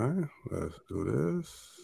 Okay, 0.00 0.28
let's 0.52 0.78
do 0.88 1.42
this. 1.42 1.80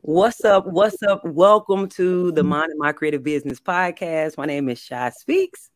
What's 0.00 0.44
up? 0.44 0.66
What's 0.66 1.00
up? 1.04 1.24
Welcome 1.24 1.88
to 1.90 2.32
the 2.32 2.42
Minding 2.42 2.78
My 2.78 2.90
Creative 2.90 3.22
Business 3.22 3.60
podcast. 3.60 4.36
My 4.36 4.46
name 4.46 4.68
is 4.68 4.80
Shy 4.80 5.10
Speaks. 5.10 5.70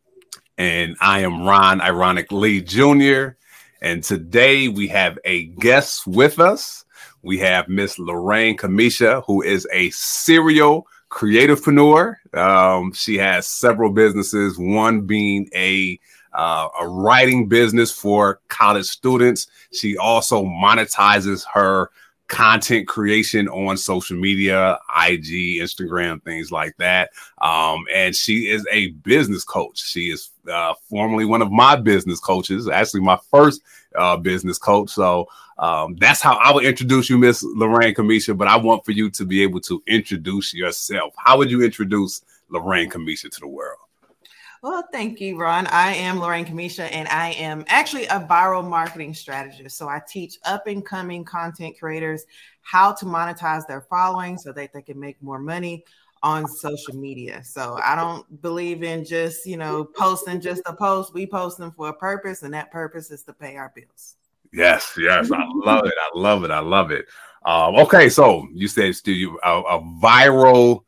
And 0.56 0.96
I 1.00 1.20
am 1.20 1.46
Ron 1.46 1.80
Ironic 1.80 2.32
Lee 2.32 2.60
Jr. 2.60 3.36
And 3.80 4.02
today 4.02 4.66
we 4.66 4.88
have 4.88 5.16
a 5.24 5.44
guest 5.44 6.08
with 6.08 6.40
us. 6.40 6.84
We 7.22 7.38
have 7.38 7.68
Miss 7.68 8.00
Lorraine 8.00 8.56
Kamesha, 8.56 9.22
who 9.28 9.42
is 9.42 9.64
a 9.72 9.90
serial 9.90 10.88
creativepreneur. 11.10 12.16
Um, 12.34 12.92
she 12.92 13.16
has 13.18 13.46
several 13.46 13.92
businesses, 13.92 14.58
one 14.58 15.02
being 15.02 15.48
a 15.54 15.98
uh, 16.32 16.68
a 16.80 16.86
writing 16.86 17.48
business 17.48 17.90
for 17.90 18.40
college 18.48 18.86
students. 18.86 19.46
She 19.72 19.96
also 19.96 20.44
monetizes 20.44 21.44
her 21.52 21.90
content 22.28 22.86
creation 22.86 23.48
on 23.48 23.76
social 23.76 24.16
media, 24.16 24.78
IG, 25.04 25.60
Instagram, 25.60 26.22
things 26.22 26.52
like 26.52 26.76
that. 26.76 27.10
Um, 27.40 27.86
and 27.92 28.14
she 28.14 28.50
is 28.50 28.66
a 28.70 28.88
business 28.88 29.44
coach. 29.44 29.82
She 29.82 30.10
is 30.10 30.30
uh, 30.50 30.74
formerly 30.88 31.24
one 31.24 31.42
of 31.42 31.50
my 31.50 31.74
business 31.74 32.20
coaches, 32.20 32.68
actually 32.68 33.00
my 33.00 33.18
first 33.30 33.62
uh, 33.96 34.16
business 34.16 34.58
coach. 34.58 34.90
So 34.90 35.26
um, 35.58 35.96
that's 35.96 36.20
how 36.20 36.36
I 36.36 36.52
would 36.52 36.64
introduce 36.64 37.10
you, 37.10 37.18
Miss 37.18 37.42
Lorraine 37.42 37.94
Kamesha. 37.94 38.36
But 38.36 38.48
I 38.48 38.56
want 38.56 38.84
for 38.84 38.92
you 38.92 39.10
to 39.10 39.24
be 39.24 39.42
able 39.42 39.60
to 39.62 39.82
introduce 39.86 40.54
yourself. 40.54 41.14
How 41.16 41.38
would 41.38 41.50
you 41.50 41.62
introduce 41.62 42.22
Lorraine 42.50 42.90
Kamesha 42.90 43.30
to 43.30 43.40
the 43.40 43.48
world? 43.48 43.78
Well, 44.60 44.88
thank 44.90 45.20
you, 45.20 45.38
Ron. 45.38 45.68
I 45.68 45.94
am 45.94 46.18
Lorraine 46.18 46.44
Kamesha, 46.44 46.88
and 46.90 47.06
I 47.08 47.30
am 47.30 47.64
actually 47.68 48.06
a 48.06 48.20
viral 48.20 48.68
marketing 48.68 49.14
strategist. 49.14 49.78
So 49.78 49.88
I 49.88 50.02
teach 50.08 50.36
up 50.44 50.66
and 50.66 50.84
coming 50.84 51.24
content 51.24 51.78
creators 51.78 52.24
how 52.62 52.92
to 52.94 53.04
monetize 53.04 53.66
their 53.68 53.82
following 53.82 54.36
so 54.36 54.52
that 54.52 54.72
they 54.72 54.82
can 54.82 54.98
make 54.98 55.22
more 55.22 55.38
money 55.38 55.84
on 56.24 56.48
social 56.48 56.96
media. 56.96 57.44
So 57.44 57.78
I 57.84 57.94
don't 57.94 58.42
believe 58.42 58.82
in 58.82 59.04
just, 59.04 59.46
you 59.46 59.56
know, 59.56 59.84
posting 59.84 60.40
just 60.40 60.62
a 60.66 60.72
post. 60.72 61.14
We 61.14 61.24
post 61.24 61.58
them 61.58 61.70
for 61.70 61.90
a 61.90 61.94
purpose, 61.94 62.42
and 62.42 62.52
that 62.54 62.72
purpose 62.72 63.12
is 63.12 63.22
to 63.24 63.32
pay 63.32 63.56
our 63.56 63.72
bills. 63.76 64.16
Yes, 64.52 64.98
yes, 64.98 65.30
I 65.30 65.44
love 65.54 65.84
it. 65.84 65.94
I 65.96 66.18
love 66.18 66.42
it. 66.42 66.50
I 66.50 66.58
love 66.58 66.90
it. 66.90 67.06
Um, 67.44 67.76
okay, 67.76 68.08
so 68.08 68.48
you 68.52 68.66
said 68.66 68.92
you 69.04 69.38
a, 69.44 69.60
a 69.60 69.80
viral 70.02 70.82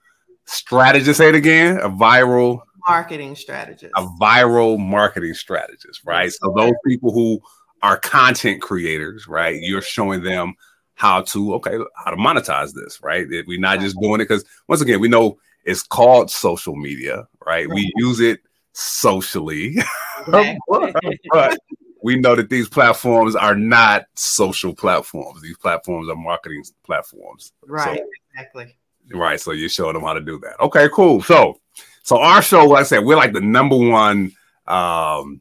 strategist. 0.46 1.18
Say 1.18 1.28
it 1.28 1.36
again. 1.36 1.78
A 1.78 1.88
viral 1.88 2.62
marketing 2.88 3.36
strategist. 3.36 3.92
A 3.96 4.06
viral 4.20 4.78
marketing 4.78 5.34
strategist, 5.34 6.02
right? 6.04 6.32
So 6.32 6.52
those 6.56 6.74
people 6.86 7.12
who 7.12 7.40
are 7.82 7.96
content 7.98 8.62
creators, 8.62 9.26
right? 9.26 9.60
You're 9.60 9.82
showing 9.82 10.22
them 10.22 10.54
how 10.94 11.22
to 11.22 11.54
okay, 11.54 11.78
how 11.96 12.10
to 12.10 12.16
monetize 12.16 12.72
this, 12.74 13.00
right? 13.02 13.26
We're 13.28 13.60
not 13.60 13.80
just 13.80 13.96
doing 14.00 14.20
it 14.20 14.24
because 14.24 14.44
once 14.68 14.80
again, 14.80 15.00
we 15.00 15.08
know 15.08 15.38
it's 15.64 15.82
called 15.82 16.30
social 16.30 16.76
media, 16.76 17.26
right? 17.46 17.68
We 17.68 17.92
use 17.96 18.20
it 18.20 18.40
socially. 18.72 19.76
but 20.26 21.58
we 22.02 22.16
know 22.16 22.34
that 22.34 22.48
these 22.50 22.68
platforms 22.68 23.36
are 23.36 23.54
not 23.54 24.04
social 24.14 24.74
platforms. 24.74 25.42
These 25.42 25.58
platforms 25.58 26.08
are 26.08 26.16
marketing 26.16 26.64
platforms. 26.84 27.52
Right, 27.66 27.98
so, 27.98 28.06
exactly. 28.34 28.76
Right. 29.12 29.40
So 29.40 29.52
you're 29.52 29.68
showing 29.68 29.94
them 29.94 30.02
how 30.02 30.14
to 30.14 30.20
do 30.20 30.38
that. 30.40 30.60
Okay, 30.60 30.88
cool. 30.92 31.22
So 31.22 31.60
so 32.02 32.18
our 32.18 32.42
show, 32.42 32.66
like 32.66 32.80
I 32.80 32.84
said, 32.84 33.04
we're 33.04 33.16
like 33.16 33.32
the 33.32 33.40
number 33.40 33.76
one 33.76 34.32
um, 34.66 35.40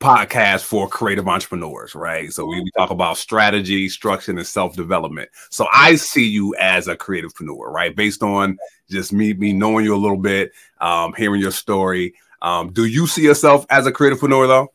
podcast 0.00 0.64
for 0.64 0.88
creative 0.88 1.28
entrepreneurs, 1.28 1.94
right? 1.94 2.32
So 2.32 2.44
we, 2.46 2.60
we 2.60 2.70
talk 2.76 2.90
about 2.90 3.16
strategy, 3.16 3.88
structure, 3.88 4.32
and 4.32 4.46
self-development. 4.46 5.30
So 5.50 5.66
I 5.72 5.94
see 5.94 6.26
you 6.26 6.54
as 6.56 6.88
a 6.88 6.96
creativepreneur, 6.96 7.66
right? 7.70 7.94
Based 7.94 8.22
on 8.22 8.58
just 8.90 9.12
me, 9.12 9.32
me 9.34 9.52
knowing 9.52 9.84
you 9.84 9.94
a 9.94 9.96
little 9.96 10.16
bit, 10.16 10.52
um, 10.80 11.14
hearing 11.14 11.40
your 11.40 11.52
story. 11.52 12.14
Um, 12.40 12.72
do 12.72 12.84
you 12.84 13.06
see 13.06 13.22
yourself 13.22 13.64
as 13.70 13.86
a 13.86 13.92
creativepreneur 13.92 14.48
though? 14.48 14.72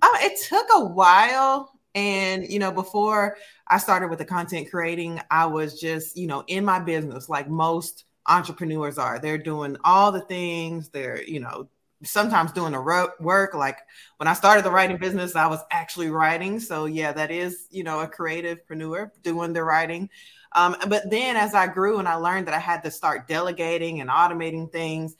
Uh, 0.00 0.18
it 0.20 0.38
took 0.48 0.66
a 0.74 0.84
while. 0.84 1.72
And, 1.96 2.46
you 2.46 2.58
know, 2.58 2.70
before 2.70 3.38
I 3.66 3.78
started 3.78 4.10
with 4.10 4.18
the 4.18 4.24
content 4.26 4.70
creating, 4.70 5.20
I 5.30 5.46
was 5.46 5.80
just, 5.80 6.16
you 6.16 6.26
know, 6.26 6.44
in 6.46 6.64
my 6.64 6.78
business, 6.78 7.28
like 7.28 7.48
most 7.48 8.04
entrepreneurs 8.28 8.98
are. 8.98 9.18
They're 9.18 9.38
doing 9.38 9.76
all 9.84 10.12
the 10.12 10.20
things. 10.20 10.88
They're, 10.88 11.22
you 11.22 11.40
know, 11.40 11.68
sometimes 12.04 12.52
doing 12.52 12.72
the 12.72 13.10
work. 13.20 13.54
Like 13.54 13.78
when 14.18 14.28
I 14.28 14.34
started 14.34 14.64
the 14.64 14.70
writing 14.70 14.98
business, 14.98 15.36
I 15.36 15.46
was 15.46 15.60
actually 15.70 16.10
writing. 16.10 16.60
So 16.60 16.86
yeah, 16.86 17.12
that 17.12 17.30
is, 17.30 17.66
you 17.70 17.84
know, 17.84 18.00
a 18.00 18.08
creativepreneur 18.08 19.10
doing 19.22 19.52
the 19.52 19.64
writing. 19.64 20.10
Um, 20.52 20.76
but 20.88 21.10
then 21.10 21.36
as 21.36 21.54
I 21.54 21.66
grew 21.66 21.98
and 21.98 22.08
I 22.08 22.14
learned 22.14 22.46
that 22.46 22.54
I 22.54 22.58
had 22.58 22.82
to 22.84 22.90
start 22.90 23.28
delegating 23.28 24.00
and 24.00 24.08
automating 24.08 24.70
things, 24.70 25.16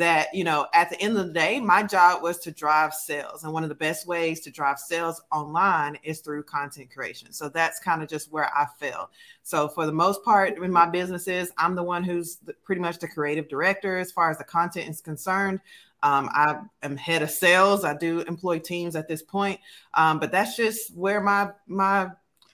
that 0.00 0.34
you 0.34 0.44
know 0.44 0.66
at 0.72 0.88
the 0.88 0.98
end 1.02 1.14
of 1.16 1.26
the 1.26 1.32
day 1.32 1.60
my 1.60 1.82
job 1.82 2.22
was 2.22 2.38
to 2.38 2.50
drive 2.50 2.94
sales 2.94 3.44
and 3.44 3.52
one 3.52 3.62
of 3.62 3.68
the 3.68 3.74
best 3.74 4.06
ways 4.06 4.40
to 4.40 4.50
drive 4.50 4.78
sales 4.78 5.20
online 5.30 5.96
is 6.02 6.20
through 6.20 6.42
content 6.42 6.90
creation. 6.90 7.32
So 7.32 7.50
that's 7.50 7.78
kind 7.78 8.02
of 8.02 8.08
just 8.08 8.32
where 8.32 8.50
i 8.56 8.66
fell. 8.78 9.10
So 9.42 9.68
for 9.68 9.84
the 9.84 9.92
most 9.92 10.24
part 10.24 10.56
in 10.56 10.72
my 10.72 10.86
businesses 10.86 11.52
i'm 11.58 11.74
the 11.74 11.82
one 11.82 12.02
who's 12.02 12.36
the, 12.36 12.54
pretty 12.64 12.80
much 12.80 12.98
the 12.98 13.08
creative 13.08 13.46
director 13.48 13.98
as 13.98 14.10
far 14.10 14.30
as 14.30 14.38
the 14.38 14.44
content 14.44 14.88
is 14.88 15.02
concerned. 15.02 15.60
Um, 16.02 16.30
I 16.32 16.58
am 16.82 16.96
head 16.96 17.20
of 17.20 17.30
sales. 17.30 17.84
I 17.84 17.94
do 17.94 18.20
employ 18.20 18.58
teams 18.58 18.96
at 18.96 19.06
this 19.06 19.20
point, 19.20 19.60
um, 19.92 20.18
but 20.18 20.32
that's 20.32 20.56
just 20.56 20.96
where 20.96 21.20
my 21.20 21.50
my 21.66 22.08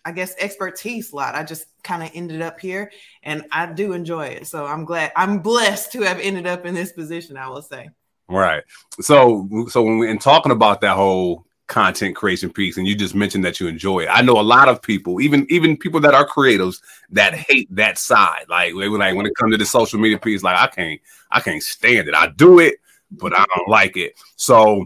I 0.07 0.13
guess 0.13 0.37
expertise 0.39 1.13
lot. 1.13 1.35
I 1.35 1.43
just 1.43 1.67
kind 1.83 2.05
of 2.05 2.11
ended 2.15 2.41
up 2.41 2.61
here 2.61 2.93
and 3.25 3.45
I 3.51 3.67
do 3.67 3.93
enjoy 3.93 4.27
it. 4.27 4.47
So 4.47 4.65
I'm 4.65 4.85
glad 4.85 5.11
I'm 5.17 5.41
blessed 5.41 5.91
to 5.93 6.03
have 6.03 6.21
ended 6.21 6.47
up 6.47 6.65
in 6.65 6.75
this 6.75 6.93
position, 6.93 7.37
I 7.37 7.49
will 7.49 7.61
say. 7.61 7.91
Right. 8.29 8.63
So 9.01 9.67
so 9.69 9.83
when 9.83 9.99
we 9.99 10.09
in 10.09 10.19
talking 10.19 10.53
about 10.53 10.81
that 10.83 10.95
whole 10.95 11.45
content 11.67 12.15
creation 12.15 12.53
piece 12.53 12.77
and 12.77 12.87
you 12.87 12.95
just 12.95 13.17
mentioned 13.17 13.45
that 13.45 13.59
you 13.59 13.67
enjoy 13.67 14.05
it. 14.05 14.09
I 14.09 14.23
know 14.23 14.39
a 14.39 14.43
lot 14.43 14.69
of 14.69 14.81
people, 14.81 15.21
even 15.21 15.45
even 15.51 15.77
people 15.77 15.99
that 16.01 16.15
are 16.15 16.27
creatives 16.27 16.81
that 17.11 17.35
hate 17.35 17.69
that 17.75 17.99
side. 17.99 18.47
Like 18.49 18.75
they 18.79 18.89
were 18.89 18.99
like 18.99 19.17
when 19.17 19.27
it 19.27 19.35
comes 19.35 19.55
to 19.55 19.59
the 19.59 19.67
social 19.67 19.99
media 19.99 20.19
piece, 20.19 20.45
like 20.45 20.57
I 20.57 20.69
can't 20.69 21.01
I 21.33 21.41
can't 21.41 21.63
stand 21.63 22.07
it. 22.07 22.15
I 22.15 22.29
do 22.29 22.61
it, 22.61 22.77
but 23.11 23.37
I 23.37 23.45
don't 23.57 23.69
like 23.69 23.97
it. 23.97 24.15
So 24.37 24.85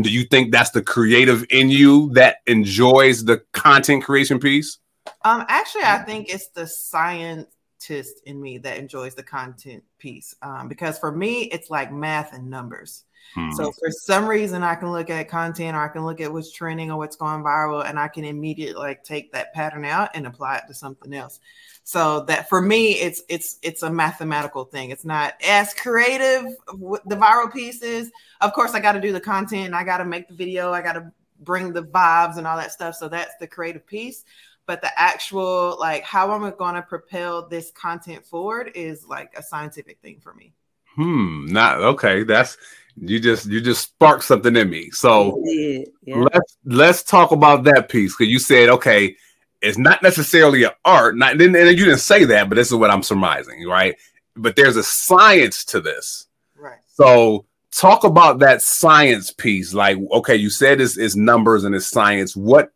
do 0.00 0.10
you 0.10 0.24
think 0.24 0.52
that's 0.52 0.70
the 0.70 0.82
creative 0.82 1.44
in 1.50 1.70
you 1.70 2.10
that 2.14 2.38
enjoys 2.46 3.24
the 3.24 3.38
content 3.52 4.04
creation 4.04 4.38
piece? 4.38 4.78
Um, 5.24 5.44
actually, 5.48 5.84
I 5.84 5.98
think 5.98 6.28
it's 6.28 6.48
the 6.48 6.66
scientist 6.66 8.20
in 8.24 8.40
me 8.40 8.58
that 8.58 8.76
enjoys 8.76 9.14
the 9.14 9.22
content 9.22 9.84
piece. 9.98 10.34
Um, 10.42 10.68
because 10.68 10.98
for 10.98 11.10
me, 11.10 11.44
it's 11.44 11.70
like 11.70 11.92
math 11.92 12.34
and 12.34 12.50
numbers. 12.50 13.04
Hmm. 13.34 13.50
So 13.52 13.72
for 13.72 13.90
some 13.90 14.26
reason, 14.26 14.62
I 14.62 14.74
can 14.74 14.92
look 14.92 15.10
at 15.10 15.28
content 15.28 15.76
or 15.76 15.80
I 15.80 15.88
can 15.88 16.04
look 16.04 16.20
at 16.20 16.32
what's 16.32 16.52
trending 16.52 16.90
or 16.90 16.98
what's 16.98 17.16
going 17.16 17.42
viral, 17.42 17.88
and 17.88 17.98
I 17.98 18.08
can 18.08 18.24
immediately 18.24 18.80
like 18.80 19.04
take 19.04 19.32
that 19.32 19.52
pattern 19.52 19.84
out 19.84 20.10
and 20.14 20.26
apply 20.26 20.56
it 20.56 20.64
to 20.68 20.74
something 20.74 21.12
else. 21.12 21.40
So 21.86 22.24
that 22.24 22.48
for 22.48 22.60
me, 22.60 22.94
it's 22.94 23.22
it's 23.28 23.58
it's 23.62 23.84
a 23.84 23.90
mathematical 23.90 24.64
thing. 24.64 24.90
It's 24.90 25.04
not 25.04 25.34
as 25.46 25.72
creative. 25.72 26.56
With 26.72 27.02
the 27.04 27.14
viral 27.14 27.52
pieces, 27.52 28.10
of 28.40 28.52
course, 28.54 28.74
I 28.74 28.80
got 28.80 28.92
to 28.92 29.00
do 29.00 29.12
the 29.12 29.20
content. 29.20 29.72
I 29.72 29.84
got 29.84 29.98
to 29.98 30.04
make 30.04 30.26
the 30.26 30.34
video. 30.34 30.72
I 30.72 30.82
got 30.82 30.94
to 30.94 31.12
bring 31.40 31.72
the 31.72 31.84
vibes 31.84 32.38
and 32.38 32.46
all 32.46 32.56
that 32.56 32.72
stuff. 32.72 32.96
So 32.96 33.08
that's 33.08 33.36
the 33.38 33.46
creative 33.46 33.86
piece. 33.86 34.24
But 34.66 34.82
the 34.82 34.90
actual 35.00 35.76
like 35.78 36.02
how 36.02 36.34
am 36.34 36.42
I 36.42 36.50
going 36.50 36.74
to 36.74 36.82
propel 36.82 37.46
this 37.46 37.70
content 37.70 38.26
forward 38.26 38.72
is 38.74 39.06
like 39.06 39.32
a 39.36 39.42
scientific 39.42 40.00
thing 40.00 40.18
for 40.18 40.34
me. 40.34 40.54
Hmm. 40.96 41.46
Not 41.46 41.78
okay. 41.78 42.24
That's 42.24 42.58
you 43.00 43.20
just 43.20 43.46
you 43.46 43.60
just 43.60 43.82
sparked 43.82 44.24
something 44.24 44.56
in 44.56 44.70
me. 44.70 44.90
So 44.90 45.40
yeah, 45.44 45.84
yeah. 46.02 46.16
let's 46.16 46.56
let's 46.64 47.02
talk 47.02 47.30
about 47.30 47.64
that 47.64 47.88
piece 47.88 48.16
because 48.16 48.30
you 48.30 48.38
said 48.38 48.68
okay, 48.68 49.16
it's 49.60 49.78
not 49.78 50.02
necessarily 50.02 50.64
an 50.64 50.70
art. 50.84 51.16
Not 51.16 51.40
and 51.40 51.40
you 51.40 51.84
didn't 51.84 51.98
say 51.98 52.24
that, 52.24 52.48
but 52.48 52.54
this 52.56 52.68
is 52.68 52.74
what 52.74 52.90
I'm 52.90 53.02
surmising, 53.02 53.66
right? 53.66 53.96
But 54.34 54.56
there's 54.56 54.76
a 54.76 54.82
science 54.82 55.64
to 55.66 55.80
this, 55.80 56.26
right? 56.56 56.78
So 56.94 57.46
talk 57.76 58.04
about 58.04 58.38
that 58.38 58.62
science 58.62 59.30
piece. 59.30 59.74
Like, 59.74 59.98
okay, 60.12 60.36
you 60.36 60.50
said 60.50 60.80
it's, 60.80 60.96
it's 60.96 61.16
numbers 61.16 61.64
and 61.64 61.74
it's 61.74 61.86
science. 61.86 62.34
What 62.34 62.72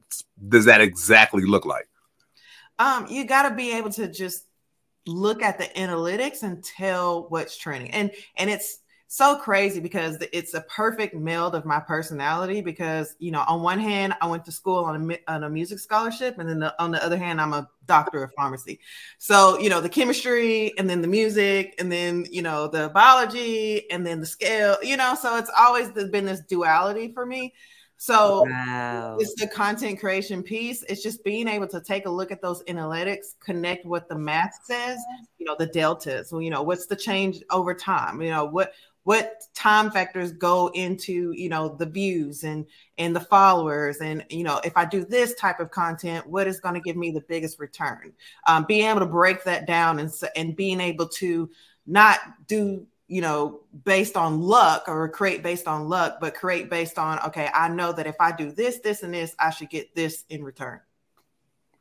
does 0.49 0.67
that 0.67 0.81
exactly 0.81 1.45
look 1.45 1.65
like? 1.65 1.89
Um, 2.79 3.07
you 3.09 3.25
got 3.25 3.49
to 3.49 3.55
be 3.55 3.73
able 3.77 3.91
to 3.93 4.09
just 4.09 4.45
look 5.07 5.43
at 5.43 5.59
the 5.59 5.65
analytics 5.65 6.43
and 6.43 6.63
tell 6.63 7.27
what's 7.29 7.57
trending, 7.57 7.91
and 7.93 8.11
and 8.37 8.51
it's 8.51 8.80
so 9.13 9.35
crazy 9.35 9.81
because 9.81 10.19
it's 10.33 10.55
a 10.55 10.61
perfect 10.61 11.17
meld 11.17 11.57
of 11.57 11.65
my 11.65 11.81
personality 11.81 12.61
because 12.61 13.17
you 13.19 13.33
know 13.33 13.43
on 13.49 13.61
one 13.61 13.81
hand 13.81 14.15
i 14.21 14.27
went 14.27 14.45
to 14.45 14.53
school 14.53 14.85
on 14.85 15.11
a, 15.11 15.19
on 15.27 15.43
a 15.43 15.51
music 15.51 15.81
scholarship 15.81 16.39
and 16.39 16.49
then 16.49 16.61
the, 16.61 16.73
on 16.81 16.93
the 16.93 17.05
other 17.05 17.19
hand 17.19 17.41
i'm 17.41 17.53
a 17.53 17.69
doctor 17.87 18.23
of 18.23 18.33
pharmacy 18.35 18.79
so 19.19 19.59
you 19.59 19.69
know 19.69 19.81
the 19.81 19.89
chemistry 19.89 20.73
and 20.79 20.89
then 20.89 21.03
the 21.03 21.09
music 21.09 21.75
and 21.81 21.91
then 21.91 22.25
you 22.31 22.41
know 22.41 22.69
the 22.69 22.89
biology 22.91 23.91
and 23.91 24.07
then 24.07 24.21
the 24.21 24.27
scale 24.27 24.77
you 24.81 24.97
know 24.97 25.17
so 25.21 25.37
it's 25.37 25.51
always 25.59 25.89
been 25.89 26.25
this 26.25 26.43
duality 26.43 27.13
for 27.13 27.27
me 27.27 27.53
so 28.01 28.47
wow. 28.49 29.19
it's 29.21 29.35
the 29.35 29.47
content 29.47 30.01
creation 30.01 30.43
piece. 30.43 30.83
It's 30.85 31.03
just 31.03 31.23
being 31.23 31.47
able 31.47 31.67
to 31.67 31.83
take 31.83 32.07
a 32.07 32.11
look 32.11 32.33
at 32.33 32.41
those 32.41 32.63
analytics, 32.63 33.35
connect 33.41 33.85
what 33.85 34.09
the 34.09 34.15
math 34.15 34.59
says, 34.65 34.99
you 35.37 35.45
know, 35.45 35.55
the 35.59 35.67
deltas, 35.67 36.33
well, 36.33 36.41
you 36.41 36.49
know, 36.49 36.63
what's 36.63 36.87
the 36.87 36.97
change 36.97 37.43
over 37.51 37.75
time? 37.75 38.23
You 38.23 38.31
know, 38.31 38.47
what 38.47 38.73
what 39.05 39.43
time 39.55 39.91
factors 39.91 40.33
go 40.33 40.69
into 40.75 41.33
you 41.33 41.49
know 41.49 41.75
the 41.77 41.87
views 41.87 42.45
and 42.45 42.67
and 42.99 43.17
the 43.17 43.21
followers 43.21 43.99
and 43.99 44.25
you 44.29 44.45
know 44.45 44.61
if 44.65 44.77
i 44.77 44.85
do 44.85 45.05
this 45.05 45.35
type 45.35 45.59
of 45.59 45.71
content 45.71 46.27
what 46.27 46.47
is 46.47 46.61
going 46.61 46.75
to 46.75 46.81
give 46.81 46.97
me 46.97 47.11
the 47.11 47.23
biggest 47.23 47.59
return? 47.59 48.13
Um, 48.47 48.65
being 48.69 48.87
able 48.87 49.01
to 49.01 49.07
break 49.07 49.45
that 49.45 49.67
down 49.67 49.99
and 49.99 50.13
and 50.37 50.55
being 50.55 50.81
able 50.81 51.09
to 51.09 51.51
not 51.87 52.21
do 52.47 52.87
you 53.09 53.21
know 53.21 53.61
based 53.85 54.17
on 54.17 54.41
luck 54.41 54.85
or 54.87 55.09
create 55.09 55.43
based 55.43 55.67
on 55.67 55.89
luck 55.89 56.19
but 56.21 56.35
create 56.35 56.71
based 56.71 56.99
on 56.99 57.19
okay 57.21 57.49
i 57.53 57.69
know 57.69 57.93
that 57.93 58.07
if 58.07 58.17
i 58.21 58.31
do 58.31 58.53
this 58.53 58.79
this 58.79 59.03
and 59.03 59.13
this 59.13 59.35
i 59.39 59.51
should 59.51 59.71
get 59.71 59.95
this 59.95 60.25
in 60.29 60.45
return. 60.45 60.81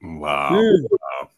Wow. 0.01 0.51
Mm. 0.51 0.85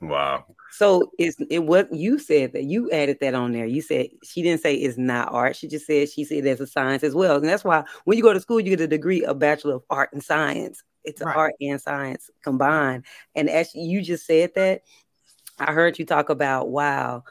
Wow, 0.02 0.08
wow. 0.10 0.46
So 0.72 1.12
it's 1.20 1.38
it 1.50 1.60
what 1.66 1.94
you 1.94 2.18
said 2.18 2.54
that 2.54 2.64
you 2.64 2.90
added 2.92 3.18
that 3.22 3.34
on 3.34 3.52
there. 3.52 3.66
You 3.66 3.82
said 3.82 4.08
she 4.24 4.42
didn't 4.42 4.62
say 4.62 4.76
it's 4.76 4.98
not 4.98 5.32
art. 5.32 5.56
She 5.56 5.68
just 5.68 5.86
said 5.86 6.10
she 6.10 6.24
said 6.24 6.44
there's 6.44 6.62
a 6.62 6.68
science 6.68 7.04
as 7.04 7.14
well. 7.14 7.36
And 7.36 7.46
that's 7.46 7.64
why 7.64 7.84
when 8.06 8.18
you 8.18 8.24
go 8.24 8.34
to 8.34 8.40
school, 8.40 8.60
you 8.60 8.70
get 8.70 8.82
a 8.82 8.88
degree, 8.88 9.24
a 9.24 9.34
bachelor 9.34 9.76
of 9.76 9.84
art 9.90 10.12
and 10.14 10.24
science. 10.24 10.84
It's 11.04 11.22
right. 11.22 11.36
art 11.36 11.54
and 11.60 11.80
science 11.82 12.30
combined. 12.44 13.06
And 13.36 13.50
as 13.50 13.76
you 13.76 14.02
just 14.02 14.26
said 14.26 14.52
that, 14.56 14.82
I 15.60 15.74
heard 15.74 16.00
you 16.00 16.06
talk 16.06 16.30
about 16.30 16.70
wow, 16.70 17.24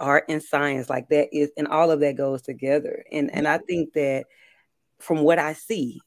art 0.00 0.24
and 0.28 0.42
science 0.42 0.88
like 0.88 1.08
that 1.10 1.36
is 1.36 1.50
and 1.56 1.68
all 1.68 1.90
of 1.90 2.00
that 2.00 2.16
goes 2.16 2.42
together. 2.42 3.04
And 3.12 3.32
and 3.34 3.46
I 3.46 3.58
think 3.58 3.92
that 3.92 4.24
from 5.00 5.22
what 5.22 5.38
I 5.38 5.52
see, 5.52 6.00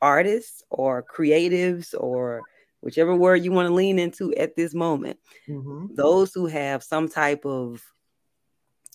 artists 0.00 0.62
or 0.70 1.02
creatives 1.02 1.94
or 1.98 2.42
whichever 2.80 3.14
word 3.14 3.44
you 3.44 3.52
want 3.52 3.68
to 3.68 3.74
lean 3.74 3.98
into 3.98 4.34
at 4.34 4.56
this 4.56 4.74
moment, 4.74 5.18
mm-hmm. 5.48 5.94
those 5.94 6.32
who 6.32 6.46
have 6.46 6.82
some 6.82 7.08
type 7.08 7.44
of 7.44 7.82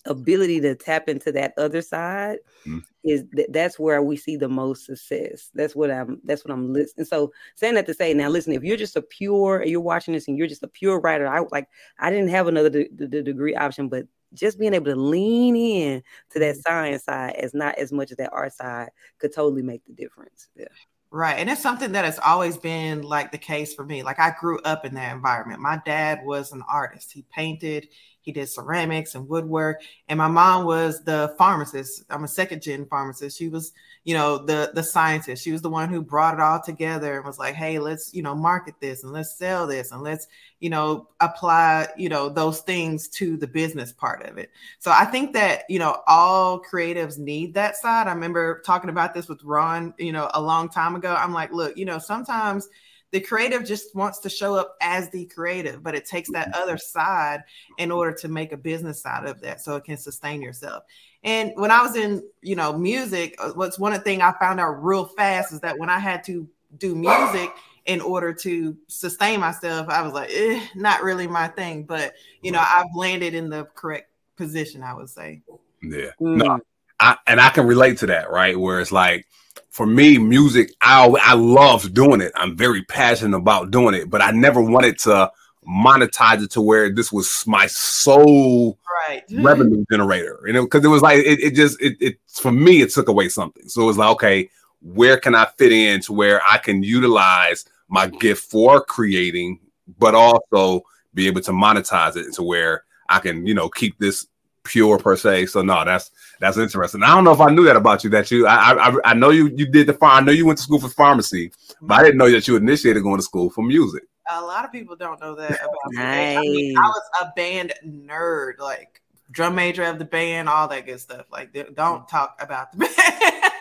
ability 0.06 0.60
to 0.60 0.74
tap 0.74 1.08
into 1.08 1.30
that 1.32 1.54
other 1.56 1.80
side 1.80 2.38
mm-hmm. 2.66 2.78
is 3.04 3.24
th- 3.34 3.48
that's 3.50 3.78
where 3.78 4.02
we 4.02 4.16
see 4.16 4.36
the 4.36 4.48
most 4.48 4.86
success. 4.86 5.50
That's 5.54 5.76
what 5.76 5.90
I'm 5.90 6.20
that's 6.24 6.44
what 6.44 6.52
I'm 6.52 6.72
listening. 6.72 7.06
So 7.06 7.32
saying 7.54 7.74
that 7.74 7.86
to 7.86 7.94
say 7.94 8.12
now 8.14 8.28
listen, 8.28 8.52
if 8.52 8.64
you're 8.64 8.76
just 8.76 8.96
a 8.96 9.02
pure 9.02 9.60
and 9.60 9.70
you're 9.70 9.80
watching 9.80 10.14
this 10.14 10.28
and 10.28 10.36
you're 10.36 10.48
just 10.48 10.64
a 10.64 10.68
pure 10.68 11.00
writer, 11.00 11.28
I 11.28 11.44
like 11.50 11.68
I 11.98 12.10
didn't 12.10 12.30
have 12.30 12.48
another 12.48 12.70
de- 12.70 12.88
de- 12.88 13.22
degree 13.22 13.54
option, 13.54 13.88
but 13.88 14.06
just 14.34 14.58
being 14.58 14.74
able 14.74 14.86
to 14.86 14.96
lean 14.96 15.56
in 15.56 16.02
to 16.30 16.38
that 16.38 16.54
mm-hmm. 16.54 16.60
science 16.62 17.04
side 17.04 17.34
as 17.36 17.54
not 17.54 17.78
as 17.78 17.92
much 17.92 18.10
as 18.10 18.16
that 18.16 18.32
art 18.32 18.52
side 18.52 18.90
could 19.18 19.32
totally 19.32 19.62
make 19.62 19.84
the 19.84 19.92
difference. 19.92 20.48
Yeah. 20.56 20.66
Right. 21.14 21.36
And 21.38 21.50
it's 21.50 21.60
something 21.60 21.92
that 21.92 22.06
has 22.06 22.18
always 22.18 22.56
been 22.56 23.02
like 23.02 23.32
the 23.32 23.38
case 23.38 23.74
for 23.74 23.84
me. 23.84 24.02
Like 24.02 24.18
I 24.18 24.34
grew 24.40 24.58
up 24.60 24.86
in 24.86 24.94
that 24.94 25.14
environment. 25.14 25.60
My 25.60 25.78
dad 25.84 26.20
was 26.24 26.52
an 26.52 26.62
artist. 26.66 27.12
He 27.12 27.22
painted, 27.30 27.88
he 28.22 28.32
did 28.32 28.48
ceramics 28.48 29.14
and 29.14 29.28
woodwork. 29.28 29.82
And 30.08 30.16
my 30.16 30.28
mom 30.28 30.64
was 30.64 31.02
the 31.04 31.34
pharmacist. 31.36 32.04
I'm 32.08 32.24
a 32.24 32.28
second 32.28 32.62
gen 32.62 32.86
pharmacist. 32.86 33.36
She 33.36 33.48
was, 33.48 33.72
you 34.04 34.14
know, 34.14 34.38
the 34.38 34.70
the 34.74 34.82
scientist. 34.82 35.42
She 35.42 35.52
was 35.52 35.60
the 35.60 35.68
one 35.68 35.88
who 35.88 36.00
brought 36.00 36.34
it 36.34 36.40
all 36.40 36.60
together 36.62 37.16
and 37.16 37.24
was 37.24 37.38
like, 37.38 37.54
hey, 37.54 37.78
let's, 37.78 38.14
you 38.14 38.22
know, 38.22 38.34
market 38.34 38.74
this 38.80 39.02
and 39.02 39.12
let's 39.12 39.36
sell 39.36 39.66
this 39.66 39.90
and 39.92 40.02
let's, 40.02 40.28
you 40.60 40.70
know, 40.70 41.08
apply, 41.20 41.88
you 41.96 42.08
know, 42.08 42.28
those 42.28 42.60
things 42.60 43.08
to 43.08 43.36
the 43.36 43.46
business 43.46 43.92
part 43.92 44.24
of 44.24 44.38
it. 44.38 44.50
So 44.78 44.92
I 44.92 45.04
think 45.04 45.32
that, 45.34 45.64
you 45.68 45.78
know, 45.80 46.00
all 46.06 46.62
creatives 46.62 47.18
need 47.18 47.54
that 47.54 47.76
side. 47.76 48.06
I 48.06 48.12
remember 48.12 48.62
talking 48.64 48.90
about 48.90 49.14
this 49.14 49.28
with 49.28 49.42
Ron, 49.42 49.94
you 49.98 50.12
know, 50.12 50.30
a 50.34 50.40
long 50.40 50.68
time 50.68 50.94
ago. 50.94 51.14
I'm 51.14 51.32
like, 51.32 51.52
look, 51.52 51.76
you 51.76 51.84
know, 51.84 51.98
sometimes 51.98 52.68
the 53.12 53.20
creative 53.20 53.64
just 53.64 53.94
wants 53.94 54.18
to 54.20 54.28
show 54.28 54.54
up 54.54 54.76
as 54.80 55.10
the 55.10 55.26
creative, 55.26 55.82
but 55.82 55.94
it 55.94 56.06
takes 56.06 56.30
that 56.32 56.48
mm-hmm. 56.48 56.62
other 56.62 56.78
side 56.78 57.44
in 57.78 57.92
order 57.92 58.12
to 58.12 58.28
make 58.28 58.52
a 58.52 58.56
business 58.56 59.06
out 59.06 59.26
of 59.26 59.40
that 59.42 59.60
so 59.60 59.76
it 59.76 59.84
can 59.84 59.98
sustain 59.98 60.42
yourself. 60.42 60.82
And 61.22 61.52
when 61.54 61.70
I 61.70 61.82
was 61.82 61.94
in, 61.94 62.22
you 62.40 62.56
know, 62.56 62.76
music, 62.76 63.36
uh, 63.38 63.50
what's 63.50 63.78
one 63.78 63.92
of 63.92 63.98
the 63.98 64.04
thing 64.04 64.22
I 64.22 64.32
found 64.40 64.58
out 64.58 64.82
real 64.82 65.04
fast 65.04 65.52
is 65.52 65.60
that 65.60 65.78
when 65.78 65.90
I 65.90 65.98
had 65.98 66.24
to 66.24 66.48
do 66.78 66.94
music 66.94 67.50
in 67.84 68.00
order 68.00 68.32
to 68.32 68.76
sustain 68.88 69.40
myself, 69.40 69.88
I 69.88 70.02
was 70.02 70.14
like, 70.14 70.30
eh, 70.32 70.64
not 70.74 71.02
really 71.02 71.26
my 71.26 71.48
thing. 71.48 71.84
But 71.84 72.14
you 72.40 72.50
know, 72.50 72.64
I've 72.64 72.86
landed 72.96 73.34
in 73.34 73.50
the 73.50 73.64
correct 73.74 74.10
position, 74.36 74.82
I 74.82 74.94
would 74.94 75.10
say. 75.10 75.42
Yeah. 75.82 76.10
Mm. 76.20 76.36
No, 76.38 76.60
I, 76.98 77.18
and 77.26 77.40
I 77.40 77.50
can 77.50 77.66
relate 77.66 77.98
to 77.98 78.06
that, 78.06 78.30
right? 78.30 78.58
Where 78.58 78.80
it's 78.80 78.92
like 78.92 79.26
for 79.72 79.86
me, 79.86 80.18
music, 80.18 80.74
I 80.82 81.06
I 81.22 81.32
love 81.32 81.92
doing 81.94 82.20
it. 82.20 82.30
I'm 82.36 82.56
very 82.56 82.82
passionate 82.84 83.36
about 83.36 83.70
doing 83.70 83.94
it, 83.94 84.10
but 84.10 84.20
I 84.20 84.30
never 84.30 84.60
wanted 84.60 84.98
to 85.00 85.32
monetize 85.66 86.42
it 86.42 86.50
to 86.50 86.60
where 86.60 86.90
this 86.92 87.10
was 87.10 87.44
my 87.46 87.66
sole 87.68 88.78
right. 89.08 89.26
Mm-hmm. 89.28 89.46
revenue 89.46 89.84
generator. 89.90 90.38
You 90.46 90.52
know, 90.52 90.64
because 90.64 90.84
it 90.84 90.88
was 90.88 91.00
like 91.00 91.20
it, 91.20 91.40
it 91.40 91.54
just 91.54 91.80
it, 91.80 91.96
it 92.00 92.18
for 92.28 92.52
me 92.52 92.82
it 92.82 92.90
took 92.90 93.08
away 93.08 93.30
something. 93.30 93.66
So 93.68 93.82
it 93.82 93.86
was 93.86 93.96
like, 93.96 94.10
okay, 94.10 94.50
where 94.82 95.16
can 95.16 95.34
I 95.34 95.46
fit 95.56 95.72
in 95.72 96.02
to 96.02 96.12
where 96.12 96.42
I 96.44 96.58
can 96.58 96.82
utilize 96.82 97.64
my 97.88 98.08
gift 98.08 98.50
for 98.50 98.82
creating, 98.82 99.58
but 99.98 100.14
also 100.14 100.82
be 101.14 101.26
able 101.26 101.40
to 101.42 101.52
monetize 101.52 102.16
it 102.16 102.34
to 102.34 102.42
where 102.42 102.84
I 103.08 103.20
can, 103.20 103.46
you 103.46 103.54
know, 103.54 103.70
keep 103.70 103.98
this 103.98 104.26
pure 104.64 104.98
per 104.98 105.16
se. 105.16 105.46
So 105.46 105.62
no, 105.62 105.84
that's 105.84 106.10
that's 106.40 106.56
interesting. 106.56 107.02
I 107.02 107.14
don't 107.14 107.24
know 107.24 107.32
if 107.32 107.40
I 107.40 107.50
knew 107.50 107.64
that 107.64 107.76
about 107.76 108.04
you. 108.04 108.10
That 108.10 108.30
you, 108.30 108.46
I, 108.46 108.88
I, 108.88 108.96
I 109.04 109.14
know 109.14 109.30
you, 109.30 109.48
you 109.56 109.66
did 109.66 109.86
the 109.86 109.94
farm. 109.94 110.22
I 110.22 110.26
know 110.26 110.32
you 110.32 110.46
went 110.46 110.58
to 110.58 110.64
school 110.64 110.80
for 110.80 110.88
pharmacy, 110.88 111.52
but 111.80 111.94
I 111.94 112.02
didn't 112.02 112.18
know 112.18 112.30
that 112.30 112.48
you 112.48 112.56
initiated 112.56 113.02
going 113.02 113.18
to 113.18 113.22
school 113.22 113.50
for 113.50 113.62
music. 113.62 114.02
A 114.30 114.40
lot 114.40 114.64
of 114.64 114.72
people 114.72 114.96
don't 114.96 115.20
know 115.20 115.34
that 115.34 115.50
about 115.50 115.92
nice. 115.92 116.38
me. 116.38 116.38
I, 116.38 116.40
mean, 116.40 116.78
I 116.78 116.86
was 116.86 117.02
a 117.20 117.32
band 117.36 117.72
nerd, 117.84 118.58
like 118.58 119.02
drum 119.30 119.54
major 119.54 119.84
of 119.84 119.98
the 119.98 120.04
band, 120.04 120.48
all 120.48 120.68
that 120.68 120.86
good 120.86 121.00
stuff. 121.00 121.26
Like, 121.30 121.56
don't 121.74 122.08
talk 122.08 122.36
about 122.40 122.72
the 122.72 123.52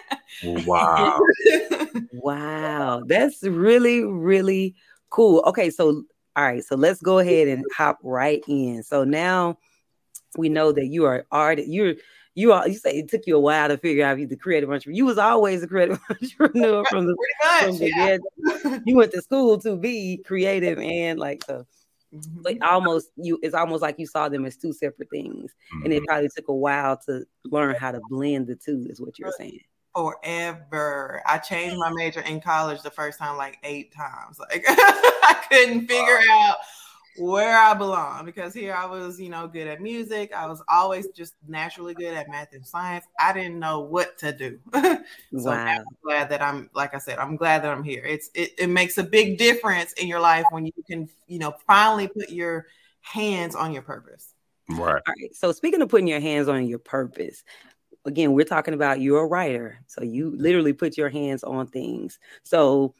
band. 0.43 0.67
wow. 0.67 1.19
wow. 2.13 3.03
That's 3.05 3.43
really, 3.43 4.03
really 4.03 4.75
cool. 5.09 5.43
Okay. 5.47 5.69
So, 5.69 6.03
all 6.35 6.43
right. 6.43 6.63
So 6.63 6.75
let's 6.75 7.01
go 7.01 7.19
ahead 7.19 7.47
and 7.47 7.65
hop 7.75 7.99
right 8.03 8.43
in. 8.47 8.83
So 8.83 9.03
now 9.03 9.57
we 10.37 10.49
know 10.49 10.71
that 10.71 10.87
you 10.87 11.05
are 11.05 11.25
art. 11.31 11.59
You're 11.65 11.95
you 12.33 12.53
are 12.53 12.67
you 12.67 12.75
say 12.75 12.91
it 12.91 13.09
took 13.09 13.27
you 13.27 13.35
a 13.35 13.39
while 13.39 13.67
to 13.67 13.77
figure 13.77 14.05
out 14.05 14.19
you 14.19 14.27
the 14.27 14.37
creative 14.37 14.69
entrepreneur. 14.69 14.95
You 14.95 15.05
was 15.05 15.17
always 15.17 15.63
a 15.63 15.67
creative 15.67 15.99
entrepreneur 16.09 16.83
from 16.85 17.07
the, 17.07 17.15
much, 17.43 17.63
from 17.63 17.77
the 17.77 17.91
yeah. 17.95 18.79
you 18.85 18.95
went 18.95 19.11
to 19.11 19.21
school 19.21 19.59
to 19.59 19.75
be 19.75 20.21
creative 20.25 20.79
and 20.79 21.19
like 21.19 21.43
so 21.45 21.65
mm-hmm. 22.13 22.41
but 22.41 22.61
almost 22.61 23.11
you 23.17 23.37
it's 23.43 23.55
almost 23.55 23.81
like 23.81 23.99
you 23.99 24.07
saw 24.07 24.29
them 24.29 24.45
as 24.45 24.55
two 24.55 24.71
separate 24.71 25.09
things. 25.09 25.51
Mm-hmm. 25.51 25.83
And 25.83 25.93
it 25.93 25.97
mm-hmm. 25.97 26.05
probably 26.05 26.29
took 26.35 26.47
a 26.47 26.55
while 26.55 26.97
to 27.05 27.25
learn 27.45 27.75
how 27.75 27.91
to 27.91 28.01
blend 28.09 28.47
the 28.47 28.55
two, 28.55 28.87
is 28.89 29.01
what 29.01 29.19
you're 29.19 29.33
saying. 29.37 29.59
Forever. 29.93 31.21
I 31.25 31.37
changed 31.37 31.77
my 31.77 31.91
major 31.93 32.21
in 32.21 32.39
college 32.39 32.81
the 32.81 32.91
first 32.91 33.19
time 33.19 33.35
like 33.35 33.57
eight 33.63 33.93
times. 33.93 34.39
Like 34.39 34.63
I 34.69 35.43
couldn't 35.49 35.87
figure 35.89 36.19
out 36.31 36.57
where 37.17 37.57
I 37.57 37.73
belong 37.73 38.25
because 38.25 38.53
here 38.53 38.73
I 38.73 38.85
was, 38.85 39.19
you 39.19 39.29
know, 39.29 39.47
good 39.47 39.67
at 39.67 39.81
music. 39.81 40.33
I 40.33 40.47
was 40.47 40.61
always 40.67 41.07
just 41.09 41.35
naturally 41.47 41.93
good 41.93 42.13
at 42.13 42.29
math 42.29 42.53
and 42.53 42.65
science. 42.65 43.05
I 43.19 43.33
didn't 43.33 43.59
know 43.59 43.81
what 43.81 44.17
to 44.19 44.31
do. 44.31 44.59
so 44.73 45.01
wow. 45.31 45.67
I'm 45.67 45.83
glad 46.03 46.29
that 46.29 46.41
I'm, 46.41 46.69
like 46.73 46.95
I 46.95 46.99
said, 46.99 47.17
I'm 47.19 47.35
glad 47.35 47.63
that 47.63 47.71
I'm 47.71 47.83
here. 47.83 48.03
It's 48.05 48.29
it, 48.33 48.53
it 48.57 48.67
makes 48.67 48.97
a 48.97 49.03
big 49.03 49.37
difference 49.37 49.93
in 49.93 50.07
your 50.07 50.19
life 50.19 50.45
when 50.51 50.65
you 50.65 50.73
can, 50.87 51.09
you 51.27 51.39
know, 51.39 51.53
finally 51.67 52.07
put 52.07 52.29
your 52.29 52.67
hands 53.01 53.55
on 53.55 53.73
your 53.73 53.83
purpose. 53.83 54.33
Right. 54.69 55.01
All 55.07 55.13
right. 55.19 55.35
So 55.35 55.51
speaking 55.51 55.81
of 55.81 55.89
putting 55.89 56.07
your 56.07 56.21
hands 56.21 56.47
on 56.47 56.65
your 56.65 56.79
purpose, 56.79 57.43
again, 58.05 58.33
we're 58.33 58.45
talking 58.45 58.73
about 58.73 59.01
you're 59.01 59.23
a 59.23 59.27
writer. 59.27 59.79
So 59.87 60.03
you 60.03 60.33
literally 60.35 60.73
put 60.73 60.97
your 60.97 61.09
hands 61.09 61.43
on 61.43 61.67
things. 61.67 62.19
So 62.43 62.95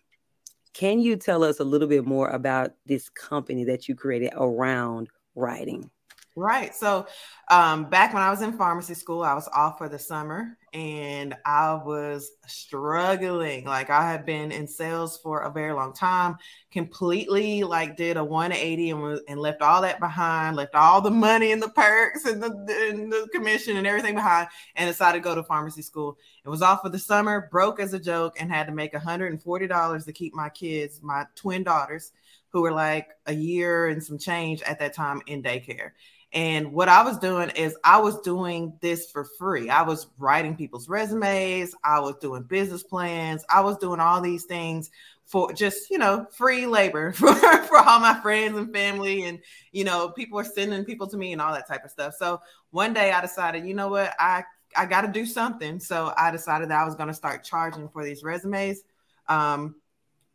can 0.73 0.99
you 0.99 1.15
tell 1.17 1.43
us 1.43 1.59
a 1.59 1.63
little 1.63 1.87
bit 1.87 2.05
more 2.05 2.29
about 2.29 2.71
this 2.85 3.09
company 3.09 3.63
that 3.65 3.87
you 3.87 3.95
created 3.95 4.31
around 4.35 5.09
writing? 5.35 5.89
Right. 6.37 6.73
So, 6.73 7.07
um, 7.49 7.89
back 7.89 8.13
when 8.13 8.23
I 8.23 8.29
was 8.31 8.41
in 8.41 8.53
pharmacy 8.53 8.93
school, 8.93 9.21
I 9.21 9.33
was 9.33 9.49
off 9.49 9.77
for 9.77 9.89
the 9.89 9.99
summer 9.99 10.57
and 10.71 11.35
I 11.45 11.73
was 11.73 12.31
struggling. 12.47 13.65
Like 13.65 13.89
I 13.89 14.09
had 14.09 14.25
been 14.25 14.49
in 14.53 14.65
sales 14.65 15.17
for 15.17 15.41
a 15.41 15.51
very 15.51 15.73
long 15.73 15.91
time, 15.93 16.37
completely 16.71 17.63
like 17.63 17.97
did 17.97 18.15
a 18.15 18.23
180 18.23 18.91
and, 18.91 19.19
and 19.27 19.41
left 19.41 19.61
all 19.61 19.81
that 19.81 19.99
behind, 19.99 20.55
left 20.55 20.73
all 20.73 21.01
the 21.01 21.11
money 21.11 21.51
and 21.51 21.61
the 21.61 21.67
perks 21.67 22.23
and 22.25 22.41
the, 22.41 22.47
and 22.89 23.11
the 23.11 23.27
commission 23.33 23.75
and 23.75 23.85
everything 23.85 24.15
behind, 24.15 24.47
and 24.77 24.89
decided 24.89 25.17
to 25.17 25.23
go 25.23 25.35
to 25.35 25.43
pharmacy 25.43 25.81
school. 25.81 26.17
It 26.45 26.49
was 26.49 26.61
off 26.61 26.81
for 26.81 26.89
the 26.89 26.97
summer, 26.99 27.49
broke 27.51 27.81
as 27.81 27.93
a 27.93 27.99
joke, 27.99 28.37
and 28.39 28.49
had 28.49 28.67
to 28.67 28.73
make 28.73 28.93
$140 28.93 30.05
to 30.05 30.13
keep 30.13 30.33
my 30.33 30.47
kids, 30.47 31.01
my 31.03 31.25
twin 31.35 31.63
daughters, 31.65 32.13
who 32.51 32.61
were 32.61 32.71
like 32.71 33.07
a 33.27 33.33
year 33.33 33.87
and 33.87 34.03
some 34.03 34.17
change 34.17 34.61
at 34.63 34.79
that 34.79 34.93
time 34.93 35.21
in 35.27 35.41
daycare. 35.41 35.91
And 36.33 36.71
what 36.71 36.87
I 36.87 37.03
was 37.03 37.17
doing 37.17 37.49
is 37.51 37.75
I 37.83 37.99
was 37.99 38.19
doing 38.21 38.73
this 38.81 39.11
for 39.11 39.25
free. 39.37 39.69
I 39.69 39.81
was 39.81 40.07
writing 40.17 40.55
people's 40.55 40.87
resumes, 40.87 41.75
I 41.83 41.99
was 41.99 42.15
doing 42.17 42.43
business 42.43 42.83
plans, 42.83 43.43
I 43.49 43.61
was 43.61 43.77
doing 43.77 43.99
all 43.99 44.21
these 44.21 44.45
things 44.45 44.89
for 45.25 45.51
just, 45.51 45.89
you 45.89 45.97
know, 45.97 46.25
free 46.31 46.65
labor 46.67 47.11
for, 47.13 47.33
for 47.33 47.77
all 47.77 47.99
my 47.99 48.19
friends 48.21 48.57
and 48.57 48.71
family. 48.71 49.25
And, 49.25 49.39
you 49.71 49.83
know, 49.83 50.09
people 50.09 50.39
are 50.39 50.45
sending 50.45 50.85
people 50.85 51.07
to 51.07 51.17
me 51.17 51.33
and 51.33 51.41
all 51.41 51.53
that 51.53 51.67
type 51.67 51.83
of 51.83 51.91
stuff. 51.91 52.15
So 52.17 52.41
one 52.69 52.93
day 52.93 53.11
I 53.11 53.21
decided, 53.21 53.65
you 53.65 53.73
know 53.73 53.89
what, 53.89 54.13
I 54.17 54.43
I 54.75 54.85
got 54.85 55.01
to 55.01 55.07
do 55.09 55.25
something. 55.25 55.79
So 55.79 56.13
I 56.17 56.31
decided 56.31 56.69
that 56.69 56.81
I 56.81 56.85
was 56.85 56.95
going 56.95 57.09
to 57.09 57.13
start 57.13 57.43
charging 57.43 57.89
for 57.89 58.03
these 58.03 58.23
resumes. 58.23 58.83
Um, 59.27 59.75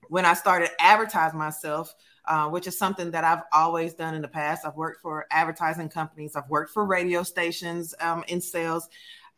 when 0.09 0.25
I 0.25 0.35
started 0.35 0.71
advertising 0.79 1.39
myself, 1.39 1.95
uh, 2.27 2.49
which 2.49 2.67
is 2.67 2.79
something 2.79 3.11
that 3.13 3.25
I've 3.25 3.43
always 3.53 3.95
done 3.95 4.15
in 4.15 4.23
the 4.23 4.29
past. 4.29 4.67
I've 4.67 4.77
worked 4.77 5.01
for 5.01 5.27
advertising 5.31 5.89
companies, 5.89 6.37
I've 6.37 6.49
worked 6.49 6.73
for 6.73 6.85
radio 6.85 7.23
stations 7.23 7.95
um, 8.01 8.25
in 8.29 8.41
sales. 8.41 8.89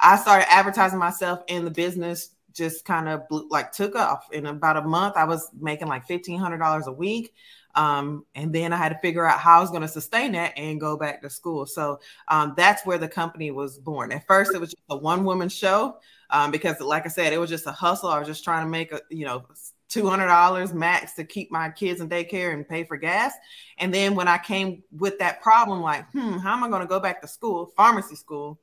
I 0.00 0.16
started 0.16 0.50
advertising 0.52 0.98
myself 0.98 1.42
in 1.48 1.64
the 1.64 1.70
business 1.70 2.30
just 2.58 2.84
kind 2.84 3.08
of 3.08 3.22
like 3.50 3.72
took 3.72 3.94
off. 3.94 4.26
In 4.32 4.46
about 4.46 4.76
a 4.76 4.82
month 4.82 5.16
i 5.16 5.24
was 5.24 5.48
making 5.58 5.88
like 5.88 6.06
$1500 6.06 6.86
a 6.86 6.92
week 6.92 7.32
um, 7.74 8.24
and 8.34 8.52
then 8.52 8.72
i 8.72 8.76
had 8.76 8.88
to 8.90 8.98
figure 8.98 9.24
out 9.24 9.38
how 9.38 9.58
i 9.58 9.60
was 9.60 9.70
going 9.70 9.82
to 9.82 9.88
sustain 9.88 10.32
that 10.32 10.52
and 10.56 10.80
go 10.80 10.96
back 10.96 11.22
to 11.22 11.30
school. 11.30 11.66
So 11.66 12.00
um, 12.28 12.54
that's 12.56 12.84
where 12.84 12.98
the 12.98 13.08
company 13.08 13.50
was 13.50 13.78
born. 13.78 14.12
At 14.12 14.26
first 14.26 14.54
it 14.54 14.60
was 14.60 14.70
just 14.70 14.82
a 14.90 14.96
one 14.96 15.24
woman 15.24 15.48
show 15.48 15.98
um, 16.30 16.50
because 16.50 16.80
like 16.80 17.06
i 17.06 17.08
said 17.08 17.32
it 17.32 17.38
was 17.38 17.50
just 17.50 17.66
a 17.66 17.72
hustle. 17.72 18.08
I 18.08 18.18
was 18.18 18.28
just 18.28 18.44
trying 18.44 18.64
to 18.64 18.70
make 18.70 18.92
a 18.92 19.00
you 19.10 19.24
know 19.24 19.44
$200 19.88 20.74
max 20.74 21.14
to 21.14 21.24
keep 21.24 21.50
my 21.50 21.70
kids 21.70 22.00
in 22.00 22.08
daycare 22.08 22.52
and 22.52 22.68
pay 22.68 22.84
for 22.84 22.96
gas. 22.96 23.32
And 23.78 23.92
then 23.92 24.14
when 24.14 24.28
I 24.28 24.38
came 24.38 24.82
with 24.92 25.18
that 25.18 25.40
problem, 25.42 25.80
like, 25.80 26.10
hmm, 26.10 26.38
how 26.38 26.54
am 26.54 26.64
I 26.64 26.68
going 26.68 26.82
to 26.82 26.86
go 26.86 27.00
back 27.00 27.22
to 27.22 27.28
school, 27.28 27.72
pharmacy 27.76 28.16
school, 28.16 28.60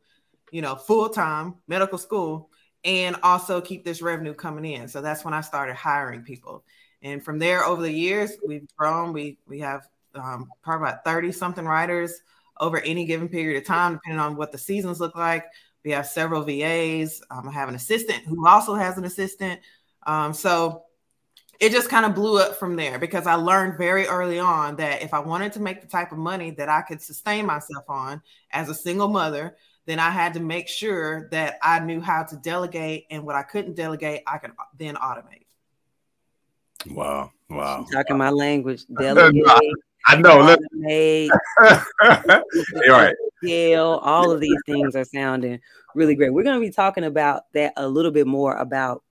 you 0.52 0.62
know, 0.62 0.76
full 0.76 1.10
time 1.10 1.56
medical 1.68 1.98
school, 1.98 2.50
and 2.84 3.16
also 3.24 3.60
keep 3.60 3.84
this 3.84 4.02
revenue 4.02 4.34
coming 4.34 4.66
in? 4.66 4.88
So 4.88 5.02
that's 5.02 5.26
when 5.26 5.34
I 5.34 5.42
started 5.42 5.76
hiring 5.76 6.22
people. 6.22 6.64
And 7.02 7.24
from 7.24 7.40
there, 7.40 7.66
over 7.66 7.82
the 7.82 7.92
years, 7.92 8.34
we've 8.46 8.68
grown. 8.78 9.14
We 9.14 9.38
we 9.48 9.60
have 9.60 9.88
um, 10.16 10.50
probably 10.64 10.90
about 10.90 11.04
30 11.04 11.32
something 11.32 11.66
writers 11.66 12.22
over 12.60 12.80
any 12.80 13.06
given 13.06 13.30
period 13.30 13.58
of 13.58 13.68
time, 13.68 13.94
depending 13.94 14.20
on 14.20 14.36
what 14.36 14.52
the 14.52 14.58
seasons 14.58 15.00
look 15.00 15.16
like. 15.16 15.46
We 15.84 15.92
have 15.92 16.08
several 16.08 16.44
VAs. 16.44 17.22
Um, 17.30 17.50
I 17.50 17.52
have 17.52 17.70
an 17.70 17.76
assistant 17.76 18.24
who 18.26 18.48
also 18.48 18.76
has 18.76 18.98
an 18.98 19.06
assistant. 19.06 19.60
Um, 20.08 20.34
so 20.34 20.85
it 21.60 21.72
just 21.72 21.90
kind 21.90 22.06
of 22.06 22.14
blew 22.14 22.40
up 22.40 22.56
from 22.56 22.76
there 22.76 23.00
because 23.00 23.28
I 23.28 23.36
learned 23.36 23.78
very 23.78 24.08
early 24.08 24.40
on 24.40 24.76
that 24.78 25.02
if 25.02 25.14
I 25.14 25.20
wanted 25.20 25.54
to 25.54 25.62
make 25.62 25.82
the 25.82 25.88
type 25.88 26.12
of 26.12 26.18
money 26.18 26.52
that 26.52 26.70
I 26.70 26.82
could 26.82 27.02
sustain 27.02 27.46
myself 27.46 27.86
on 27.88 28.22
as 28.52 28.70
a 28.70 28.76
single 28.76 29.08
mother, 29.08 29.56
then 29.86 30.00
I 30.00 30.10
had 30.10 30.34
to 30.34 30.40
make 30.40 30.68
sure 30.68 31.30
that 31.32 31.58
I 31.62 31.80
knew 31.80 32.02
how 32.02 32.24
to 32.24 32.36
delegate 32.38 33.06
and 33.10 33.24
what 33.26 33.36
I 33.36 33.44
couldn't 33.44 33.76
delegate, 33.76 34.22
I 34.28 34.38
could 34.38 34.52
then 34.78 34.96
automate. 34.96 35.46
Wow. 36.88 37.32
Wow. 37.50 37.86
She's 37.86 37.96
talking 37.96 38.18
my 38.18 38.30
language. 38.30 38.86
Delegate. 39.00 39.44
I 40.08 40.18
know. 40.18 40.56
Automate, 40.56 41.30
You're 42.86 42.90
right. 42.90 43.16
Scale, 43.44 44.00
all 44.04 44.32
of 44.32 44.40
these 44.40 44.58
things 44.66 44.96
are 44.96 45.04
sounding 45.04 45.60
really 45.94 46.16
great. 46.16 46.34
We're 46.34 46.44
going 46.44 46.60
to 46.60 46.66
be 46.66 46.72
talking 46.72 47.04
about 47.04 47.44
that 47.54 47.74
a 47.78 47.88
little 47.88 48.12
bit 48.12 48.28
more 48.28 48.56
about 48.56 49.04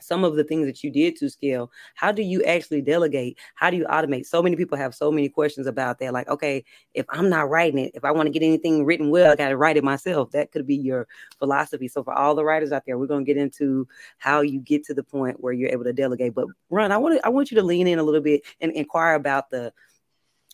some 0.00 0.24
of 0.24 0.36
the 0.36 0.44
things 0.44 0.66
that 0.66 0.82
you 0.84 0.90
did 0.90 1.16
to 1.16 1.28
scale 1.28 1.70
how 1.94 2.12
do 2.12 2.22
you 2.22 2.42
actually 2.44 2.80
delegate? 2.80 3.38
How 3.54 3.70
do 3.70 3.76
you 3.76 3.84
automate? 3.86 4.26
So 4.26 4.42
many 4.42 4.56
people 4.56 4.78
have 4.78 4.94
so 4.94 5.10
many 5.10 5.28
questions 5.28 5.66
about 5.66 5.98
that 5.98 6.12
like 6.12 6.28
okay 6.28 6.64
if 6.94 7.06
i'm 7.10 7.28
not 7.28 7.48
writing 7.48 7.78
it 7.78 7.92
if 7.94 8.04
i 8.04 8.10
want 8.10 8.26
to 8.26 8.30
get 8.30 8.42
anything 8.42 8.84
written 8.84 9.10
well 9.10 9.32
i 9.32 9.36
got 9.36 9.48
to 9.48 9.56
write 9.56 9.76
it 9.76 9.84
myself. 9.84 10.30
That 10.30 10.52
could 10.52 10.66
be 10.66 10.76
your 10.76 11.06
philosophy. 11.38 11.88
So 11.88 12.02
for 12.02 12.12
all 12.12 12.34
the 12.34 12.44
writers 12.44 12.72
out 12.72 12.84
there 12.86 12.98
we're 12.98 13.06
going 13.06 13.24
to 13.24 13.32
get 13.32 13.40
into 13.40 13.86
how 14.18 14.40
you 14.40 14.60
get 14.60 14.84
to 14.84 14.94
the 14.94 15.02
point 15.02 15.40
where 15.40 15.52
you're 15.52 15.70
able 15.70 15.84
to 15.84 15.92
delegate. 15.92 16.34
But 16.34 16.46
run 16.70 16.92
i 16.92 16.96
want 16.96 17.16
to 17.16 17.26
i 17.26 17.28
want 17.28 17.50
you 17.50 17.56
to 17.56 17.62
lean 17.62 17.86
in 17.86 17.98
a 17.98 18.02
little 18.02 18.20
bit 18.20 18.42
and 18.60 18.72
inquire 18.72 19.14
about 19.14 19.50
the 19.50 19.72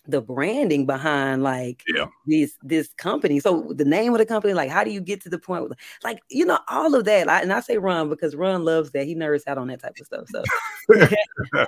the 0.06 0.20
branding 0.20 0.84
behind 0.87 1.42
like 1.42 1.82
yeah. 1.88 2.06
this 2.26 2.56
this 2.62 2.88
company. 2.96 3.40
So 3.40 3.73
the 3.75 3.84
name 3.84 4.12
of 4.12 4.18
the 4.18 4.26
company, 4.26 4.52
like 4.52 4.70
how 4.70 4.84
do 4.84 4.90
you 4.90 5.00
get 5.00 5.23
to 5.23 5.28
the 5.28 5.38
point 5.38 5.68
with 5.68 5.78
like 6.02 6.20
you 6.28 6.44
know 6.44 6.58
all 6.68 6.94
of 6.94 7.04
that? 7.06 7.28
I, 7.28 7.40
and 7.40 7.52
I 7.52 7.61
say 7.61 7.78
Ron 7.78 8.08
because 8.08 8.37
Ron 8.37 8.64
loves 8.64 8.90
that. 8.92 9.06
He 9.06 9.14
nerds 9.14 9.46
out 9.46 9.58
on 9.58 9.68
that 9.68 9.80
type 9.80 9.96
of 9.99 10.06
stuff. 10.06 10.28
So, 10.28 10.44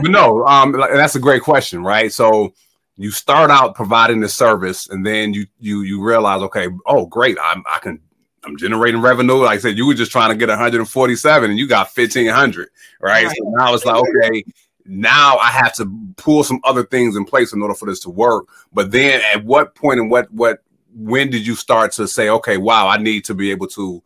but 0.00 0.10
no, 0.10 0.46
um, 0.46 0.72
that's 0.72 1.16
a 1.16 1.20
great 1.20 1.42
question, 1.42 1.82
right? 1.82 2.12
So 2.12 2.54
you 2.96 3.10
start 3.10 3.50
out 3.50 3.74
providing 3.74 4.20
the 4.20 4.28
service, 4.28 4.88
and 4.88 5.04
then 5.04 5.34
you 5.34 5.46
you 5.58 5.82
you 5.82 6.02
realize, 6.02 6.42
okay, 6.42 6.68
oh 6.86 7.06
great, 7.06 7.36
I'm 7.42 7.64
I 7.72 7.78
can 7.80 8.00
I'm 8.44 8.56
generating 8.56 9.00
revenue. 9.00 9.34
Like 9.34 9.58
I 9.58 9.58
said, 9.58 9.76
you 9.76 9.86
were 9.86 9.94
just 9.94 10.12
trying 10.12 10.30
to 10.30 10.36
get 10.36 10.48
147 10.48 11.50
and 11.50 11.58
you 11.58 11.66
got 11.68 11.90
1500, 11.94 12.68
right? 13.00 13.26
right. 13.26 13.36
So 13.36 13.44
now 13.56 13.74
it's 13.74 13.84
like, 13.84 13.96
okay, 13.96 14.44
now 14.84 15.38
I 15.38 15.48
have 15.48 15.74
to 15.74 15.90
pull 16.16 16.44
some 16.44 16.60
other 16.64 16.84
things 16.84 17.16
in 17.16 17.24
place 17.24 17.52
in 17.52 17.62
order 17.62 17.74
for 17.74 17.86
this 17.86 18.00
to 18.00 18.10
work. 18.10 18.46
But 18.72 18.90
then 18.90 19.20
at 19.34 19.44
what 19.44 19.74
point 19.74 20.00
and 20.00 20.10
what 20.10 20.32
what 20.32 20.62
when 20.94 21.30
did 21.30 21.46
you 21.46 21.54
start 21.54 21.92
to 21.92 22.06
say, 22.06 22.28
okay, 22.28 22.58
wow, 22.58 22.88
I 22.88 22.98
need 22.98 23.24
to 23.26 23.34
be 23.34 23.50
able 23.50 23.68
to 23.68 24.02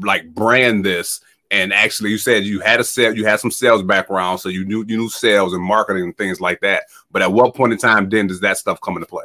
like 0.00 0.32
brand 0.34 0.84
this? 0.84 1.20
And 1.50 1.72
actually, 1.72 2.10
you 2.10 2.18
said 2.18 2.44
you 2.44 2.60
had 2.60 2.78
a 2.78 2.84
sale, 2.84 3.16
you 3.16 3.24
had 3.24 3.40
some 3.40 3.50
sales 3.50 3.82
background, 3.82 4.40
so 4.40 4.48
you 4.50 4.64
knew 4.64 4.84
you 4.86 4.98
knew 4.98 5.08
sales 5.08 5.54
and 5.54 5.62
marketing 5.62 6.04
and 6.04 6.16
things 6.16 6.40
like 6.40 6.60
that. 6.60 6.84
But 7.10 7.22
at 7.22 7.32
what 7.32 7.54
point 7.54 7.72
in 7.72 7.78
time 7.78 8.08
then 8.08 8.26
does 8.26 8.40
that 8.40 8.58
stuff 8.58 8.80
come 8.80 8.96
into 8.96 9.06
play? 9.06 9.24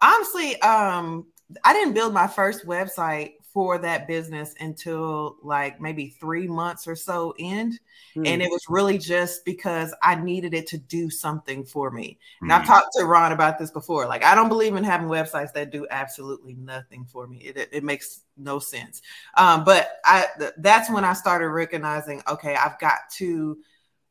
Honestly, 0.00 0.60
um, 0.60 1.26
I 1.64 1.72
didn't 1.72 1.94
build 1.94 2.14
my 2.14 2.28
first 2.28 2.66
website 2.66 3.32
for 3.54 3.78
that 3.78 4.08
business 4.08 4.52
until 4.58 5.36
like 5.40 5.80
maybe 5.80 6.08
three 6.08 6.48
months 6.48 6.88
or 6.88 6.96
so 6.96 7.32
in. 7.38 7.78
Mm. 8.16 8.26
And 8.26 8.42
it 8.42 8.50
was 8.50 8.66
really 8.68 8.98
just 8.98 9.44
because 9.44 9.94
I 10.02 10.16
needed 10.16 10.54
it 10.54 10.66
to 10.68 10.78
do 10.78 11.08
something 11.08 11.64
for 11.64 11.92
me. 11.92 12.18
And 12.42 12.52
I've 12.52 12.62
hmm. 12.62 12.66
talked 12.66 12.88
to 12.98 13.04
Ron 13.04 13.30
about 13.30 13.58
this 13.60 13.70
before. 13.70 14.08
Like, 14.08 14.24
I 14.24 14.34
don't 14.34 14.48
believe 14.48 14.74
in 14.74 14.82
having 14.82 15.06
websites 15.06 15.52
that 15.52 15.70
do 15.70 15.86
absolutely 15.88 16.54
nothing 16.54 17.04
for 17.04 17.28
me. 17.28 17.38
It, 17.38 17.56
it, 17.56 17.68
it 17.70 17.84
makes 17.84 18.22
no 18.36 18.58
sense. 18.58 19.00
Um, 19.36 19.62
but 19.62 19.98
I 20.04 20.26
th- 20.36 20.52
that's 20.58 20.90
when 20.90 21.04
I 21.04 21.12
started 21.12 21.48
recognizing, 21.48 22.22
okay, 22.28 22.56
I've 22.56 22.78
got 22.80 23.08
to 23.18 23.56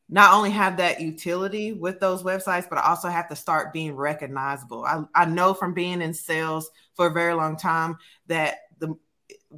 not 0.08 0.32
only 0.32 0.50
have 0.50 0.78
that 0.78 1.00
utility 1.00 1.72
with 1.72 2.00
those 2.00 2.22
websites, 2.22 2.68
but 2.68 2.78
I 2.78 2.88
also 2.88 3.08
have 3.08 3.28
to 3.28 3.36
start 3.36 3.74
being 3.74 3.94
recognizable. 3.94 4.84
I, 4.84 5.04
I 5.14 5.24
know 5.26 5.52
from 5.52 5.74
being 5.74 6.00
in 6.00 6.14
sales 6.14 6.70
for 6.94 7.08
a 7.08 7.12
very 7.12 7.34
long 7.34 7.56
time 7.56 7.98
that 8.26 8.58
the 8.78 8.94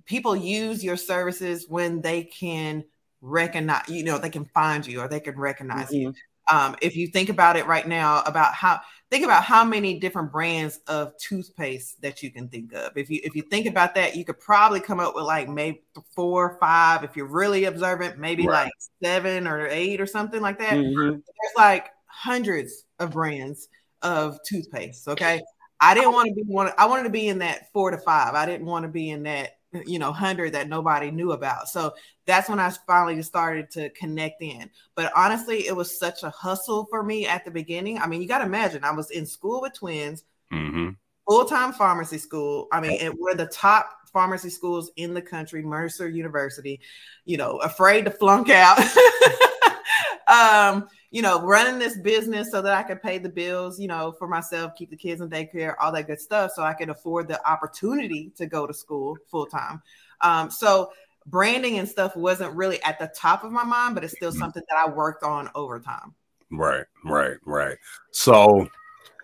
people 0.05 0.37
use 0.37 0.85
your 0.85 0.97
services 0.97 1.67
when 1.69 2.01
they 2.01 2.25
can 2.25 2.85
recognize, 3.21 3.89
you 3.89 4.05
know, 4.05 4.19
they 4.19 4.31
can 4.31 4.45
find 4.47 4.87
you 4.87 5.01
or 5.01 5.09
they 5.09 5.21
can 5.21 5.39
recognize 5.39 5.87
mm-hmm. 5.87 5.97
you. 5.97 6.15
Um, 6.51 6.77
if 6.81 6.95
you 6.97 7.09
think 7.09 7.29
about 7.29 7.57
it 7.57 7.67
right 7.67 7.87
now, 7.87 8.23
about 8.23 8.55
how 8.55 8.81
think 9.11 9.25
about 9.25 9.43
how 9.43 9.65
many 9.65 9.99
different 9.99 10.31
brands 10.31 10.79
of 10.87 11.13
toothpaste 11.19 12.01
that 12.03 12.23
you 12.23 12.31
can 12.31 12.49
think 12.49 12.73
of. 12.73 12.97
If 12.97 13.11
you 13.11 13.21
if 13.25 13.35
you 13.35 13.43
think 13.43 13.67
about 13.67 13.97
that, 13.97 14.15
you 14.15 14.25
could 14.25 14.39
probably 14.39 14.79
come 14.79 15.01
up 15.01 15.17
with 15.17 15.25
like 15.25 15.49
maybe 15.49 15.83
four 16.15 16.51
or 16.51 16.59
five. 16.61 17.03
If 17.03 17.17
you're 17.17 17.27
really 17.27 17.65
observant, 17.65 18.19
maybe 18.19 18.47
right. 18.47 18.65
like 18.65 18.73
seven 19.03 19.49
or 19.49 19.67
eight 19.67 20.01
or 20.01 20.07
something 20.07 20.41
like 20.41 20.59
that. 20.61 20.75
Mm-hmm. 20.75 21.11
There's 21.11 21.57
like 21.57 21.91
hundreds 22.07 22.85
of 23.01 23.11
brands 23.11 23.69
of 24.03 24.39
toothpaste. 24.47 25.09
Okay. 25.09 25.43
I 25.81 25.95
didn't 25.95 26.13
want 26.13 26.29
to 26.29 26.35
be 26.35 26.43
one. 26.43 26.71
I 26.79 26.87
wanted 26.87 27.05
to 27.05 27.11
be 27.11 27.29
in 27.29 27.39
that 27.39 27.71
four 27.73 27.91
to 27.91 27.99
five. 27.99 28.35
I 28.35 28.47
didn't 28.47 28.67
want 28.67 28.85
to 28.85 28.89
be 28.89 29.11
in 29.11 29.25
that 29.25 29.56
you 29.87 29.99
know, 29.99 30.13
hundred 30.13 30.55
that 30.55 30.69
nobody 30.69 31.11
knew 31.11 31.33
about. 31.33 31.69
So 31.69 31.95
that's 32.27 32.49
when 32.49 32.61
I 32.61 32.71
finally 32.87 33.21
started 33.23 33.71
to 33.73 33.91
connect 33.91 34.43
in. 34.43 34.71
But 34.95 35.13
honestly, 35.17 35.67
it 35.67 35.75
was 35.75 35.99
such 35.99 36.23
a 36.23 36.31
hustle 36.31 36.87
for 36.91 37.03
me 37.03 37.27
at 37.27 37.45
the 37.45 37.51
beginning. 37.51 37.99
I 37.99 38.07
mean, 38.07 38.23
you 38.23 38.29
got 38.29 38.39
to 38.39 38.45
imagine 38.45 38.85
I 38.85 38.93
was 38.93 39.11
in 39.11 39.27
school 39.27 39.61
with 39.61 39.75
twins, 39.75 40.25
mm-hmm. 40.53 40.91
full 41.29 41.45
time 41.45 41.73
pharmacy 41.73 42.19
school. 42.19 42.69
I 42.73 42.81
mean, 42.81 43.15
we're 43.19 43.35
the 43.35 43.47
top 43.47 43.91
pharmacy 44.13 44.51
schools 44.51 44.91
in 44.97 45.13
the 45.13 45.23
country, 45.23 45.63
Mercer 45.63 46.09
University, 46.09 46.81
you 47.25 47.37
know, 47.37 47.59
afraid 47.59 48.07
to 48.07 48.11
flunk 48.11 48.49
out. 48.49 48.79
um, 50.27 50.89
you 51.11 51.23
know, 51.23 51.43
running 51.43 51.79
this 51.79 51.99
business 51.99 52.51
so 52.51 52.61
that 52.63 52.75
I 52.75 52.83
could 52.83 53.03
pay 53.03 53.19
the 53.19 53.29
bills, 53.29 53.79
you 53.79 53.89
know, 53.89 54.13
for 54.19 54.29
myself, 54.29 54.73
keep 54.77 54.91
the 54.91 54.97
kids 54.97 55.21
in 55.21 55.29
daycare, 55.29 55.75
all 55.81 55.93
that 55.93 56.07
good 56.07 56.21
stuff, 56.21 56.53
so 56.55 56.63
I 56.63 56.75
could 56.75 56.91
afford 56.91 57.29
the 57.29 57.45
opportunity 57.49 58.33
to 58.37 58.47
go 58.47 58.67
to 58.67 58.75
school 58.75 59.17
full 59.31 59.47
time. 59.47 59.83
Um, 60.21 60.51
so 60.51 60.93
branding 61.27 61.79
and 61.79 61.89
stuff 61.89 62.17
wasn't 62.17 62.55
really 62.55 62.83
at 62.83 62.99
the 62.99 63.11
top 63.15 63.45
of 63.45 63.53
my 63.53 63.65
mind, 63.65 63.95
but 63.95 64.05
it's 64.05 64.15
still 64.15 64.31
mm-hmm. 64.31 64.39
something 64.39 64.63
that 64.69 64.79
I 64.79 64.89
worked 64.89 65.23
on 65.23 65.51
over 65.55 65.79
time. 65.79 66.15
Right, 66.51 66.85
right, 67.05 67.37
right. 67.45 67.77
So 68.13 68.69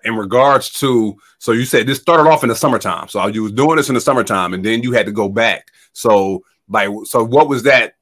in 0.04 0.16
regards 0.16 0.70
to 0.80 1.16
so 1.38 1.52
you 1.52 1.64
said 1.64 1.86
this 1.86 2.00
started 2.00 2.28
off 2.28 2.42
in 2.42 2.48
the 2.48 2.56
summertime. 2.56 3.08
So 3.08 3.26
you 3.28 3.44
was 3.44 3.52
doing 3.52 3.76
this 3.76 3.88
in 3.88 3.94
the 3.94 4.00
summertime 4.00 4.54
and 4.54 4.64
then 4.64 4.82
you 4.82 4.92
had 4.92 5.06
to 5.06 5.12
go 5.12 5.28
back. 5.28 5.68
So 5.92 6.42
like 6.68 6.88
so 7.04 7.24
what 7.24 7.48
was 7.48 7.62
that 7.64 7.94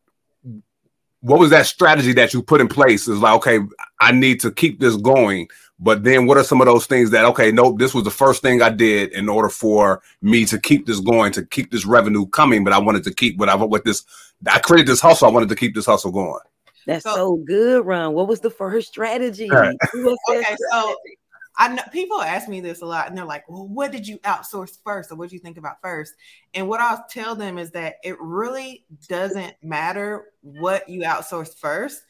what 1.21 1.39
was 1.39 1.51
that 1.51 1.67
strategy 1.67 2.13
that 2.15 2.33
you 2.33 2.43
put 2.43 2.61
in 2.61 2.69
place? 2.69 3.09
Is 3.09 3.19
like, 3.19 3.35
okay, 3.37 3.61
I 4.01 4.13
need 4.13 4.41
to 4.41 4.51
keep 4.51 4.81
this 4.81 4.97
going. 4.97 5.49
But 5.79 6.05
then 6.05 6.27
what 6.27 6.37
are 6.37 6.45
some 6.45 6.61
of 6.61 6.67
those 6.67 6.87
things 6.87 7.11
that, 7.11 7.25
okay, 7.25 7.51
nope, 7.51 7.79
this 7.79 7.95
was 7.95 8.05
the 8.05 8.11
first 8.11 8.43
thing 8.43 8.61
I 8.61 8.69
did 8.69 9.13
in 9.13 9.31
order 9.31 9.49
for 9.49 10.03
me 10.21 10.45
to 10.45 10.59
keep 10.59 10.87
this 10.87 11.01
going, 11.01 11.33
to 11.33 11.45
keep 11.47 11.71
this 11.71 11.87
revenue 11.87 12.27
coming. 12.27 12.65
But 12.65 12.75
I 12.75 12.79
wanted 12.79 13.05
to 13.05 13.15
keep 13.15 13.39
what 13.39 13.49
I 13.49 13.55
with 13.55 13.85
this, 13.85 14.05
I 14.47 14.59
created 14.59 14.87
this 14.87 15.01
hustle. 15.01 15.29
I 15.29 15.31
wanted 15.31 15.49
to 15.49 15.57
keep 15.57 15.75
this 15.75 15.87
hustle 15.87 16.13
going. 16.13 16.41
That's 16.87 17.05
so, 17.05 17.15
so 17.15 17.37
good, 17.37 17.87
Ron. 17.87 18.15
What 18.15 18.29
was 18.29 18.41
the 18.41 18.51
first 18.51 18.89
strategy? 18.89 19.49
Right. 19.49 19.77
okay, 19.95 20.57
so 20.71 20.97
I 21.57 21.69
know 21.69 21.83
people 21.93 22.21
ask 22.21 22.49
me 22.49 22.61
this 22.61 22.81
a 22.81 22.87
lot, 22.87 23.09
and 23.09 23.17
they're 23.17 23.25
like, 23.25 23.49
"Well, 23.49 23.67
what 23.69 23.93
did 23.93 24.07
you 24.07 24.19
outsource 24.19 24.79
first, 24.85 25.11
or 25.11 25.17
what 25.17 25.29
did 25.29 25.35
you 25.35 25.41
think 25.41 25.59
about 25.59 25.81
first? 25.83 26.15
And 26.55 26.69
what 26.69 26.81
I'll 26.81 27.05
tell 27.11 27.35
them 27.35 27.59
is 27.59 27.71
that 27.73 27.97
it 28.05 28.17
really 28.21 28.85
doesn't 29.09 29.55
matter 29.63 30.33
what 30.43 30.89
you 30.89 31.03
outsource 31.03 31.55
first. 31.57 32.03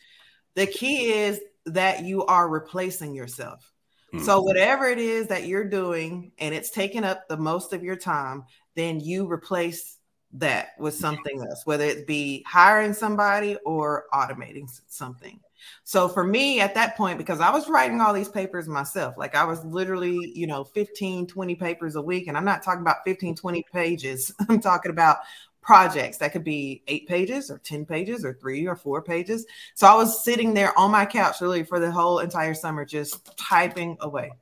The 0.55 0.67
key 0.67 1.13
is 1.13 1.41
that 1.67 2.05
you 2.05 2.25
are 2.27 2.49
replacing 2.49 3.15
yourself. 3.15 3.73
Mm-hmm. 4.13 4.25
So 4.25 4.43
whatever 4.43 4.87
it 4.87 4.99
is 4.99 5.29
that 5.29 5.47
you're 5.47 5.69
doing, 5.69 6.33
and 6.39 6.55
it's 6.55 6.71
taking 6.71 7.05
up 7.05 7.29
the 7.29 7.37
most 7.37 7.73
of 7.73 7.83
your 7.83 7.97
time, 7.97 8.45
then 8.75 9.01
you 9.01 9.31
replace 9.31 9.99
that 10.35 10.71
with 10.79 10.95
something 10.95 11.41
else, 11.41 11.67
whether 11.67 11.85
it 11.85 12.07
be 12.07 12.45
hiring 12.47 12.93
somebody 12.93 13.57
or 13.65 14.05
automating 14.13 14.69
something. 14.87 15.41
So 15.85 16.09
for 16.09 16.25
me 16.25 16.61
at 16.61 16.75
that 16.75 16.97
point, 16.97 17.19
because 17.19 17.41
I 17.41 17.51
was 17.51 17.69
writing 17.69 18.01
all 18.01 18.13
these 18.13 18.29
papers 18.29 18.69
myself, 18.69 19.15
like 19.17 19.35
I 19.35 19.45
was 19.45 19.65
literally, 19.65 20.33
you 20.35 20.47
know, 20.47 20.65
15, 20.65 21.27
20 21.27 21.55
papers 21.57 21.97
a 21.97 22.03
week. 22.03 22.29
And 22.29 22.37
I'm 22.37 22.45
not 22.45 22.63
talking 22.63 22.83
about 22.83 23.05
15, 23.05 23.37
20 23.37 23.65
pages. 23.73 24.33
I'm 24.49 24.61
talking 24.61 24.91
about 24.91 25.19
projects 25.63 26.19
that 26.19 26.33
could 26.33 26.45
be 26.45 26.83
eight 26.89 27.07
pages 27.07 27.51
or 27.51 27.59
10 27.59 27.85
pages 27.85 28.25
or 28.25 28.35
three 28.35 28.67
or 28.67 28.77
four 28.77 29.03
pages. 29.03 29.47
So 29.75 29.87
I 29.87 29.95
was 29.95 30.25
sitting 30.25 30.55
there 30.55 30.77
on 30.79 30.91
my 30.91 31.07
couch 31.07 31.41
really 31.41 31.65
for 31.65 31.79
the 31.79 31.91
whole 31.91 32.21
entire 32.21 32.55
summer, 32.55 32.85
just 32.85 33.37
typing 33.37 33.97
away. 34.01 34.33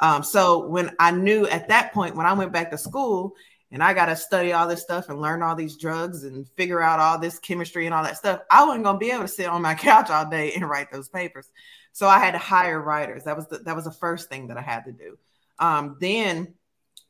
Um, 0.00 0.22
so 0.22 0.66
when 0.66 0.94
I 0.98 1.10
knew 1.10 1.46
at 1.46 1.68
that 1.68 1.92
point, 1.92 2.16
when 2.16 2.26
I 2.26 2.32
went 2.32 2.52
back 2.52 2.70
to 2.70 2.78
school 2.78 3.34
and 3.72 3.82
I 3.82 3.94
got 3.94 4.06
to 4.06 4.16
study 4.16 4.52
all 4.52 4.68
this 4.68 4.82
stuff 4.82 5.08
and 5.08 5.20
learn 5.20 5.42
all 5.42 5.56
these 5.56 5.76
drugs 5.76 6.24
and 6.24 6.48
figure 6.56 6.80
out 6.80 7.00
all 7.00 7.18
this 7.18 7.38
chemistry 7.38 7.86
and 7.86 7.94
all 7.94 8.04
that 8.04 8.16
stuff. 8.16 8.40
I 8.50 8.64
wasn't 8.64 8.84
going 8.84 8.96
to 8.96 9.00
be 9.00 9.10
able 9.10 9.22
to 9.22 9.28
sit 9.28 9.48
on 9.48 9.62
my 9.62 9.74
couch 9.76 10.10
all 10.10 10.28
day 10.28 10.52
and 10.52 10.68
write 10.68 10.92
those 10.92 11.08
papers. 11.08 11.48
So 11.92 12.06
I 12.06 12.18
had 12.18 12.32
to 12.32 12.38
hire 12.38 12.80
writers. 12.80 13.24
That 13.24 13.36
was 13.36 13.48
the, 13.48 13.58
that 13.58 13.74
was 13.74 13.84
the 13.84 13.90
first 13.90 14.28
thing 14.28 14.48
that 14.48 14.56
I 14.58 14.62
had 14.62 14.84
to 14.84 14.92
do. 14.92 15.18
Um, 15.58 15.96
then 16.00 16.54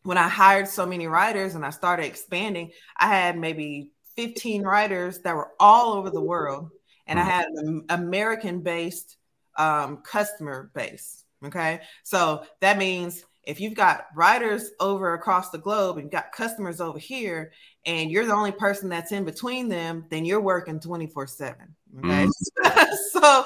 when 0.04 0.18
I 0.18 0.28
hired 0.28 0.68
so 0.68 0.86
many 0.86 1.08
writers 1.08 1.56
and 1.56 1.66
I 1.66 1.70
started 1.70 2.06
expanding, 2.06 2.70
I 2.96 3.08
had 3.08 3.36
maybe 3.36 3.90
15 4.14 4.62
writers 4.62 5.18
that 5.20 5.34
were 5.34 5.50
all 5.58 5.94
over 5.94 6.10
the 6.10 6.20
world, 6.20 6.70
and 7.06 7.18
I 7.18 7.22
mm. 7.22 7.26
had 7.26 7.46
an 7.48 7.84
American 7.88 8.60
based 8.60 9.16
um, 9.58 9.98
customer 9.98 10.70
base. 10.74 11.24
Okay. 11.44 11.80
So 12.02 12.44
that 12.60 12.78
means 12.78 13.24
if 13.46 13.60
you've 13.60 13.74
got 13.74 14.06
writers 14.14 14.70
over 14.80 15.14
across 15.14 15.50
the 15.50 15.58
globe 15.58 15.96
and 15.96 16.04
you've 16.04 16.12
got 16.12 16.32
customers 16.32 16.80
over 16.80 16.98
here 16.98 17.52
and 17.86 18.10
you're 18.10 18.26
the 18.26 18.34
only 18.34 18.52
person 18.52 18.88
that's 18.88 19.12
in 19.12 19.24
between 19.24 19.68
them 19.68 20.04
then 20.10 20.24
you're 20.24 20.40
working 20.40 20.80
24 20.80 21.26
7 21.26 21.56
okay 21.98 22.26
mm. 22.26 22.94
so 23.12 23.44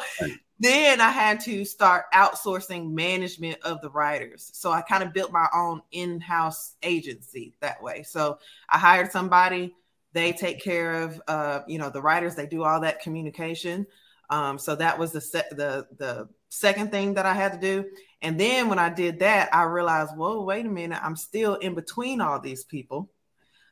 then 0.59 1.01
i 1.01 1.11
had 1.11 1.39
to 1.39 1.65
start 1.65 2.05
outsourcing 2.15 2.91
management 2.91 3.59
of 3.63 3.81
the 3.81 3.91
writers 3.91 4.51
so 4.55 4.73
i 4.73 4.81
kind 4.81 5.03
of 5.03 5.13
built 5.13 5.31
my 5.31 5.47
own 5.55 5.81
in-house 5.93 6.77
agency 6.83 7.55
that 7.61 7.83
way 7.83 8.03
so 8.03 8.39
i 8.69 8.79
hired 8.79 9.13
somebody 9.13 9.75
they 10.13 10.33
take 10.33 10.61
care 10.61 11.03
of 11.03 11.23
uh, 11.29 11.61
you 11.69 11.79
know 11.79 11.91
the 11.91 12.03
writers 12.03 12.35
they 12.35 12.47
do 12.47 12.65
all 12.65 12.81
that 12.81 13.01
communication 13.01 13.87
um, 14.31 14.59
so 14.59 14.77
that 14.77 14.99
was 14.99 15.13
the 15.13 15.21
se- 15.21 15.51
the 15.51 15.87
the 15.99 16.29
second 16.51 16.91
thing 16.91 17.15
that 17.15 17.27
I 17.27 17.35
had 17.35 17.53
to 17.53 17.59
do. 17.59 17.85
And 18.23 18.39
then 18.39 18.69
when 18.69 18.79
I 18.79 18.91
did 18.91 19.21
that, 19.21 19.55
I 19.55 19.63
realized, 19.63 20.17
whoa, 20.17 20.43
wait 20.43 20.67
a 20.67 20.69
minute, 20.69 21.01
I'm 21.03 21.17
still 21.17 21.55
in 21.55 21.75
between 21.75 22.21
all 22.21 22.41
these 22.41 22.65
people. 22.65 23.11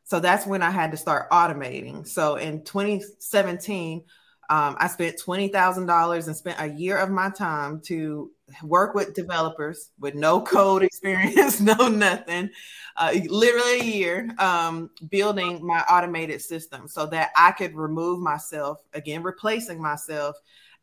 So 0.05 0.21
that's 0.21 0.47
when 0.47 0.63
I 0.63 0.71
had 0.71 0.91
to 0.93 0.97
start 0.97 1.31
automating. 1.31 2.09
So 2.09 2.37
in 2.37 2.65
2017, 2.65 4.05
um, 4.51 4.77
I 4.79 4.89
spent 4.89 5.21
$20,000 5.21 6.27
and 6.27 6.37
spent 6.37 6.59
a 6.59 6.67
year 6.67 6.97
of 6.97 7.11
my 7.11 7.29
time 7.29 7.83
to 7.83 8.31
work 8.63 8.95
with 8.95 9.13
developers 9.13 9.91
with 9.99 10.15
no 10.15 10.41
code 10.55 10.83
experience, 10.83 11.61
no 11.61 11.89
nothing, 11.89 12.49
uh, 12.97 13.15
literally 13.27 13.81
a 13.81 13.85
year 13.85 14.31
um, 14.39 14.89
building 15.11 15.65
my 15.65 15.81
automated 15.91 16.41
system 16.41 16.89
so 16.89 17.05
that 17.07 17.31
I 17.37 17.53
could 17.53 17.75
remove 17.75 18.21
myself, 18.21 18.79
again, 18.95 19.23
replacing 19.23 19.83
myself 19.83 20.37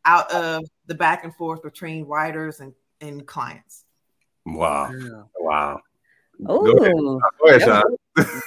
out 0.04 0.30
of 0.30 0.62
the 0.86 0.94
back 0.94 1.24
and 1.24 1.34
forth 1.34 1.64
between 1.64 2.04
writers 2.04 2.60
and, 2.60 2.72
and 3.00 3.26
clients. 3.26 3.84
Wow. 4.44 4.90
Yeah. 4.92 5.22
Wow. 5.38 5.80
Oh, 6.46 7.20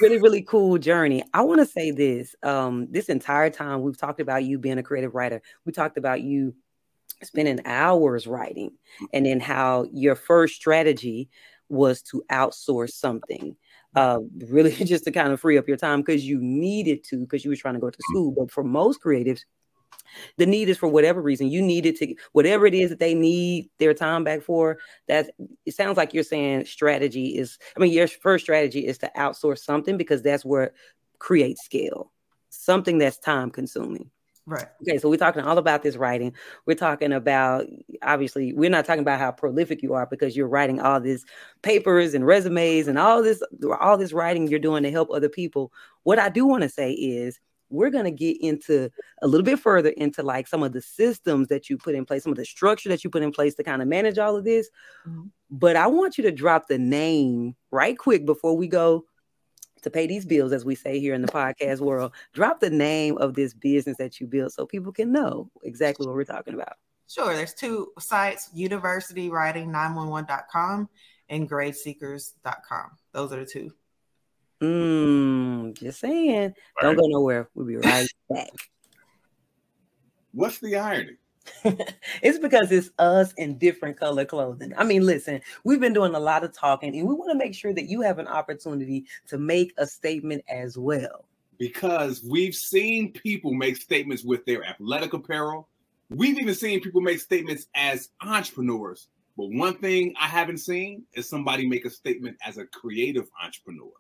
really, 0.02 0.20
really 0.20 0.42
cool 0.44 0.78
journey. 0.78 1.24
I 1.34 1.42
want 1.42 1.60
to 1.60 1.66
say 1.66 1.92
this. 1.92 2.36
Um, 2.44 2.88
this 2.92 3.10
entire 3.10 3.50
time 3.50 3.82
we've 3.82 3.98
talked 3.98 4.20
about 4.20 4.44
you 4.44 4.60
being 4.60 4.78
a 4.78 4.84
creative 4.84 5.16
writer. 5.16 5.42
We 5.66 5.74
talked 5.74 5.98
about 5.98 6.22
you 6.22 6.56
spending 7.24 7.62
hours 7.66 8.28
writing, 8.28 8.72
and 9.14 9.26
then 9.26 9.40
how 9.40 9.88
your 9.92 10.16
first 10.16 10.56
strategy 10.56 11.30
was 11.68 12.02
to 12.04 12.24
outsource 12.32 12.92
something. 12.92 13.56
Uh, 13.96 14.20
really 14.48 14.72
just 14.86 15.06
to 15.06 15.12
kind 15.12 15.34
of 15.34 15.40
free 15.40 15.58
up 15.58 15.68
your 15.68 15.78
time 15.78 16.02
because 16.02 16.26
you 16.26 16.40
needed 16.42 17.04
to 17.06 17.18
because 17.22 17.44
you 17.44 17.50
were 17.50 17.56
trying 17.56 17.74
to 17.74 17.80
go 17.80 17.90
to 17.90 17.98
mm. 17.98 18.12
school. 18.12 18.32
But 18.38 18.52
for 18.52 18.64
most 18.64 19.02
creatives, 19.02 19.42
the 20.38 20.46
need 20.46 20.70
is 20.70 20.78
for 20.78 20.88
whatever 20.88 21.22
reason 21.22 21.50
you 21.50 21.62
need 21.62 21.86
it 21.86 21.96
to 21.98 22.14
whatever 22.32 22.66
it 22.66 22.74
is 22.74 22.90
that 22.90 23.00
they 23.00 23.14
need 23.14 23.70
their 23.80 23.94
time 23.94 24.24
back 24.24 24.42
for 24.42 24.78
that 25.08 25.32
it 25.66 25.74
sounds 25.74 25.98
like 25.98 26.14
you're 26.14 26.24
saying 26.24 26.66
strategy 26.66 27.38
is 27.38 27.58
i 27.76 27.80
mean 27.80 27.92
your 27.92 28.08
first 28.08 28.44
strategy 28.44 28.86
is 28.86 28.98
to 28.98 29.12
outsource 29.18 29.60
something 29.60 29.98
because 29.98 30.22
that's 30.22 30.46
where 30.46 30.74
creates 31.20 31.64
scale 31.64 32.12
something 32.50 32.98
that's 32.98 33.18
time 33.18 33.50
consuming 33.50 34.10
Right. 34.50 34.66
Okay, 34.82 34.98
so 34.98 35.08
we're 35.10 35.18
talking 35.18 35.44
all 35.44 35.60
about 35.60 35.84
this 35.84 35.96
writing. 35.96 36.34
We're 36.66 36.74
talking 36.74 37.14
about 37.14 37.68
obviously 38.02 38.52
we're 38.52 38.72
not 38.72 38.84
talking 38.84 39.04
about 39.04 39.20
how 39.20 39.32
prolific 39.32 39.84
you 39.84 39.94
are 39.94 40.08
because 40.08 40.36
you're 40.36 40.48
writing 40.48 40.82
all 40.82 41.00
these 41.00 41.24
papers 41.62 42.16
and 42.16 42.26
resumes 42.26 42.88
and 42.88 42.98
all 42.98 43.22
this 43.22 43.44
all 43.80 43.96
this 43.96 44.12
writing 44.12 44.48
you're 44.48 44.58
doing 44.58 44.82
to 44.82 44.90
help 44.90 45.12
other 45.12 45.30
people. 45.30 45.72
What 46.02 46.18
I 46.18 46.30
do 46.30 46.48
want 46.48 46.64
to 46.64 46.70
say 46.70 46.94
is 46.94 47.40
we're 47.70 47.90
going 47.90 48.06
to 48.06 48.12
get 48.12 48.38
into 48.42 48.90
a 49.22 49.28
little 49.28 49.46
bit 49.46 49.60
further 49.60 49.90
into 49.90 50.24
like 50.24 50.48
some 50.48 50.64
of 50.64 50.74
the 50.74 50.82
systems 50.82 51.48
that 51.50 51.70
you 51.70 51.78
put 51.78 51.96
in 51.96 52.06
place, 52.06 52.24
some 52.24 52.32
of 52.32 52.38
the 52.38 52.46
structure 52.46 52.90
that 52.90 53.04
you 53.04 53.10
put 53.10 53.24
in 53.24 53.32
place 53.32 53.56
to 53.56 53.64
kind 53.64 53.82
of 53.82 53.88
manage 53.88 54.18
all 54.18 54.36
of 54.36 54.44
this. 54.44 54.70
Mm-hmm. 55.08 55.28
But 55.52 55.76
I 55.76 55.88
want 55.88 56.18
you 56.18 56.24
to 56.26 56.32
drop 56.32 56.68
the 56.68 56.78
name 56.78 57.56
right 57.72 57.98
quick 57.98 58.26
before 58.26 58.56
we 58.56 58.68
go 58.68 59.06
to 59.82 59.90
pay 59.90 60.08
these 60.08 60.26
bills, 60.26 60.52
as 60.52 60.66
we 60.66 60.76
say 60.76 61.00
here 61.00 61.14
in 61.14 61.22
the 61.22 61.28
podcast 61.28 61.80
world. 61.80 62.14
Drop 62.34 62.60
the 62.60 62.70
name 62.70 63.18
of 63.18 63.34
this 63.34 63.54
business 63.54 63.98
that 63.98 64.20
you 64.20 64.28
built 64.28 64.54
so 64.54 64.66
people 64.66 64.92
can 64.92 65.12
know 65.12 65.50
exactly 65.64 66.06
what 66.06 66.16
we're 66.16 66.26
talking 66.26 66.54
about. 66.54 66.74
Sure. 67.08 67.36
There's 67.36 67.54
two 67.54 67.88
sites 68.00 68.50
universitywriting911.com 68.56 70.90
and 71.30 71.50
gradeseekers.com. 71.50 72.92
Those 73.14 73.34
are 73.34 73.40
the 73.40 73.46
two. 73.46 73.72
Mm, 74.62 75.74
just 75.80 76.00
saying. 76.00 76.54
Don't 76.82 76.98
go 76.98 77.08
nowhere. 77.08 77.50
We'll 77.56 77.68
be 77.68 77.78
right 77.78 78.08
back. 78.30 78.50
What's 80.34 80.60
the 80.60 80.76
irony? 80.76 81.18
it's 82.22 82.38
because 82.40 82.72
it's 82.72 82.92
us 83.00 83.34
in 83.34 83.58
different 83.58 83.98
color 83.98 84.26
clothing. 84.26 84.74
I 84.78 84.84
mean, 84.84 85.06
listen, 85.06 85.42
we've 85.64 85.80
been 85.80 85.94
doing 85.94 86.14
a 86.14 86.20
lot 86.20 86.44
of 86.44 86.54
talking, 86.54 86.96
and 86.96 87.08
we 87.08 87.16
want 87.16 87.32
to 87.32 87.38
make 87.38 87.56
sure 87.56 87.74
that 87.74 87.86
you 87.86 88.02
have 88.02 88.20
an 88.20 88.28
opportunity 88.28 89.06
to 89.28 89.38
make 89.38 89.74
a 89.78 89.88
statement 89.88 90.44
as 90.50 90.78
well. 90.78 91.26
Because 91.58 92.24
we've 92.24 92.56
seen 92.56 93.12
people 93.12 93.54
make 93.54 93.78
statements 93.78 94.24
with 94.24 94.46
their 94.46 94.64
athletic 94.64 95.14
apparel. 95.14 95.68
We've 96.10 96.40
even 96.40 96.56
seen 96.56 96.82
people 96.82 97.02
make 97.02 97.20
statements 97.20 97.68
as 97.76 98.10
entrepreneurs. 98.22 99.08
But 99.38 99.50
one 99.52 99.78
thing 99.78 100.14
I 100.20 100.28
haven't 100.28 100.58
seen 100.58 101.04
is 101.14 101.30
somebody 101.30 101.68
make 101.68 101.86
a 101.86 101.90
statement 101.90 102.38
as 102.46 102.58
a 102.58 102.66
creative 102.66 103.28
entrepreneur. 103.44 103.92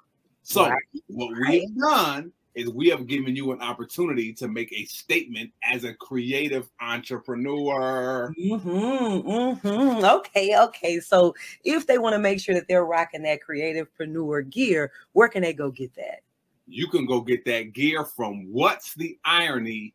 So 0.49 0.67
right. 0.67 0.81
what 1.07 1.29
we've 1.47 1.77
done 1.77 2.33
is 2.55 2.69
we 2.69 2.89
have 2.89 3.05
given 3.05 3.35
you 3.35 3.51
an 3.51 3.61
opportunity 3.61 4.33
to 4.33 4.47
make 4.47 4.73
a 4.73 4.83
statement 4.85 5.51
as 5.63 5.83
a 5.83 5.93
creative 5.93 6.67
entrepreneur. 6.81 8.33
Mm-hmm, 8.37 8.67
mm-hmm. 8.67 10.03
Okay, 10.03 10.57
okay. 10.59 10.99
So 10.99 11.35
if 11.63 11.85
they 11.85 11.99
want 11.99 12.13
to 12.13 12.19
make 12.19 12.39
sure 12.39 12.55
that 12.55 12.67
they're 12.67 12.83
rocking 12.85 13.21
that 13.23 13.41
creativepreneur 13.47 14.49
gear, 14.49 14.91
where 15.13 15.27
can 15.27 15.43
they 15.43 15.53
go 15.53 15.69
get 15.69 15.93
that? 15.95 16.21
You 16.65 16.87
can 16.87 17.05
go 17.05 17.21
get 17.21 17.45
that 17.45 17.73
gear 17.73 18.03
from 18.03 18.51
what's 18.51 18.95
the 18.95 19.19
irony.com. 19.23 19.93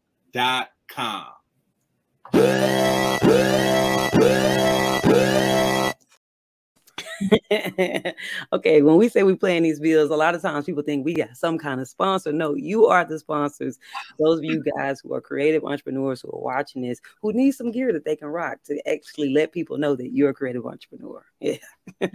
okay, 8.52 8.82
when 8.82 8.96
we 8.96 9.08
say 9.08 9.22
we're 9.22 9.36
playing 9.36 9.62
these 9.62 9.80
bills, 9.80 10.10
a 10.10 10.16
lot 10.16 10.34
of 10.34 10.42
times 10.42 10.64
people 10.64 10.82
think 10.82 11.04
we 11.04 11.14
got 11.14 11.36
some 11.36 11.58
kind 11.58 11.80
of 11.80 11.88
sponsor. 11.88 12.32
No, 12.32 12.54
you 12.54 12.86
are 12.86 13.04
the 13.04 13.18
sponsors. 13.18 13.78
Those 14.18 14.38
of 14.38 14.44
you 14.44 14.62
guys 14.76 15.00
who 15.00 15.14
are 15.14 15.20
creative 15.20 15.64
entrepreneurs 15.64 16.20
who 16.20 16.30
are 16.30 16.40
watching 16.40 16.82
this, 16.82 17.00
who 17.22 17.32
need 17.32 17.52
some 17.52 17.70
gear 17.70 17.92
that 17.92 18.04
they 18.04 18.16
can 18.16 18.28
rock 18.28 18.58
to 18.64 18.88
actually 18.88 19.32
let 19.32 19.52
people 19.52 19.78
know 19.78 19.94
that 19.96 20.12
you're 20.12 20.30
a 20.30 20.34
creative 20.34 20.66
entrepreneur. 20.66 21.24
Yeah. 21.40 22.08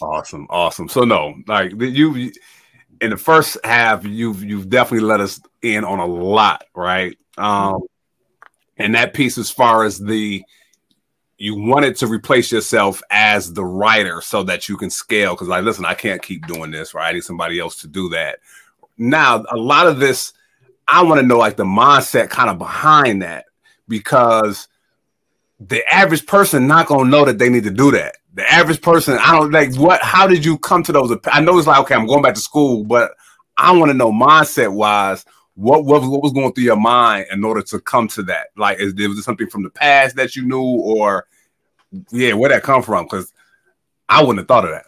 awesome, 0.00 0.46
awesome. 0.50 0.88
So 0.88 1.04
no, 1.04 1.34
like 1.46 1.72
you 1.72 2.32
in 3.00 3.10
the 3.10 3.16
first 3.16 3.58
half, 3.64 4.04
you've 4.04 4.42
you've 4.42 4.68
definitely 4.68 5.06
let 5.06 5.20
us 5.20 5.40
in 5.62 5.84
on 5.84 5.98
a 5.98 6.06
lot, 6.06 6.64
right? 6.74 7.16
Um, 7.36 7.80
and 8.76 8.94
that 8.94 9.14
piece 9.14 9.38
as 9.38 9.50
far 9.50 9.84
as 9.84 9.98
the 9.98 10.42
you 11.38 11.56
wanted 11.56 11.96
to 11.96 12.06
replace 12.06 12.52
yourself 12.52 13.02
as 13.10 13.52
the 13.52 13.64
writer 13.64 14.20
so 14.20 14.42
that 14.44 14.68
you 14.68 14.76
can 14.76 14.90
scale 14.90 15.34
because 15.34 15.48
like 15.48 15.64
listen 15.64 15.84
i 15.84 15.94
can't 15.94 16.22
keep 16.22 16.46
doing 16.46 16.70
this 16.70 16.94
right? 16.94 17.08
I 17.08 17.12
need 17.12 17.24
somebody 17.24 17.58
else 17.58 17.80
to 17.80 17.88
do 17.88 18.08
that. 18.10 18.38
Now 18.96 19.44
a 19.50 19.56
lot 19.56 19.86
of 19.86 19.98
this 19.98 20.32
i 20.86 21.02
want 21.02 21.20
to 21.20 21.26
know 21.26 21.38
like 21.38 21.56
the 21.56 21.64
mindset 21.64 22.30
kind 22.30 22.50
of 22.50 22.58
behind 22.58 23.22
that 23.22 23.46
because 23.88 24.68
the 25.60 25.82
average 25.92 26.26
person 26.26 26.66
not 26.66 26.88
to 26.88 27.04
know 27.04 27.24
that 27.24 27.38
they 27.38 27.48
need 27.48 27.64
to 27.64 27.70
do 27.70 27.90
that. 27.92 28.16
The 28.34 28.50
average 28.50 28.80
person 28.80 29.18
i 29.20 29.32
don't 29.32 29.50
like 29.50 29.74
what 29.76 30.02
how 30.02 30.26
did 30.26 30.44
you 30.44 30.58
come 30.58 30.82
to 30.84 30.92
those 30.92 31.16
i 31.26 31.40
know 31.40 31.58
it's 31.58 31.66
like 31.66 31.80
okay 31.80 31.94
i'm 31.94 32.06
going 32.06 32.22
back 32.22 32.34
to 32.34 32.40
school 32.40 32.82
but 32.84 33.12
i 33.56 33.70
want 33.70 33.90
to 33.90 33.96
know 33.96 34.10
mindset 34.10 34.72
wise 34.72 35.24
what, 35.54 35.84
what 35.84 36.02
what 36.02 36.22
was 36.22 36.32
going 36.32 36.52
through 36.52 36.64
your 36.64 36.76
mind 36.76 37.26
in 37.30 37.44
order 37.44 37.62
to 37.62 37.80
come 37.80 38.08
to 38.08 38.22
that? 38.24 38.48
Like, 38.56 38.80
is 38.80 38.94
there 38.94 39.08
was 39.08 39.24
something 39.24 39.48
from 39.48 39.62
the 39.62 39.70
past 39.70 40.16
that 40.16 40.34
you 40.34 40.44
knew, 40.44 40.60
or 40.60 41.26
yeah, 42.10 42.34
where 42.34 42.50
that 42.50 42.62
come 42.62 42.82
from? 42.82 43.04
Because 43.04 43.32
I 44.08 44.20
wouldn't 44.20 44.38
have 44.38 44.48
thought 44.48 44.64
of 44.64 44.70
that. 44.70 44.86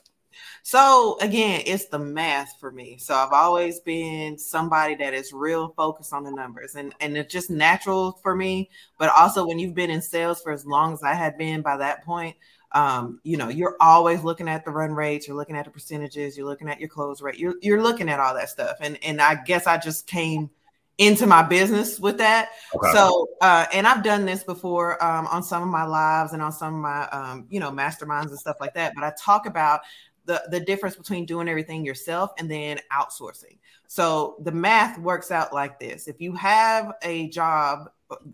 So 0.64 1.16
again, 1.20 1.62
it's 1.64 1.84
the 1.86 2.00
math 2.00 2.58
for 2.58 2.72
me. 2.72 2.96
So 2.98 3.14
I've 3.14 3.32
always 3.32 3.78
been 3.78 4.36
somebody 4.36 4.96
that 4.96 5.14
is 5.14 5.32
real 5.32 5.68
focused 5.76 6.12
on 6.12 6.24
the 6.24 6.32
numbers, 6.32 6.74
and 6.74 6.92
and 7.00 7.16
it's 7.16 7.32
just 7.32 7.50
natural 7.50 8.18
for 8.20 8.34
me. 8.34 8.68
But 8.98 9.10
also, 9.16 9.46
when 9.46 9.60
you've 9.60 9.76
been 9.76 9.90
in 9.90 10.02
sales 10.02 10.42
for 10.42 10.50
as 10.50 10.66
long 10.66 10.92
as 10.92 11.04
I 11.04 11.14
had 11.14 11.38
been 11.38 11.62
by 11.62 11.76
that 11.76 12.04
point, 12.04 12.34
um, 12.76 13.20
you 13.22 13.38
know, 13.38 13.48
you're 13.48 13.74
always 13.80 14.22
looking 14.22 14.48
at 14.48 14.66
the 14.66 14.70
run 14.70 14.92
rates, 14.92 15.26
you're 15.26 15.36
looking 15.36 15.56
at 15.56 15.64
the 15.64 15.70
percentages, 15.70 16.36
you're 16.36 16.46
looking 16.46 16.68
at 16.68 16.78
your 16.78 16.90
close 16.90 17.22
rate, 17.22 17.38
you're 17.38 17.54
you're 17.62 17.82
looking 17.82 18.10
at 18.10 18.20
all 18.20 18.34
that 18.34 18.50
stuff. 18.50 18.76
And 18.82 18.98
and 19.02 19.20
I 19.20 19.42
guess 19.44 19.66
I 19.66 19.78
just 19.78 20.06
came 20.06 20.50
into 20.98 21.26
my 21.26 21.42
business 21.42 21.98
with 21.98 22.18
that. 22.18 22.50
Okay. 22.74 22.92
So, 22.92 23.28
uh, 23.40 23.64
and 23.72 23.86
I've 23.86 24.04
done 24.04 24.26
this 24.26 24.44
before 24.44 25.02
um, 25.02 25.26
on 25.28 25.42
some 25.42 25.62
of 25.62 25.68
my 25.68 25.84
lives 25.84 26.34
and 26.34 26.42
on 26.42 26.52
some 26.52 26.74
of 26.74 26.80
my, 26.80 27.08
um, 27.08 27.46
you 27.50 27.60
know, 27.60 27.70
masterminds 27.70 28.28
and 28.28 28.38
stuff 28.38 28.56
like 28.60 28.74
that. 28.74 28.92
But 28.94 29.04
I 29.04 29.12
talk 29.18 29.46
about 29.46 29.80
the 30.26 30.42
the 30.50 30.60
difference 30.60 30.96
between 30.96 31.24
doing 31.24 31.48
everything 31.48 31.82
yourself 31.82 32.32
and 32.38 32.50
then 32.50 32.78
outsourcing. 32.92 33.56
So 33.86 34.36
the 34.40 34.52
math 34.52 34.98
works 34.98 35.30
out 35.30 35.54
like 35.54 35.80
this: 35.80 36.08
if 36.08 36.20
you 36.20 36.34
have 36.34 36.92
a 37.00 37.30
job 37.30 37.88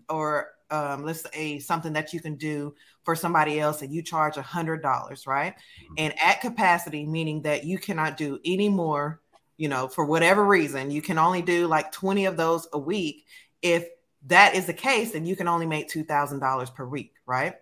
or 0.09 0.49
um, 0.69 1.05
let's 1.05 1.23
say 1.31 1.59
something 1.59 1.93
that 1.93 2.11
you 2.11 2.19
can 2.19 2.35
do 2.35 2.73
for 3.03 3.15
somebody 3.15 3.59
else 3.59 3.81
and 3.81 3.93
you 3.93 4.01
charge 4.01 4.37
a 4.37 4.41
hundred 4.41 4.81
dollars, 4.81 5.27
right? 5.27 5.53
Mm-hmm. 5.55 5.93
And 5.97 6.13
at 6.19 6.41
capacity, 6.41 7.05
meaning 7.05 7.41
that 7.43 7.63
you 7.63 7.77
cannot 7.77 8.17
do 8.17 8.39
any 8.45 8.69
more 8.69 9.19
you 9.57 9.69
know, 9.69 9.87
for 9.87 10.05
whatever 10.05 10.43
reason, 10.43 10.91
you 10.91 11.01
can 11.01 11.17
only 11.17 11.41
do 11.41 11.67
like 11.67 11.91
20 11.91 12.25
of 12.25 12.37
those 12.37 12.67
a 12.73 12.79
week. 12.79 13.25
If 13.61 13.87
that 14.27 14.55
is 14.55 14.65
the 14.65 14.73
case, 14.73 15.11
then 15.11 15.25
you 15.25 15.35
can 15.35 15.47
only 15.47 15.65
make 15.65 15.89
$2,000 15.89 16.75
per 16.75 16.85
week, 16.85 17.13
right? 17.25 17.55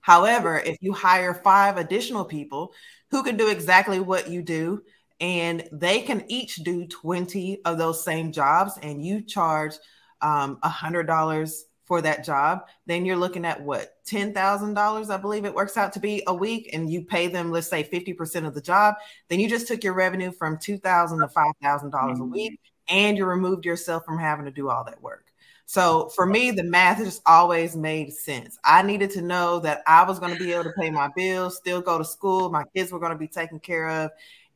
However, 0.00 0.58
if 0.58 0.76
you 0.80 0.92
hire 0.92 1.34
five 1.34 1.76
additional 1.76 2.24
people 2.24 2.72
who 3.10 3.22
can 3.22 3.36
do 3.36 3.48
exactly 3.48 4.00
what 4.00 4.28
you 4.28 4.42
do, 4.42 4.82
and 5.20 5.68
they 5.72 6.00
can 6.02 6.24
each 6.28 6.56
do 6.56 6.86
20 6.86 7.62
of 7.64 7.78
those 7.78 8.04
same 8.04 8.30
jobs, 8.30 8.78
and 8.82 9.04
you 9.04 9.22
charge 9.22 9.74
um, 10.20 10.58
$100 10.62 11.60
for 11.88 12.02
that 12.02 12.22
job, 12.22 12.66
then 12.86 13.06
you're 13.06 13.16
looking 13.16 13.46
at 13.46 13.60
what 13.60 13.96
ten 14.04 14.34
thousand 14.34 14.74
dollars, 14.74 15.08
I 15.08 15.16
believe 15.16 15.46
it 15.46 15.54
works 15.54 15.78
out 15.78 15.94
to 15.94 16.00
be 16.00 16.22
a 16.26 16.34
week, 16.34 16.68
and 16.74 16.92
you 16.92 17.02
pay 17.02 17.26
them, 17.26 17.50
let's 17.50 17.66
say, 17.66 17.82
fifty 17.82 18.12
percent 18.12 18.46
of 18.46 18.54
the 18.54 18.60
job. 18.60 18.94
Then 19.28 19.40
you 19.40 19.48
just 19.48 19.66
took 19.66 19.82
your 19.82 19.94
revenue 19.94 20.30
from 20.30 20.58
2,000 20.58 21.18
to 21.18 21.28
five 21.28 21.52
thousand 21.62 21.90
dollars 21.90 22.18
a 22.18 22.22
mm-hmm. 22.22 22.32
week, 22.32 22.60
and 22.88 23.16
you 23.16 23.24
removed 23.24 23.64
yourself 23.64 24.04
from 24.04 24.18
having 24.18 24.44
to 24.44 24.50
do 24.50 24.68
all 24.68 24.84
that 24.84 25.02
work. 25.02 25.24
So 25.64 26.10
for 26.14 26.24
me, 26.24 26.50
the 26.50 26.62
math 26.62 26.98
just 26.98 27.20
always 27.26 27.76
made 27.76 28.12
sense. 28.12 28.58
I 28.64 28.82
needed 28.82 29.10
to 29.12 29.22
know 29.22 29.58
that 29.60 29.82
I 29.86 30.02
was 30.02 30.18
going 30.18 30.32
to 30.32 30.38
be 30.38 30.52
able 30.52 30.64
to 30.64 30.72
pay 30.78 30.90
my 30.90 31.10
bills, 31.14 31.56
still 31.56 31.80
go 31.80 31.98
to 31.98 32.04
school, 32.04 32.50
my 32.50 32.64
kids 32.74 32.92
were 32.92 32.98
going 32.98 33.12
to 33.12 33.18
be 33.18 33.28
taken 33.28 33.60
care 33.60 33.88
of, 33.88 34.10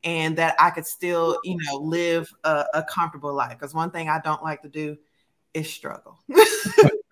and 0.04 0.36
that 0.36 0.54
I 0.58 0.70
could 0.70 0.86
still, 0.86 1.38
you 1.44 1.58
know, 1.64 1.76
live 1.76 2.32
a, 2.44 2.64
a 2.74 2.82
comfortable 2.82 3.34
life. 3.34 3.58
Because 3.58 3.74
one 3.74 3.90
thing 3.90 4.08
I 4.08 4.20
don't 4.20 4.42
like 4.42 4.62
to 4.62 4.68
do 4.68 4.96
is 5.54 5.70
struggle. 5.70 6.18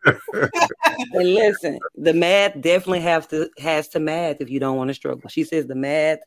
and 0.32 1.34
listen, 1.34 1.78
the 1.96 2.14
math 2.14 2.60
definitely 2.60 3.00
have 3.00 3.28
to 3.28 3.50
has 3.58 3.88
to 3.88 4.00
math 4.00 4.40
if 4.40 4.50
you 4.50 4.60
don't 4.60 4.76
want 4.76 4.88
to 4.88 4.94
struggle. 4.94 5.28
She 5.28 5.44
says 5.44 5.66
the 5.66 5.74
math 5.74 6.20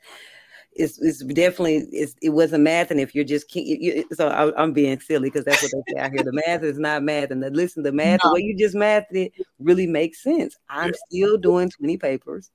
is 0.76 1.00
is 1.00 1.20
definitely 1.20 1.88
it's, 1.92 2.16
it 2.22 2.30
wasn't 2.30 2.64
math, 2.64 2.92
and 2.92 3.00
if 3.00 3.14
you're 3.16 3.24
just 3.24 3.54
you, 3.56 4.06
so 4.14 4.28
I, 4.28 4.64
am 4.64 4.74
being 4.74 5.00
silly 5.00 5.30
because 5.30 5.46
that's 5.46 5.62
what 5.62 5.72
they 5.72 5.94
say 5.94 6.00
out 6.00 6.12
here. 6.12 6.24
The 6.24 6.42
math 6.46 6.64
is 6.64 6.80
not 6.80 7.04
math, 7.04 7.32
and 7.32 7.42
the, 7.42 7.50
listen, 7.50 7.84
the 7.84 7.92
math 7.92 8.22
no. 8.24 8.30
the 8.30 8.34
way 8.36 8.42
you 8.42 8.58
just 8.58 8.76
math 8.76 9.06
it 9.12 9.34
really 9.60 9.88
makes 9.88 10.22
sense. 10.22 10.56
I'm 10.70 10.88
yeah. 10.90 11.00
still 11.10 11.38
doing 11.38 11.70
20 11.70 11.98
papers 11.98 12.52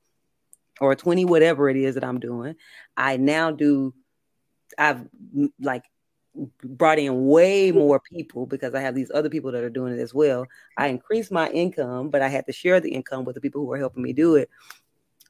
or 0.81 0.94
20 0.94 1.24
whatever 1.24 1.68
it 1.68 1.76
is 1.76 1.94
that 1.94 2.04
I'm 2.04 2.20
doing. 2.20 2.54
I 2.96 3.16
now 3.16 3.50
do. 3.50 3.94
I've 4.76 5.07
like 5.61 5.85
brought 6.62 6.98
in 6.98 7.27
way 7.27 7.72
more 7.72 8.01
people 8.01 8.46
because 8.46 8.74
I 8.74 8.81
have 8.81 8.94
these 8.94 9.11
other 9.12 9.29
people 9.29 9.53
that 9.53 9.64
are 9.64 9.70
doing 9.70 9.92
it 9.92 10.01
as 10.01 10.14
well. 10.14 10.46
I 10.77 10.88
increased 10.88 11.33
my 11.33 11.48
income, 11.51 12.11
but 12.11 12.22
I 12.22 12.29
had 12.29 12.46
to 12.46 12.53
share 12.53 12.81
the 12.81 12.92
income 12.92 13.24
with 13.24 13.35
the 13.35 13.40
people 13.40 13.61
who 13.61 13.72
are 13.72 13.79
helping 13.79 14.03
me 14.03 14.12
do 14.12 14.37
it. 14.37 14.48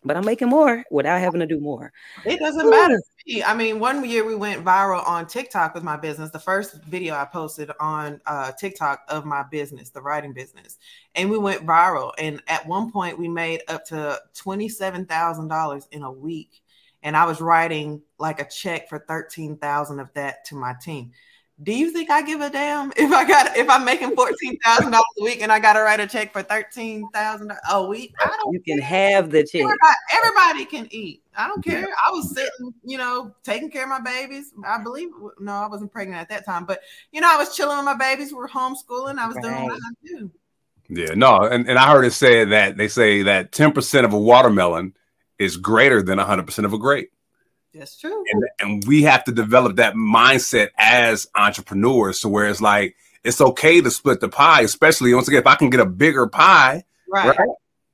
But 0.05 0.17
I'm 0.17 0.25
making 0.25 0.49
more 0.49 0.85
without 0.93 1.21
having 1.21 1.41
to 1.41 1.47
do 1.47 1.59
more. 1.59 1.93
It 2.25 2.39
doesn't 2.39 2.67
Ooh. 2.67 2.71
matter. 2.71 3.01
I 3.45 3.53
mean, 3.55 3.81
one 3.81 4.09
year 4.09 4.25
we 4.25 4.37
went 4.37 4.65
viral 4.65 5.07
on 5.07 5.27
TikTok 5.27 5.75
with 5.75 5.83
my 5.83 5.97
business. 5.97 6.31
The 6.31 6.39
first 6.39 6.83
video 6.85 7.15
I 7.15 7.25
posted 7.25 7.71
on 7.81 8.21
uh, 8.27 8.53
TikTok 8.53 9.03
of 9.09 9.27
my 9.27 9.43
business, 9.43 9.91
the 9.91 10.01
writing 10.01 10.33
business, 10.33 10.79
and 11.15 11.29
we 11.29 11.37
went 11.37 11.67
viral. 11.67 12.13
And 12.17 12.41
at 12.47 12.67
one 12.67 12.93
point, 12.93 13.19
we 13.19 13.29
made 13.29 13.63
up 13.69 13.85
to 13.87 14.21
twenty-seven 14.35 15.07
thousand 15.07 15.49
dollars 15.49 15.89
in 15.91 16.05
a 16.05 16.13
week 16.13 16.63
and 17.09 17.17
I 17.17 17.25
was 17.25 17.41
writing 17.41 18.03
like 18.19 18.39
a 18.39 18.47
check 18.47 18.87
for 18.91 18.99
13,000 18.99 19.99
of 19.99 20.13
that 20.13 20.45
to 20.45 20.55
my 20.55 20.75
team. 20.75 21.13
Do 21.63 21.73
you 21.73 21.91
think 21.91 22.11
I 22.11 22.21
give 22.21 22.43
a 22.43 22.51
damn 22.51 22.93
if 22.99 23.11
I 23.11 23.27
got 23.27 23.57
if 23.57 23.69
I'm 23.69 23.85
making 23.85 24.15
fourteen 24.15 24.57
thousand 24.61 24.93
dollars 24.93 25.07
a 25.19 25.25
week 25.25 25.43
and 25.43 25.51
I 25.51 25.59
got 25.59 25.73
to 25.73 25.81
write 25.81 25.99
a 25.99 26.07
check 26.07 26.33
for 26.33 26.41
thirteen 26.41 27.09
thousand 27.13 27.51
a 27.69 27.85
week? 27.85 28.15
I 28.21 28.27
don't. 28.27 28.53
You 28.53 28.61
can 28.61 28.79
have 28.79 29.31
the 29.31 29.43
check. 29.43 29.63
Everybody, 29.63 29.95
everybody, 30.13 30.65
can 30.67 30.87
eat. 30.93 31.25
I 31.37 31.49
don't 31.49 31.65
care. 31.65 31.89
I 32.07 32.11
was 32.13 32.33
sitting, 32.33 32.73
you 32.85 32.97
know, 32.97 33.35
taking 33.43 33.71
care 33.71 33.83
of 33.83 33.89
my 33.89 34.01
babies. 34.01 34.53
I 34.65 34.81
believe 34.81 35.09
no, 35.41 35.53
I 35.53 35.67
wasn't 35.67 35.91
pregnant 35.91 36.21
at 36.21 36.29
that 36.29 36.47
time, 36.47 36.65
but 36.65 36.83
you 37.11 37.21
know, 37.21 37.29
I 37.29 37.37
was 37.37 37.57
chilling 37.57 37.77
with 37.79 37.87
my 37.87 37.97
babies. 37.97 38.33
We 38.33 38.39
are 38.39 38.49
homeschooling. 38.49 39.19
I 39.19 39.27
was 39.27 39.35
right. 39.37 39.43
doing 39.43 39.65
what 39.65 39.81
I 39.81 40.07
do. 40.07 40.31
Yeah, 40.91 41.15
no, 41.15 41.41
and, 41.41 41.69
and 41.69 41.77
I 41.77 41.91
heard 41.91 42.05
it 42.05 42.13
said 42.13 42.51
that 42.51 42.77
they 42.77 42.87
say 42.87 43.23
that 43.23 43.51
ten 43.51 43.73
percent 43.73 44.07
of 44.07 44.13
a 44.13 44.19
watermelon 44.19 44.95
is 45.39 45.57
greater 45.57 46.03
than 46.03 46.19
100% 46.19 46.65
of 46.65 46.73
a 46.73 46.79
great. 46.79 47.11
That's 47.75 47.99
true. 47.99 48.25
And, 48.33 48.45
and 48.61 48.85
we 48.87 49.03
have 49.03 49.25
to 49.25 49.33
develop 49.33 49.77
that 49.77 49.95
mindset 49.95 50.69
as 50.79 51.27
entrepreneurs. 51.37 52.19
So 52.21 52.29
where 52.29 52.47
it's 52.47 52.61
like, 52.61 52.97
it's 53.25 53.41
okay 53.41 53.81
to 53.81 53.91
split 53.91 54.21
the 54.21 54.29
pie, 54.29 54.63
especially 54.63 55.13
once 55.13 55.29
again, 55.29 55.41
if 55.41 55.47
I 55.47 55.55
can 55.57 55.71
get 55.71 55.81
a 55.81 55.87
bigger 55.87 56.27
pie, 56.27 56.85
right? 57.09 57.37
right 57.37 57.49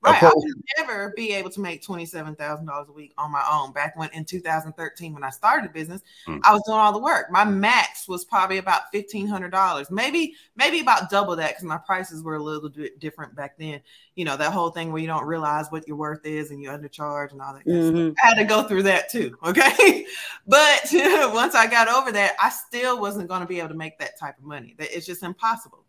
Right. 0.04 0.22
I 0.22 0.32
would 0.34 0.62
never 0.78 1.14
be 1.16 1.32
able 1.32 1.48
to 1.50 1.60
make 1.60 1.82
$27,000 1.82 2.88
a 2.88 2.92
week 2.92 3.14
on 3.16 3.32
my 3.32 3.42
own. 3.50 3.72
Back 3.72 3.96
when 3.96 4.10
in 4.12 4.24
2013, 4.24 5.14
when 5.14 5.24
I 5.24 5.30
started 5.30 5.70
the 5.70 5.72
business, 5.72 6.02
mm. 6.26 6.40
I 6.44 6.52
was 6.52 6.62
doing 6.66 6.78
all 6.78 6.92
the 6.92 6.98
work. 6.98 7.30
My 7.30 7.44
max 7.44 8.06
was 8.06 8.24
probably 8.24 8.58
about 8.58 8.92
$1,500, 8.92 9.90
maybe, 9.90 10.34
maybe 10.56 10.80
about 10.80 11.08
double 11.08 11.34
that 11.36 11.50
because 11.50 11.64
my 11.64 11.78
prices 11.78 12.22
were 12.22 12.36
a 12.36 12.42
little 12.42 12.68
bit 12.68 12.98
different 12.98 13.34
back 13.34 13.56
then. 13.58 13.80
You 14.14 14.26
know, 14.26 14.36
that 14.36 14.52
whole 14.52 14.70
thing 14.70 14.92
where 14.92 15.00
you 15.00 15.08
don't 15.08 15.24
realize 15.24 15.68
what 15.70 15.88
your 15.88 15.96
worth 15.96 16.26
is 16.26 16.50
and 16.50 16.62
you 16.62 16.68
undercharge 16.68 17.32
and 17.32 17.40
all 17.40 17.54
that. 17.54 17.66
Mm-hmm. 17.66 18.12
I 18.22 18.28
had 18.28 18.34
to 18.34 18.44
go 18.44 18.64
through 18.64 18.82
that 18.84 19.10
too. 19.10 19.36
Okay. 19.54 20.04
but 20.46 20.88
once 21.32 21.54
I 21.54 21.66
got 21.70 21.88
over 21.88 22.10
that, 22.12 22.34
I 22.42 22.50
still 22.50 23.00
wasn't 23.00 23.28
going 23.28 23.40
to 23.40 23.46
be 23.46 23.58
able 23.58 23.68
to 23.68 23.74
make 23.74 23.98
that 24.00 24.18
type 24.18 24.36
of 24.36 24.44
money. 24.44 24.74
It's 24.78 25.06
just 25.06 25.22
impossible. 25.22 25.84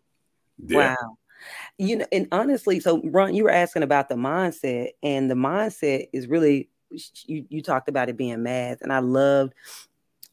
Yeah. 0.65 0.95
Wow. 1.01 1.17
You 1.77 1.97
know, 1.97 2.05
and 2.11 2.27
honestly, 2.31 2.79
so 2.79 3.01
Ron, 3.05 3.33
you 3.35 3.43
were 3.43 3.51
asking 3.51 3.83
about 3.83 4.09
the 4.09 4.15
mindset, 4.15 4.89
and 5.03 5.29
the 5.29 5.35
mindset 5.35 6.07
is 6.13 6.27
really 6.27 6.69
you, 7.25 7.45
you 7.49 7.61
talked 7.61 7.89
about 7.89 8.09
it 8.09 8.17
being 8.17 8.43
math, 8.43 8.81
and 8.81 8.93
I 8.93 8.99
loved 8.99 9.53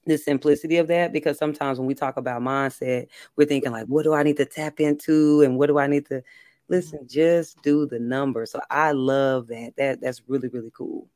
the 0.07 0.19
simplicity 0.19 0.79
of 0.79 0.89
that 0.89 1.13
because 1.13 1.39
sometimes 1.39 1.79
when 1.79 1.87
we 1.87 1.95
talk 1.95 2.17
about 2.17 2.43
mindset, 2.43 3.07
we're 3.37 3.47
thinking 3.47 3.71
like, 3.73 3.87
what 3.87 4.03
do 4.03 4.13
I 4.15 4.23
need 4.23 4.37
to 4.39 4.45
tap 4.45 4.81
into, 4.81 5.43
and 5.43 5.59
what 5.59 5.67
do 5.69 5.79
I 5.79 5.87
need 5.87 6.07
to 6.07 6.23
listen? 6.69 7.07
Just 7.09 7.63
do 7.63 7.87
the 7.87 7.99
number. 7.99 8.47
So 8.47 8.61
I 8.71 8.93
love 8.93 9.49
that. 9.49 9.75
That 9.77 10.01
that's 10.01 10.23
really 10.29 10.49
really 10.49 10.73
cool. 10.75 11.09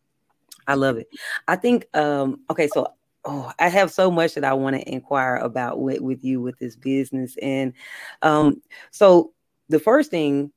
I 0.66 0.74
love 0.74 0.96
it. 0.96 1.08
I 1.48 1.56
think 1.56 1.86
um 1.96 2.40
okay, 2.50 2.68
so 2.68 2.88
oh, 3.26 3.52
I 3.58 3.68
have 3.68 3.90
so 3.90 4.10
much 4.10 4.34
that 4.34 4.44
I 4.44 4.54
want 4.54 4.76
to 4.76 4.88
inquire 4.88 5.36
about 5.36 5.80
with, 5.80 6.00
with 6.00 6.24
you 6.24 6.40
with 6.40 6.58
this 6.58 6.76
business. 6.76 7.36
And 7.42 7.72
um, 8.22 8.62
so 8.92 9.32
the 9.68 9.80
first 9.80 10.10
thing, 10.10 10.52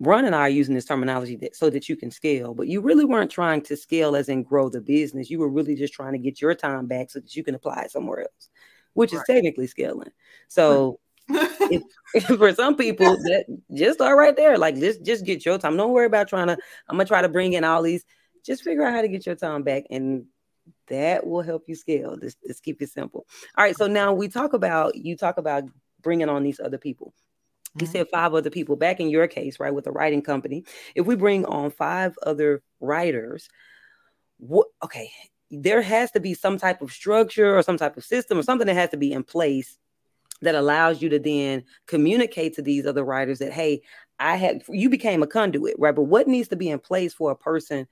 Ron 0.00 0.24
and 0.24 0.34
I 0.34 0.40
are 0.40 0.48
using 0.48 0.74
this 0.74 0.84
terminology 0.84 1.36
that, 1.36 1.56
so 1.56 1.70
that 1.70 1.88
you 1.88 1.96
can 1.96 2.10
scale, 2.10 2.54
but 2.54 2.68
you 2.68 2.80
really 2.80 3.04
weren't 3.04 3.30
trying 3.30 3.62
to 3.62 3.76
scale 3.76 4.16
as 4.16 4.28
in 4.28 4.42
grow 4.42 4.68
the 4.68 4.80
business. 4.80 5.30
You 5.30 5.38
were 5.38 5.48
really 5.48 5.74
just 5.74 5.94
trying 5.94 6.12
to 6.12 6.18
get 6.18 6.40
your 6.40 6.54
time 6.54 6.86
back 6.86 7.10
so 7.10 7.20
that 7.20 7.34
you 7.34 7.44
can 7.44 7.54
apply 7.54 7.82
it 7.82 7.90
somewhere 7.90 8.20
else, 8.20 8.50
which 8.94 9.12
right. 9.12 9.20
is 9.20 9.24
technically 9.26 9.66
scaling. 9.66 10.10
So 10.48 10.98
if, 11.28 11.82
if 12.14 12.24
for 12.24 12.54
some 12.54 12.76
people 12.76 13.06
that 13.24 13.44
just 13.72 13.98
start 13.98 14.18
right 14.18 14.36
there, 14.36 14.58
like 14.58 14.76
just 14.76 15.04
just 15.04 15.24
get 15.24 15.44
your 15.44 15.58
time. 15.58 15.76
Don't 15.76 15.92
worry 15.92 16.06
about 16.06 16.28
trying 16.28 16.48
to. 16.48 16.56
I'm 16.88 16.96
gonna 16.96 17.04
try 17.04 17.22
to 17.22 17.28
bring 17.28 17.52
in 17.52 17.64
all 17.64 17.82
these. 17.82 18.04
Just 18.44 18.62
figure 18.62 18.84
out 18.84 18.94
how 18.94 19.02
to 19.02 19.08
get 19.08 19.26
your 19.26 19.34
time 19.34 19.62
back, 19.62 19.84
and 19.90 20.24
that 20.88 21.26
will 21.26 21.42
help 21.42 21.64
you 21.66 21.74
scale. 21.74 22.16
Just, 22.16 22.38
just 22.46 22.62
keep 22.62 22.80
it 22.80 22.90
simple. 22.90 23.26
All 23.56 23.64
right. 23.64 23.76
So 23.76 23.86
now 23.86 24.12
we 24.12 24.28
talk 24.28 24.52
about 24.52 24.96
you 24.96 25.16
talk 25.16 25.38
about 25.38 25.64
bringing 26.02 26.28
on 26.28 26.42
these 26.42 26.60
other 26.60 26.78
people. 26.78 27.12
You 27.74 27.84
mm-hmm. 27.84 27.92
said 27.92 28.06
five 28.12 28.34
other 28.34 28.50
people. 28.50 28.76
Back 28.76 29.00
in 29.00 29.10
your 29.10 29.26
case, 29.26 29.60
right, 29.60 29.74
with 29.74 29.86
a 29.86 29.92
writing 29.92 30.22
company, 30.22 30.64
if 30.94 31.06
we 31.06 31.16
bring 31.16 31.44
on 31.44 31.70
five 31.70 32.16
other 32.24 32.62
writers, 32.80 33.48
what? 34.38 34.68
Okay, 34.82 35.10
there 35.50 35.82
has 35.82 36.10
to 36.12 36.20
be 36.20 36.34
some 36.34 36.58
type 36.58 36.82
of 36.82 36.92
structure 36.92 37.56
or 37.56 37.62
some 37.62 37.76
type 37.76 37.96
of 37.96 38.04
system 38.04 38.38
or 38.38 38.42
something 38.42 38.66
that 38.66 38.74
has 38.74 38.90
to 38.90 38.96
be 38.96 39.12
in 39.12 39.22
place 39.22 39.78
that 40.40 40.54
allows 40.54 41.02
you 41.02 41.08
to 41.08 41.18
then 41.18 41.64
communicate 41.86 42.54
to 42.54 42.62
these 42.62 42.86
other 42.86 43.04
writers 43.04 43.38
that 43.38 43.52
hey 43.52 43.82
i 44.18 44.36
had 44.36 44.62
you 44.68 44.88
became 44.88 45.22
a 45.22 45.26
conduit 45.26 45.74
right 45.78 45.94
but 45.94 46.02
what 46.02 46.28
needs 46.28 46.48
to 46.48 46.56
be 46.56 46.68
in 46.68 46.78
place 46.78 47.12
for 47.14 47.30
a 47.30 47.36
person 47.36 47.86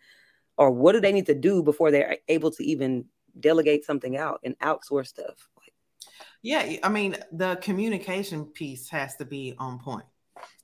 or 0.59 0.71
what 0.71 0.93
do 0.93 1.01
they 1.01 1.13
need 1.13 1.27
to 1.27 1.35
do 1.35 1.63
before 1.63 1.91
they're 1.91 2.19
able 2.29 2.51
to 2.51 2.65
even 2.65 3.05
delegate 3.41 3.85
something 3.85 4.17
out 4.17 4.41
and 4.45 4.59
outsource 4.61 5.09
stuff 5.09 5.49
yeah, 6.47 6.77
I 6.85 6.89
mean, 6.89 7.17
the 7.33 7.57
communication 7.57 8.45
piece 8.45 8.89
has 8.91 9.17
to 9.17 9.25
be 9.25 9.57
on 9.59 9.81
point. 9.81 10.05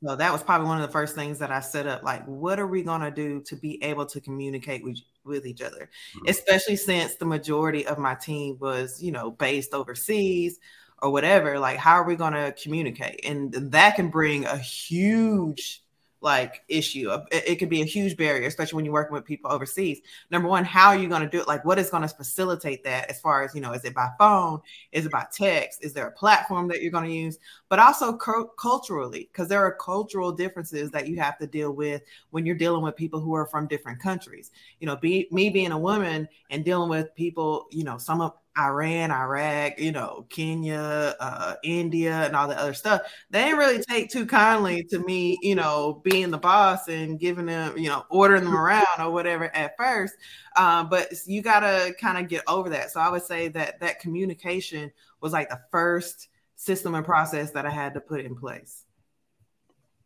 So 0.04 0.14
that 0.14 0.30
was 0.30 0.40
probably 0.40 0.68
one 0.68 0.80
of 0.80 0.86
the 0.86 0.92
first 0.92 1.16
things 1.16 1.40
that 1.40 1.50
I 1.50 1.58
set 1.58 1.88
up. 1.88 2.04
Like, 2.04 2.24
what 2.24 2.60
are 2.60 2.68
we 2.68 2.84
going 2.84 3.00
to 3.00 3.10
do 3.10 3.40
to 3.40 3.56
be 3.56 3.82
able 3.82 4.06
to 4.06 4.20
communicate 4.20 4.84
with, 4.84 5.00
with 5.24 5.44
each 5.44 5.60
other? 5.60 5.90
Mm-hmm. 6.16 6.28
Especially 6.28 6.76
since 6.76 7.16
the 7.16 7.24
majority 7.24 7.84
of 7.84 7.98
my 7.98 8.14
team 8.14 8.58
was, 8.60 9.02
you 9.02 9.10
know, 9.10 9.32
based 9.32 9.74
overseas 9.74 10.60
or 11.02 11.10
whatever. 11.10 11.58
Like, 11.58 11.78
how 11.78 11.94
are 11.94 12.04
we 12.04 12.14
going 12.14 12.34
to 12.34 12.54
communicate? 12.62 13.24
And 13.24 13.52
that 13.52 13.96
can 13.96 14.08
bring 14.08 14.44
a 14.44 14.58
huge 14.58 15.82
like 16.22 16.62
issue. 16.68 17.10
It, 17.30 17.44
it 17.46 17.56
could 17.56 17.68
be 17.68 17.82
a 17.82 17.86
huge 17.86 18.16
barrier, 18.16 18.46
especially 18.46 18.76
when 18.76 18.84
you're 18.84 18.94
working 18.94 19.14
with 19.14 19.24
people 19.24 19.50
overseas. 19.50 20.00
Number 20.30 20.48
one, 20.48 20.64
how 20.64 20.88
are 20.88 20.96
you 20.96 21.08
going 21.08 21.22
to 21.22 21.28
do 21.28 21.40
it? 21.40 21.48
Like, 21.48 21.64
what 21.64 21.78
is 21.78 21.90
going 21.90 22.02
to 22.02 22.08
facilitate 22.08 22.84
that? 22.84 23.10
As 23.10 23.20
far 23.20 23.42
as 23.42 23.54
you 23.54 23.60
know, 23.60 23.72
is 23.72 23.84
it 23.84 23.94
by 23.94 24.08
phone? 24.18 24.60
Is 24.92 25.06
it 25.06 25.12
by 25.12 25.26
text? 25.32 25.84
Is 25.84 25.92
there 25.92 26.06
a 26.06 26.12
platform 26.12 26.68
that 26.68 26.80
you're 26.80 26.92
going 26.92 27.08
to 27.08 27.14
use? 27.14 27.38
But 27.68 27.78
also 27.78 28.16
cu- 28.16 28.50
culturally, 28.58 29.28
because 29.32 29.48
there 29.48 29.64
are 29.64 29.74
cultural 29.74 30.32
differences 30.32 30.90
that 30.92 31.08
you 31.08 31.16
have 31.16 31.38
to 31.38 31.46
deal 31.46 31.72
with 31.72 32.02
when 32.30 32.46
you're 32.46 32.54
dealing 32.54 32.82
with 32.82 32.96
people 32.96 33.20
who 33.20 33.34
are 33.34 33.46
from 33.46 33.66
different 33.66 34.00
countries. 34.00 34.52
You 34.80 34.86
know, 34.86 34.96
be 34.96 35.28
me 35.30 35.50
being 35.50 35.72
a 35.72 35.78
woman 35.78 36.28
and 36.50 36.64
dealing 36.64 36.88
with 36.88 37.14
people. 37.14 37.66
You 37.70 37.84
know, 37.84 37.98
some 37.98 38.20
of 38.20 38.34
Iran, 38.58 39.10
Iraq, 39.10 39.78
you 39.78 39.92
know, 39.92 40.26
Kenya, 40.28 41.14
uh, 41.18 41.54
India, 41.62 42.12
and 42.26 42.36
all 42.36 42.48
the 42.48 42.58
other 42.58 42.74
stuff. 42.74 43.02
They 43.30 43.44
didn't 43.44 43.58
really 43.58 43.82
take 43.82 44.10
too 44.10 44.26
kindly 44.26 44.84
to 44.90 44.98
me, 44.98 45.38
you 45.42 45.54
know, 45.54 46.00
being 46.04 46.30
the 46.30 46.38
boss 46.38 46.88
and 46.88 47.18
giving 47.18 47.46
them, 47.46 47.78
you 47.78 47.88
know, 47.88 48.04
ordering 48.10 48.44
them 48.44 48.56
around 48.56 48.86
or 48.98 49.10
whatever 49.10 49.54
at 49.56 49.76
first. 49.76 50.14
Um, 50.56 50.88
but 50.90 51.12
you 51.26 51.40
got 51.40 51.60
to 51.60 51.94
kind 51.98 52.18
of 52.18 52.28
get 52.28 52.42
over 52.46 52.68
that. 52.70 52.90
So 52.90 53.00
I 53.00 53.08
would 53.08 53.22
say 53.22 53.48
that 53.48 53.80
that 53.80 54.00
communication 54.00 54.92
was 55.20 55.32
like 55.32 55.48
the 55.48 55.60
first 55.70 56.28
system 56.56 56.94
and 56.94 57.04
process 57.04 57.52
that 57.52 57.64
I 57.64 57.70
had 57.70 57.94
to 57.94 58.00
put 58.00 58.20
in 58.20 58.36
place. 58.36 58.84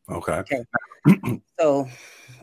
Okay. 0.09 0.33
okay. 0.33 1.43
so 1.59 1.89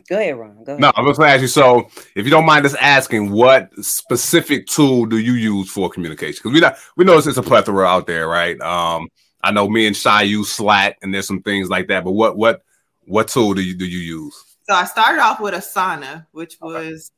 go 0.08 0.16
ahead, 0.18 0.38
Ron. 0.38 0.64
Go 0.64 0.72
ahead. 0.72 0.80
No, 0.80 0.92
I'm 0.94 1.06
just 1.06 1.18
gonna 1.18 1.32
ask 1.32 1.42
you. 1.42 1.48
So, 1.48 1.88
if 2.14 2.24
you 2.24 2.30
don't 2.30 2.46
mind 2.46 2.66
us 2.66 2.74
asking, 2.74 3.30
what 3.30 3.70
specific 3.84 4.66
tool 4.66 5.06
do 5.06 5.18
you 5.18 5.32
use 5.34 5.70
for 5.70 5.90
communication? 5.90 6.40
Because 6.42 6.52
we 6.52 6.60
know 6.60 6.72
we 6.96 7.04
know 7.04 7.18
it's 7.18 7.36
a 7.36 7.42
plethora 7.42 7.86
out 7.86 8.06
there, 8.06 8.28
right? 8.28 8.60
Um, 8.60 9.08
I 9.42 9.50
know 9.50 9.68
me 9.68 9.86
and 9.86 9.96
Shy 9.96 10.22
use 10.22 10.50
Slack, 10.50 10.98
and 11.02 11.12
there's 11.12 11.26
some 11.26 11.42
things 11.42 11.68
like 11.68 11.88
that. 11.88 12.04
But 12.04 12.12
what 12.12 12.36
what 12.36 12.62
what 13.04 13.28
tool 13.28 13.54
do 13.54 13.62
you 13.62 13.76
do 13.76 13.86
you 13.86 13.98
use? 13.98 14.56
So 14.62 14.74
I 14.74 14.84
started 14.84 15.20
off 15.20 15.40
with 15.40 15.54
Asana, 15.54 16.26
which 16.32 16.56
was 16.60 17.12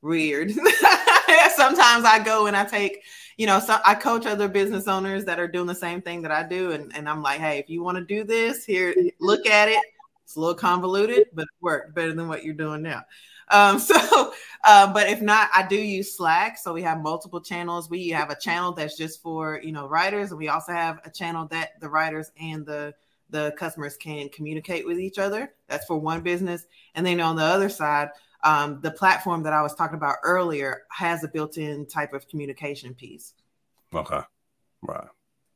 weird. 0.00 0.50
Sometimes 1.56 2.04
I 2.04 2.22
go 2.24 2.46
and 2.46 2.56
I 2.56 2.64
take 2.64 3.02
you 3.36 3.46
know, 3.46 3.58
so 3.58 3.78
I 3.84 3.94
coach 3.94 4.26
other 4.26 4.48
business 4.48 4.86
owners 4.86 5.24
that 5.24 5.40
are 5.40 5.48
doing 5.48 5.66
the 5.66 5.74
same 5.74 6.00
thing 6.00 6.22
that 6.22 6.30
I 6.30 6.42
do. 6.44 6.72
And, 6.72 6.94
and 6.96 7.08
I'm 7.08 7.22
like, 7.22 7.40
hey, 7.40 7.58
if 7.58 7.68
you 7.68 7.82
want 7.82 7.98
to 7.98 8.04
do 8.04 8.24
this, 8.24 8.64
here, 8.64 8.94
look 9.20 9.46
at 9.46 9.68
it. 9.68 9.80
It's 10.24 10.36
a 10.36 10.40
little 10.40 10.54
convoluted, 10.54 11.26
but 11.32 11.42
it 11.42 11.48
worked 11.60 11.94
better 11.94 12.12
than 12.12 12.28
what 12.28 12.44
you're 12.44 12.54
doing 12.54 12.82
now. 12.82 13.04
Um, 13.48 13.78
so, 13.78 14.32
uh, 14.64 14.92
but 14.92 15.08
if 15.08 15.20
not, 15.20 15.50
I 15.52 15.66
do 15.66 15.76
use 15.76 16.16
Slack. 16.16 16.58
So 16.58 16.72
we 16.72 16.82
have 16.82 17.00
multiple 17.00 17.40
channels. 17.40 17.88
We 17.90 18.08
have 18.08 18.30
a 18.30 18.38
channel 18.38 18.72
that's 18.72 18.96
just 18.96 19.22
for 19.22 19.60
you 19.62 19.72
know 19.72 19.86
writers, 19.86 20.30
and 20.30 20.38
we 20.38 20.48
also 20.48 20.72
have 20.72 21.00
a 21.04 21.10
channel 21.10 21.46
that 21.48 21.80
the 21.80 21.88
writers 21.88 22.30
and 22.40 22.64
the 22.66 22.94
the 23.30 23.54
customers 23.58 23.96
can 23.96 24.28
communicate 24.28 24.86
with 24.86 24.98
each 24.98 25.18
other. 25.18 25.52
That's 25.68 25.86
for 25.86 25.98
one 25.98 26.22
business, 26.22 26.66
and 26.94 27.04
then 27.04 27.20
on 27.20 27.36
the 27.36 27.42
other 27.42 27.68
side, 27.68 28.08
um, 28.42 28.80
the 28.82 28.90
platform 28.90 29.42
that 29.44 29.52
I 29.52 29.62
was 29.62 29.74
talking 29.74 29.96
about 29.96 30.16
earlier 30.22 30.82
has 30.90 31.24
a 31.24 31.28
built-in 31.28 31.86
type 31.86 32.12
of 32.12 32.28
communication 32.28 32.94
piece. 32.94 33.34
Okay, 33.94 34.20
right. 34.82 35.08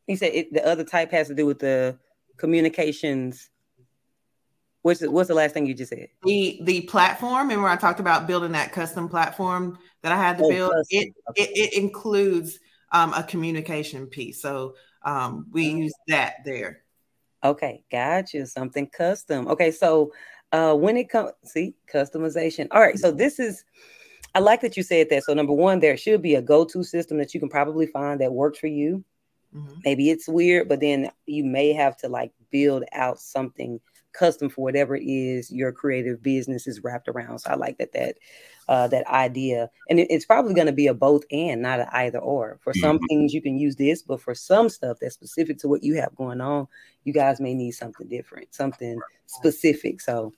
You 0.07 0.17
said 0.17 0.33
it, 0.33 0.53
the 0.53 0.67
other 0.67 0.85
type 0.85 1.11
has 1.13 1.29
to 1.29 1.35
do 1.35 1.45
with 1.45 1.59
the 1.59 1.99
communications. 2.39 3.51
What's 4.89 5.01
the, 5.01 5.11
what's 5.11 5.29
the 5.29 5.35
last 5.35 5.53
thing 5.53 5.67
you 5.67 5.75
just 5.75 5.91
said? 5.91 6.09
The 6.23 6.61
the 6.63 6.81
platform, 6.83 7.51
and 7.51 7.61
where 7.61 7.71
I 7.71 7.77
talked 7.77 8.01
about 8.01 8.27
building 8.27 8.53
that 8.53 8.73
custom 8.73 9.07
platform 9.07 9.79
that 10.03 10.13
I 10.13 10.17
had 10.17 10.39
to 10.39 10.45
oh, 10.45 10.49
build, 10.49 10.73
it, 10.89 11.13
okay. 11.29 11.43
it, 11.43 11.51
it 11.59 11.73
includes 11.75 12.59
um, 12.93 13.13
a 13.13 13.23
communication 13.23 14.07
piece. 14.07 14.41
So 14.41 14.77
um, 15.03 15.47
we 15.53 15.69
use 15.69 15.93
that 16.07 16.37
there. 16.47 16.85
Okay, 17.45 17.85
got 17.93 18.33
you. 18.33 18.47
Something 18.47 18.87
custom. 18.87 19.47
Okay, 19.49 19.71
so 19.71 20.11
uh, 20.53 20.75
when 20.75 20.97
it 20.97 21.11
comes, 21.11 21.33
see, 21.45 21.75
customization. 21.93 22.67
All 22.71 22.81
right, 22.81 22.99
so 22.99 23.11
this 23.11 23.39
is, 23.39 23.65
I 24.35 24.39
like 24.39 24.63
that 24.63 24.77
you 24.77 24.83
said 24.83 25.11
that. 25.11 25.25
So, 25.25 25.35
number 25.35 25.53
one, 25.53 25.81
there 25.81 25.99
should 25.99 26.23
be 26.23 26.37
a 26.37 26.43
go 26.43 26.65
to 26.65 26.83
system 26.83 27.19
that 27.19 27.35
you 27.35 27.41
can 27.41 27.51
probably 27.51 27.87
find 27.87 28.23
that 28.23 28.33
works 28.33 28.59
for 28.59 28.69
you. 28.69 29.05
Mm-hmm. 29.55 29.81
Maybe 29.85 30.11
it's 30.11 30.29
weird, 30.29 30.69
but 30.69 30.81
then 30.81 31.11
you 31.27 31.45
may 31.45 31.73
have 31.73 31.97
to 31.99 32.09
like 32.09 32.33
build 32.51 32.85
out 32.93 33.21
something 33.21 33.81
custom 34.19 34.49
for 34.49 34.63
whatever 34.63 34.97
it 34.97 35.05
is 35.05 35.51
your 35.51 35.73
creative 35.73 36.23
business 36.23 36.67
is 36.67 36.83
wrapped 36.83 37.09
around. 37.09 37.39
So 37.39 37.51
I 37.51 37.55
like 37.55 37.79
that 37.79 37.93
that 37.93 38.17
uh, 38.69 38.87
that 38.89 39.07
idea, 39.07 39.71
and 39.89 39.99
it, 39.99 40.09
it's 40.11 40.27
probably 40.27 40.53
going 40.53 40.67
to 40.67 40.73
be 40.73 40.89
a 40.89 40.95
both 40.95 41.23
and, 41.31 41.63
not 41.63 41.81
an 41.81 41.87
either 41.93 42.19
or. 42.19 42.59
For 42.63 42.75
some 42.75 42.97
mm-hmm. 42.97 43.07
things, 43.09 43.33
you 43.33 43.41
can 43.41 43.57
use 43.57 43.77
this, 43.77 44.03
but 44.03 44.21
for 44.21 44.35
some 44.35 44.69
stuff 44.69 44.99
that's 45.01 45.15
specific 45.15 45.57
to 45.59 45.69
what 45.69 45.83
you 45.83 45.95
have 45.95 46.15
going 46.17 46.43
on, 46.43 46.69
you 47.05 47.15
guys 47.15 47.41
may 47.41 47.55
need 47.55 47.71
something 47.71 48.09
different, 48.09 48.55
something 48.55 48.99
specific. 49.27 50.03
So 50.03 50.35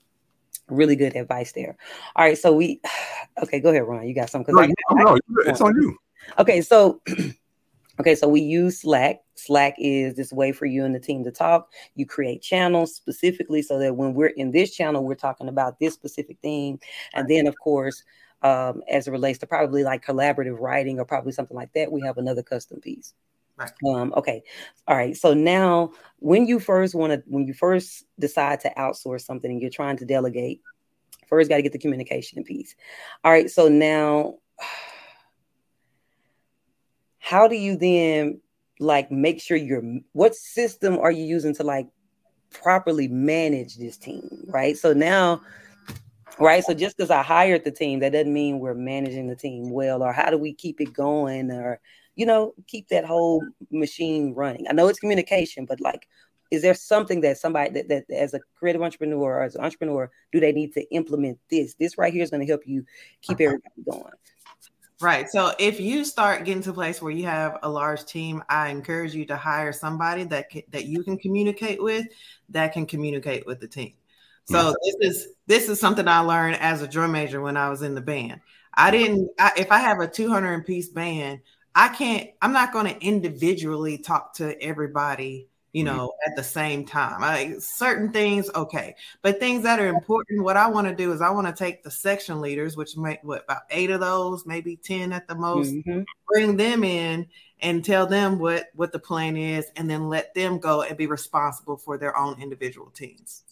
really 0.68 0.96
good 0.96 1.16
advice 1.16 1.52
there. 1.52 1.76
All 2.14 2.24
right, 2.24 2.38
so 2.38 2.52
we 2.52 2.80
okay, 3.42 3.60
go 3.60 3.70
ahead, 3.70 3.82
Ron. 3.82 4.06
You 4.06 4.14
got 4.14 4.30
something? 4.30 4.54
No, 4.54 4.68
no, 4.92 5.18
it's 5.46 5.60
on 5.60 5.74
you. 5.80 5.96
Okay, 6.38 6.60
so 6.60 7.00
okay, 8.00 8.14
so 8.14 8.28
we 8.28 8.40
use 8.40 8.82
Slack. 8.82 9.22
Slack 9.44 9.74
is 9.78 10.14
this 10.14 10.32
way 10.32 10.52
for 10.52 10.66
you 10.66 10.84
and 10.84 10.94
the 10.94 11.00
team 11.00 11.24
to 11.24 11.30
talk. 11.30 11.72
You 11.94 12.06
create 12.06 12.42
channels 12.42 12.94
specifically 12.94 13.62
so 13.62 13.78
that 13.78 13.96
when 13.96 14.14
we're 14.14 14.28
in 14.28 14.50
this 14.50 14.74
channel, 14.74 15.04
we're 15.04 15.14
talking 15.14 15.48
about 15.48 15.78
this 15.78 15.94
specific 15.94 16.38
thing. 16.40 16.80
And 17.14 17.28
then, 17.28 17.46
of 17.46 17.58
course, 17.58 18.02
um, 18.42 18.82
as 18.90 19.06
it 19.06 19.10
relates 19.10 19.38
to 19.40 19.46
probably 19.46 19.84
like 19.84 20.04
collaborative 20.04 20.60
writing 20.60 20.98
or 20.98 21.04
probably 21.04 21.32
something 21.32 21.56
like 21.56 21.72
that, 21.74 21.92
we 21.92 22.00
have 22.02 22.18
another 22.18 22.42
custom 22.42 22.80
piece. 22.80 23.14
Right. 23.56 23.70
Um, 23.86 24.14
okay. 24.16 24.42
All 24.88 24.96
right. 24.96 25.16
So 25.16 25.34
now 25.34 25.92
when 26.18 26.46
you 26.46 26.60
first 26.60 26.94
want 26.94 27.12
to, 27.12 27.22
when 27.26 27.46
you 27.46 27.52
first 27.52 28.04
decide 28.18 28.60
to 28.60 28.72
outsource 28.78 29.22
something 29.22 29.50
and 29.50 29.60
you're 29.60 29.70
trying 29.70 29.98
to 29.98 30.06
delegate, 30.06 30.62
first 31.28 31.50
got 31.50 31.56
to 31.56 31.62
get 31.62 31.72
the 31.72 31.78
communication 31.78 32.42
piece. 32.42 32.74
All 33.22 33.30
right. 33.30 33.50
So 33.50 33.68
now 33.68 34.36
how 37.18 37.46
do 37.46 37.54
you 37.54 37.76
then 37.76 38.40
like 38.80 39.10
make 39.10 39.40
sure 39.40 39.56
you're 39.56 39.84
what 40.12 40.34
system 40.34 40.98
are 40.98 41.12
you 41.12 41.24
using 41.24 41.54
to 41.54 41.62
like 41.62 41.86
properly 42.50 43.06
manage 43.06 43.76
this 43.76 43.96
team 43.96 44.44
right? 44.48 44.76
So 44.76 44.92
now 44.92 45.42
right? 46.38 46.64
So 46.64 46.72
just 46.72 46.96
because 46.96 47.10
i 47.10 47.22
hired 47.22 47.64
the 47.64 47.70
team 47.70 48.00
that 48.00 48.12
doesn't 48.12 48.32
mean 48.32 48.58
we're 48.58 48.74
managing 48.74 49.28
the 49.28 49.36
team 49.36 49.70
well 49.70 50.02
or 50.02 50.12
how 50.12 50.30
do 50.30 50.38
we 50.38 50.54
keep 50.54 50.80
it 50.80 50.92
going 50.92 51.50
or 51.50 51.78
you 52.16 52.24
know 52.24 52.54
keep 52.66 52.88
that 52.88 53.04
whole 53.04 53.44
machine 53.70 54.34
running. 54.34 54.66
I 54.68 54.72
know 54.72 54.88
it's 54.88 54.98
communication 54.98 55.66
but 55.66 55.80
like 55.80 56.08
is 56.50 56.62
there 56.62 56.74
something 56.74 57.20
that 57.20 57.38
somebody 57.38 57.70
that, 57.70 57.88
that 57.88 58.10
as 58.10 58.34
a 58.34 58.40
creative 58.58 58.82
entrepreneur 58.82 59.36
or 59.36 59.42
as 59.42 59.54
an 59.54 59.62
entrepreneur 59.62 60.10
do 60.32 60.40
they 60.40 60.52
need 60.52 60.72
to 60.72 60.90
implement 60.92 61.38
this? 61.50 61.74
This 61.74 61.98
right 61.98 62.12
here 62.12 62.22
is 62.22 62.30
going 62.30 62.40
to 62.40 62.50
help 62.50 62.66
you 62.66 62.84
keep 63.20 63.40
everybody 63.40 63.74
going 63.88 64.12
Right. 65.00 65.28
So 65.30 65.52
if 65.58 65.80
you 65.80 66.04
start 66.04 66.44
getting 66.44 66.62
to 66.64 66.70
a 66.70 66.74
place 66.74 67.00
where 67.00 67.12
you 67.12 67.24
have 67.24 67.58
a 67.62 67.68
large 67.68 68.04
team, 68.04 68.44
I 68.50 68.68
encourage 68.68 69.14
you 69.14 69.24
to 69.26 69.36
hire 69.36 69.72
somebody 69.72 70.24
that 70.24 70.50
can, 70.50 70.62
that 70.70 70.84
you 70.84 71.02
can 71.02 71.16
communicate 71.16 71.82
with, 71.82 72.06
that 72.50 72.74
can 72.74 72.84
communicate 72.84 73.46
with 73.46 73.60
the 73.60 73.68
team. 73.68 73.94
So 74.44 74.58
mm-hmm. 74.58 74.72
this 75.00 75.16
is 75.16 75.28
this 75.46 75.68
is 75.68 75.80
something 75.80 76.06
I 76.06 76.20
learned 76.20 76.56
as 76.56 76.82
a 76.82 76.88
drum 76.88 77.12
major 77.12 77.40
when 77.40 77.56
I 77.56 77.70
was 77.70 77.82
in 77.82 77.94
the 77.94 78.00
band. 78.00 78.40
I 78.74 78.90
didn't. 78.90 79.30
I, 79.38 79.52
if 79.56 79.72
I 79.72 79.78
have 79.78 80.00
a 80.00 80.08
200 80.08 80.66
piece 80.66 80.88
band, 80.88 81.40
I 81.74 81.88
can't. 81.88 82.30
I'm 82.42 82.52
not 82.52 82.72
going 82.72 82.86
to 82.86 83.04
individually 83.04 83.98
talk 83.98 84.34
to 84.34 84.60
everybody 84.62 85.48
you 85.72 85.84
mm-hmm. 85.84 85.96
know, 85.96 86.12
at 86.26 86.36
the 86.36 86.42
same 86.42 86.84
time. 86.84 87.20
Like 87.20 87.60
certain 87.60 88.10
things, 88.10 88.50
okay, 88.54 88.94
but 89.22 89.40
things 89.40 89.62
that 89.62 89.80
are 89.80 89.88
important. 89.88 90.42
What 90.42 90.56
I 90.56 90.68
want 90.68 90.88
to 90.88 90.94
do 90.94 91.12
is 91.12 91.20
I 91.20 91.30
want 91.30 91.46
to 91.46 91.52
take 91.52 91.82
the 91.82 91.90
section 91.90 92.40
leaders, 92.40 92.76
which 92.76 92.96
make 92.96 93.22
what 93.22 93.44
about 93.44 93.62
eight 93.70 93.90
of 93.90 94.00
those, 94.00 94.46
maybe 94.46 94.76
ten 94.76 95.12
at 95.12 95.28
the 95.28 95.34
most, 95.34 95.72
mm-hmm. 95.72 96.02
bring 96.28 96.56
them 96.56 96.84
in 96.84 97.26
and 97.60 97.84
tell 97.84 98.06
them 98.06 98.38
what 98.38 98.66
what 98.74 98.92
the 98.92 98.98
plan 98.98 99.36
is, 99.36 99.70
and 99.76 99.88
then 99.88 100.08
let 100.08 100.34
them 100.34 100.58
go 100.58 100.82
and 100.82 100.96
be 100.96 101.06
responsible 101.06 101.76
for 101.76 101.98
their 101.98 102.16
own 102.16 102.40
individual 102.40 102.90
teams. 102.90 103.42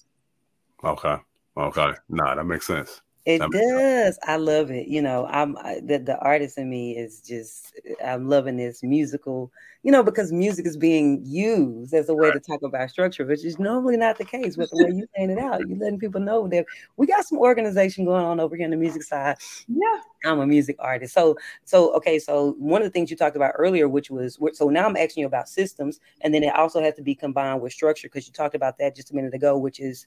Okay. 0.82 1.16
Okay. 1.56 1.92
Nah, 2.08 2.34
that 2.36 2.44
makes 2.44 2.66
sense. 2.66 3.00
It 3.28 3.42
does. 3.52 4.18
I 4.22 4.36
love 4.36 4.70
it. 4.70 4.88
You 4.88 5.02
know, 5.02 5.26
I'm 5.26 5.54
I, 5.58 5.80
the 5.84 5.98
the 5.98 6.18
artist 6.20 6.56
in 6.56 6.70
me 6.70 6.96
is 6.96 7.20
just 7.20 7.78
I'm 8.02 8.26
loving 8.26 8.56
this 8.56 8.82
musical. 8.82 9.52
You 9.82 9.92
know, 9.92 10.02
because 10.02 10.32
music 10.32 10.66
is 10.66 10.78
being 10.78 11.22
used 11.26 11.92
as 11.92 12.08
a 12.08 12.14
way 12.14 12.28
right. 12.28 12.32
to 12.32 12.40
talk 12.40 12.62
about 12.62 12.88
structure, 12.88 13.26
which 13.26 13.44
is 13.44 13.58
normally 13.58 13.98
not 13.98 14.16
the 14.16 14.24
case 14.24 14.56
with 14.56 14.70
the 14.70 14.82
way 14.82 14.92
you 14.92 15.06
paint 15.14 15.30
it 15.30 15.38
out. 15.38 15.60
You're 15.68 15.76
letting 15.76 15.98
people 15.98 16.22
know 16.22 16.48
that 16.48 16.64
we 16.96 17.06
got 17.06 17.26
some 17.26 17.36
organization 17.36 18.06
going 18.06 18.24
on 18.24 18.40
over 18.40 18.56
here 18.56 18.64
on 18.64 18.70
the 18.70 18.78
music 18.78 19.02
side. 19.02 19.36
Yeah, 19.68 20.00
I'm 20.24 20.40
a 20.40 20.46
music 20.46 20.76
artist. 20.78 21.12
So, 21.12 21.36
so 21.66 21.94
okay. 21.96 22.18
So 22.18 22.54
one 22.58 22.80
of 22.80 22.86
the 22.86 22.90
things 22.90 23.10
you 23.10 23.16
talked 23.18 23.36
about 23.36 23.52
earlier, 23.58 23.90
which 23.90 24.10
was 24.10 24.38
so 24.54 24.70
now 24.70 24.86
I'm 24.86 24.96
asking 24.96 25.20
you 25.20 25.26
about 25.26 25.50
systems, 25.50 26.00
and 26.22 26.32
then 26.32 26.42
it 26.42 26.54
also 26.54 26.80
has 26.80 26.94
to 26.94 27.02
be 27.02 27.14
combined 27.14 27.60
with 27.60 27.74
structure 27.74 28.08
because 28.08 28.26
you 28.26 28.32
talked 28.32 28.54
about 28.54 28.78
that 28.78 28.96
just 28.96 29.10
a 29.10 29.14
minute 29.14 29.34
ago, 29.34 29.58
which 29.58 29.80
is 29.80 30.06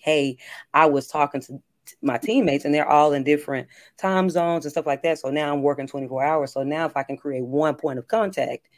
hey, 0.00 0.38
I 0.72 0.86
was 0.86 1.08
talking 1.08 1.42
to 1.42 1.60
my 2.02 2.18
teammates 2.18 2.64
and 2.64 2.74
they're 2.74 2.88
all 2.88 3.12
in 3.12 3.24
different 3.24 3.68
time 3.96 4.30
zones 4.30 4.64
and 4.64 4.72
stuff 4.72 4.86
like 4.86 5.02
that. 5.02 5.18
So 5.18 5.30
now 5.30 5.52
I'm 5.52 5.62
working 5.62 5.86
24 5.86 6.24
hours. 6.24 6.52
So 6.52 6.62
now 6.62 6.86
if 6.86 6.96
I 6.96 7.02
can 7.02 7.16
create 7.16 7.44
one 7.44 7.74
point 7.74 7.98
of 7.98 8.08
contact, 8.08 8.68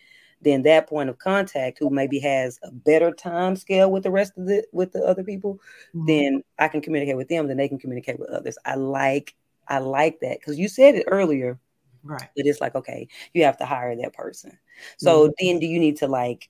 then 0.42 0.62
that 0.62 0.88
point 0.88 1.10
of 1.10 1.18
contact 1.18 1.78
who 1.78 1.90
maybe 1.90 2.18
has 2.20 2.58
a 2.62 2.70
better 2.70 3.12
time 3.12 3.56
scale 3.56 3.90
with 3.90 4.02
the 4.02 4.10
rest 4.10 4.32
of 4.38 4.46
the 4.46 4.64
with 4.72 4.92
the 4.92 5.04
other 5.04 5.22
people, 5.22 5.60
mm-hmm. 5.94 6.06
then 6.06 6.42
I 6.58 6.68
can 6.68 6.80
communicate 6.80 7.16
with 7.16 7.28
them, 7.28 7.46
then 7.46 7.56
they 7.56 7.68
can 7.68 7.78
communicate 7.78 8.18
with 8.18 8.30
others. 8.30 8.56
I 8.64 8.74
like 8.76 9.34
I 9.68 9.78
like 9.78 10.20
that 10.20 10.40
because 10.40 10.58
you 10.58 10.68
said 10.68 10.94
it 10.94 11.04
earlier. 11.06 11.58
Right. 12.02 12.28
It 12.34 12.46
is 12.46 12.60
like, 12.60 12.74
okay, 12.74 13.08
you 13.34 13.44
have 13.44 13.58
to 13.58 13.66
hire 13.66 13.94
that 13.96 14.14
person. 14.14 14.58
So 14.96 15.28
mm-hmm. 15.28 15.32
then 15.38 15.60
do 15.60 15.66
you 15.66 15.78
need 15.78 15.98
to 15.98 16.08
like 16.08 16.48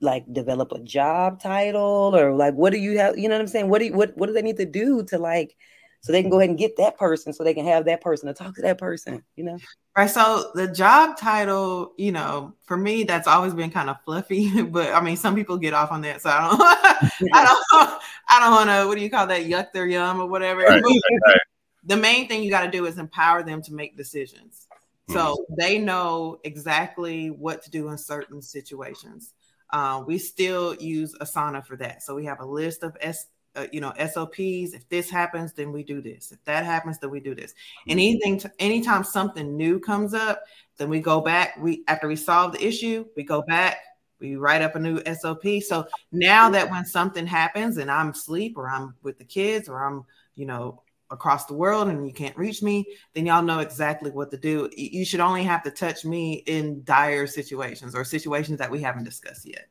like 0.00 0.24
develop 0.32 0.72
a 0.72 0.80
job 0.80 1.40
title 1.40 2.16
or 2.16 2.34
like 2.34 2.54
what 2.54 2.72
do 2.72 2.78
you 2.78 2.98
have 2.98 3.18
you 3.18 3.28
know 3.28 3.34
what 3.34 3.42
i'm 3.42 3.48
saying? 3.48 3.68
What 3.68 3.80
do 3.80 3.86
you, 3.86 3.92
what 3.92 4.16
what 4.16 4.26
do 4.26 4.32
they 4.32 4.42
need 4.42 4.56
to 4.56 4.66
do 4.66 5.02
to 5.04 5.18
like 5.18 5.56
so 6.02 6.12
they 6.12 6.22
can 6.22 6.30
go 6.30 6.38
ahead 6.38 6.48
and 6.48 6.58
get 6.58 6.78
that 6.78 6.96
person 6.96 7.34
so 7.34 7.44
they 7.44 7.52
can 7.52 7.66
have 7.66 7.84
that 7.84 8.00
person 8.00 8.26
to 8.28 8.34
talk 8.34 8.54
to 8.54 8.62
that 8.62 8.78
person 8.78 9.22
you 9.36 9.44
know? 9.44 9.58
Right 9.96 10.08
so 10.08 10.50
the 10.54 10.68
job 10.68 11.18
title 11.18 11.92
you 11.98 12.12
know 12.12 12.54
for 12.62 12.76
me 12.76 13.04
that's 13.04 13.28
always 13.28 13.54
been 13.54 13.70
kind 13.70 13.90
of 13.90 13.96
fluffy 14.04 14.62
but 14.76 14.94
i 14.94 15.00
mean 15.00 15.16
some 15.16 15.34
people 15.34 15.58
get 15.58 15.74
off 15.74 15.92
on 15.92 16.00
that 16.02 16.22
so 16.22 16.30
i 16.30 16.48
don't 16.48 16.60
i 17.34 17.44
don't 17.80 18.02
i 18.28 18.40
don't 18.40 18.52
want 18.52 18.70
to 18.70 18.88
what 18.88 18.96
do 18.96 19.02
you 19.02 19.10
call 19.10 19.26
that 19.26 19.42
yuck 19.42 19.72
their 19.72 19.86
yum 19.86 20.20
or 20.20 20.26
whatever. 20.26 20.62
Right, 20.62 20.82
right. 20.82 21.40
the 21.84 21.96
main 21.96 22.28
thing 22.28 22.42
you 22.42 22.50
got 22.50 22.64
to 22.64 22.70
do 22.70 22.86
is 22.86 22.98
empower 22.98 23.42
them 23.42 23.62
to 23.62 23.74
make 23.74 23.96
decisions. 23.96 24.66
So 25.08 25.18
mm-hmm. 25.18 25.54
they 25.58 25.78
know 25.78 26.38
exactly 26.44 27.30
what 27.30 27.62
to 27.64 27.70
do 27.70 27.88
in 27.88 27.98
certain 27.98 28.40
situations 28.40 29.34
uh, 29.72 30.02
we 30.06 30.18
still 30.18 30.74
use 30.76 31.14
Asana 31.20 31.64
for 31.64 31.76
that. 31.76 32.02
So 32.02 32.14
we 32.14 32.24
have 32.24 32.40
a 32.40 32.46
list 32.46 32.82
of 32.82 32.96
S, 33.00 33.26
uh, 33.56 33.66
you 33.72 33.80
know, 33.80 33.92
SOPs. 33.98 34.74
If 34.74 34.88
this 34.88 35.10
happens, 35.10 35.52
then 35.52 35.72
we 35.72 35.82
do 35.82 36.00
this. 36.00 36.32
If 36.32 36.44
that 36.44 36.64
happens, 36.64 36.98
then 36.98 37.10
we 37.10 37.20
do 37.20 37.34
this. 37.34 37.54
And 37.88 37.98
mm-hmm. 37.98 38.08
anything, 38.08 38.38
to, 38.40 38.52
anytime 38.58 39.04
something 39.04 39.56
new 39.56 39.78
comes 39.80 40.14
up, 40.14 40.42
then 40.76 40.88
we 40.88 41.00
go 41.00 41.20
back. 41.20 41.56
We 41.60 41.84
after 41.88 42.08
we 42.08 42.16
solve 42.16 42.52
the 42.52 42.66
issue, 42.66 43.04
we 43.16 43.22
go 43.22 43.42
back. 43.42 43.78
We 44.18 44.36
write 44.36 44.62
up 44.62 44.76
a 44.76 44.78
new 44.78 45.02
SOP. 45.14 45.62
So 45.66 45.86
now 46.12 46.50
that 46.50 46.70
when 46.70 46.84
something 46.84 47.26
happens 47.26 47.78
and 47.78 47.90
I'm 47.90 48.10
asleep 48.10 48.58
or 48.58 48.68
I'm 48.68 48.94
with 49.02 49.18
the 49.18 49.24
kids 49.24 49.68
or 49.68 49.82
I'm, 49.82 50.04
you 50.34 50.44
know, 50.46 50.82
across 51.10 51.46
the 51.46 51.54
world 51.54 51.88
and 51.88 52.06
you 52.06 52.12
can't 52.12 52.36
reach 52.36 52.62
me, 52.62 52.86
then 53.14 53.26
y'all 53.26 53.42
know 53.42 53.58
exactly 53.58 54.10
what 54.10 54.30
to 54.30 54.36
do. 54.36 54.70
You 54.76 55.04
should 55.04 55.20
only 55.20 55.42
have 55.44 55.62
to 55.64 55.70
touch 55.70 56.04
me 56.04 56.42
in 56.46 56.82
dire 56.84 57.26
situations 57.26 57.94
or 57.94 58.04
situations 58.04 58.58
that 58.58 58.70
we 58.70 58.80
haven't 58.80 59.04
discussed 59.04 59.46
yet. 59.46 59.68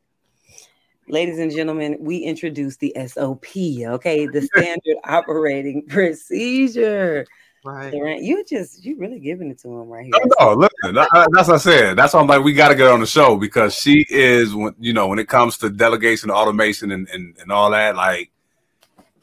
Ladies 1.07 1.39
and 1.39 1.51
gentlemen, 1.51 1.97
we 1.99 2.17
introduced 2.17 2.79
the 2.81 2.95
SOP, 3.07 3.47
okay? 3.55 4.27
The 4.27 4.41
standard 4.41 4.97
operating 5.05 5.87
procedure. 5.87 7.25
Right. 7.65 8.21
You 8.21 8.45
just 8.45 8.85
you 8.85 8.95
really 8.97 9.19
giving 9.19 9.49
it 9.49 9.59
to 9.59 9.67
him 9.67 9.89
right 9.89 10.05
here. 10.05 10.13
No, 10.39 10.53
listen, 10.53 10.95
that's 10.95 11.47
what 11.47 11.49
I 11.49 11.57
said. 11.57 11.97
That's 11.97 12.13
why 12.13 12.21
I'm 12.21 12.27
like, 12.27 12.43
we 12.43 12.53
got 12.53 12.69
to 12.69 12.75
get 12.75 12.87
on 12.87 13.01
the 13.01 13.05
show 13.05 13.35
because 13.35 13.75
she 13.75 14.05
is, 14.09 14.53
you 14.79 14.93
know, 14.93 15.07
when 15.07 15.19
it 15.19 15.27
comes 15.27 15.57
to 15.57 15.69
delegation, 15.69 16.31
automation, 16.31 16.91
and, 16.91 17.09
and, 17.09 17.35
and 17.37 17.51
all 17.51 17.71
that, 17.71 17.97
like, 17.97 18.31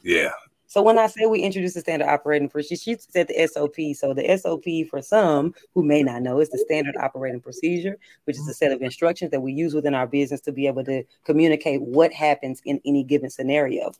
yeah, 0.03 0.29
so 0.67 0.81
when 0.81 0.99
I 0.99 1.07
say 1.07 1.25
we 1.25 1.39
introduce 1.39 1.73
the 1.73 1.79
standard 1.79 2.09
operating 2.09 2.49
procedure, 2.49 2.81
she 2.81 2.95
said 2.99 3.29
the 3.29 3.47
SOP. 3.47 3.75
So 3.95 4.13
the 4.13 4.37
SOP 4.37 4.89
for 4.89 5.01
some 5.01 5.53
who 5.73 5.81
may 5.81 6.03
not 6.03 6.21
know 6.21 6.41
is 6.41 6.49
the 6.49 6.57
standard 6.57 6.95
operating 6.97 7.39
procedure, 7.39 7.97
which 8.25 8.35
is 8.35 8.47
a 8.49 8.53
set 8.53 8.73
of 8.73 8.81
instructions 8.81 9.31
that 9.31 9.39
we 9.39 9.53
use 9.53 9.73
within 9.73 9.95
our 9.95 10.05
business 10.05 10.41
to 10.41 10.51
be 10.51 10.67
able 10.67 10.83
to 10.83 11.03
communicate 11.23 11.81
what 11.81 12.11
happens 12.11 12.61
in 12.65 12.81
any 12.85 13.03
given 13.03 13.29
scenario. 13.29 13.91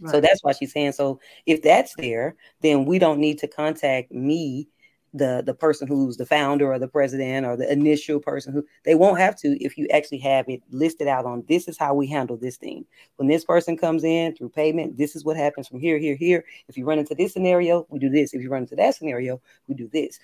Right. 0.00 0.10
So 0.10 0.20
that's 0.20 0.44
why 0.44 0.52
she's 0.52 0.72
saying. 0.72 0.92
So 0.92 1.18
if 1.46 1.62
that's 1.62 1.94
there, 1.96 2.36
then 2.60 2.84
we 2.84 2.98
don't 2.98 3.18
need 3.18 3.38
to 3.38 3.48
contact 3.48 4.12
me 4.12 4.68
the 5.14 5.42
the 5.44 5.54
person 5.54 5.86
who's 5.86 6.16
the 6.16 6.26
founder 6.26 6.72
or 6.72 6.78
the 6.78 6.88
president 6.88 7.46
or 7.46 7.56
the 7.56 7.70
initial 7.70 8.18
person 8.18 8.52
who 8.52 8.64
they 8.84 8.94
won't 8.94 9.18
have 9.18 9.36
to 9.36 9.62
if 9.62 9.76
you 9.76 9.86
actually 9.92 10.18
have 10.18 10.48
it 10.48 10.62
listed 10.70 11.06
out 11.06 11.26
on 11.26 11.44
this 11.48 11.68
is 11.68 11.78
how 11.78 11.94
we 11.94 12.06
handle 12.06 12.36
this 12.36 12.56
thing. 12.56 12.84
When 13.16 13.28
this 13.28 13.44
person 13.44 13.76
comes 13.76 14.04
in 14.04 14.34
through 14.34 14.50
payment 14.50 14.96
this 14.96 15.14
is 15.14 15.24
what 15.24 15.36
happens 15.36 15.68
from 15.68 15.80
here 15.80 15.98
here 15.98 16.16
here. 16.16 16.44
If 16.68 16.76
you 16.76 16.84
run 16.84 16.98
into 16.98 17.14
this 17.14 17.32
scenario 17.32 17.86
we 17.90 17.98
do 17.98 18.08
this. 18.08 18.32
If 18.32 18.42
you 18.42 18.50
run 18.50 18.62
into 18.62 18.76
that 18.76 18.94
scenario 18.94 19.40
we 19.68 19.74
do 19.74 19.88
this. 19.92 20.18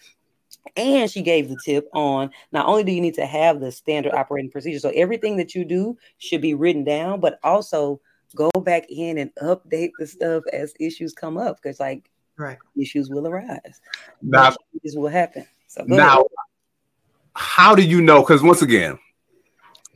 And 0.76 1.10
she 1.10 1.22
gave 1.22 1.48
the 1.48 1.58
tip 1.64 1.88
on 1.92 2.30
not 2.52 2.66
only 2.66 2.84
do 2.84 2.92
you 2.92 3.00
need 3.00 3.14
to 3.14 3.26
have 3.26 3.60
the 3.60 3.70
standard 3.70 4.14
operating 4.14 4.50
procedure 4.50 4.78
so 4.78 4.90
everything 4.94 5.36
that 5.36 5.54
you 5.54 5.64
do 5.64 5.96
should 6.18 6.40
be 6.40 6.54
written 6.54 6.84
down 6.84 7.20
but 7.20 7.38
also 7.42 8.00
go 8.34 8.50
back 8.62 8.84
in 8.90 9.18
and 9.18 9.34
update 9.42 9.90
the 9.98 10.06
stuff 10.06 10.42
as 10.52 10.74
issues 10.80 11.12
come 11.12 11.36
up 11.36 11.56
because 11.56 11.80
like 11.80 12.10
right 12.38 12.58
issues 12.80 13.10
will 13.10 13.26
arise 13.26 13.80
now 14.22 14.54
this 14.82 14.94
will 14.94 15.08
happen 15.08 15.46
so 15.66 15.84
now 15.86 16.16
ahead. 16.16 16.26
how 17.34 17.74
do 17.74 17.82
you 17.82 18.00
know 18.00 18.20
because 18.20 18.42
once 18.42 18.62
again 18.62 18.98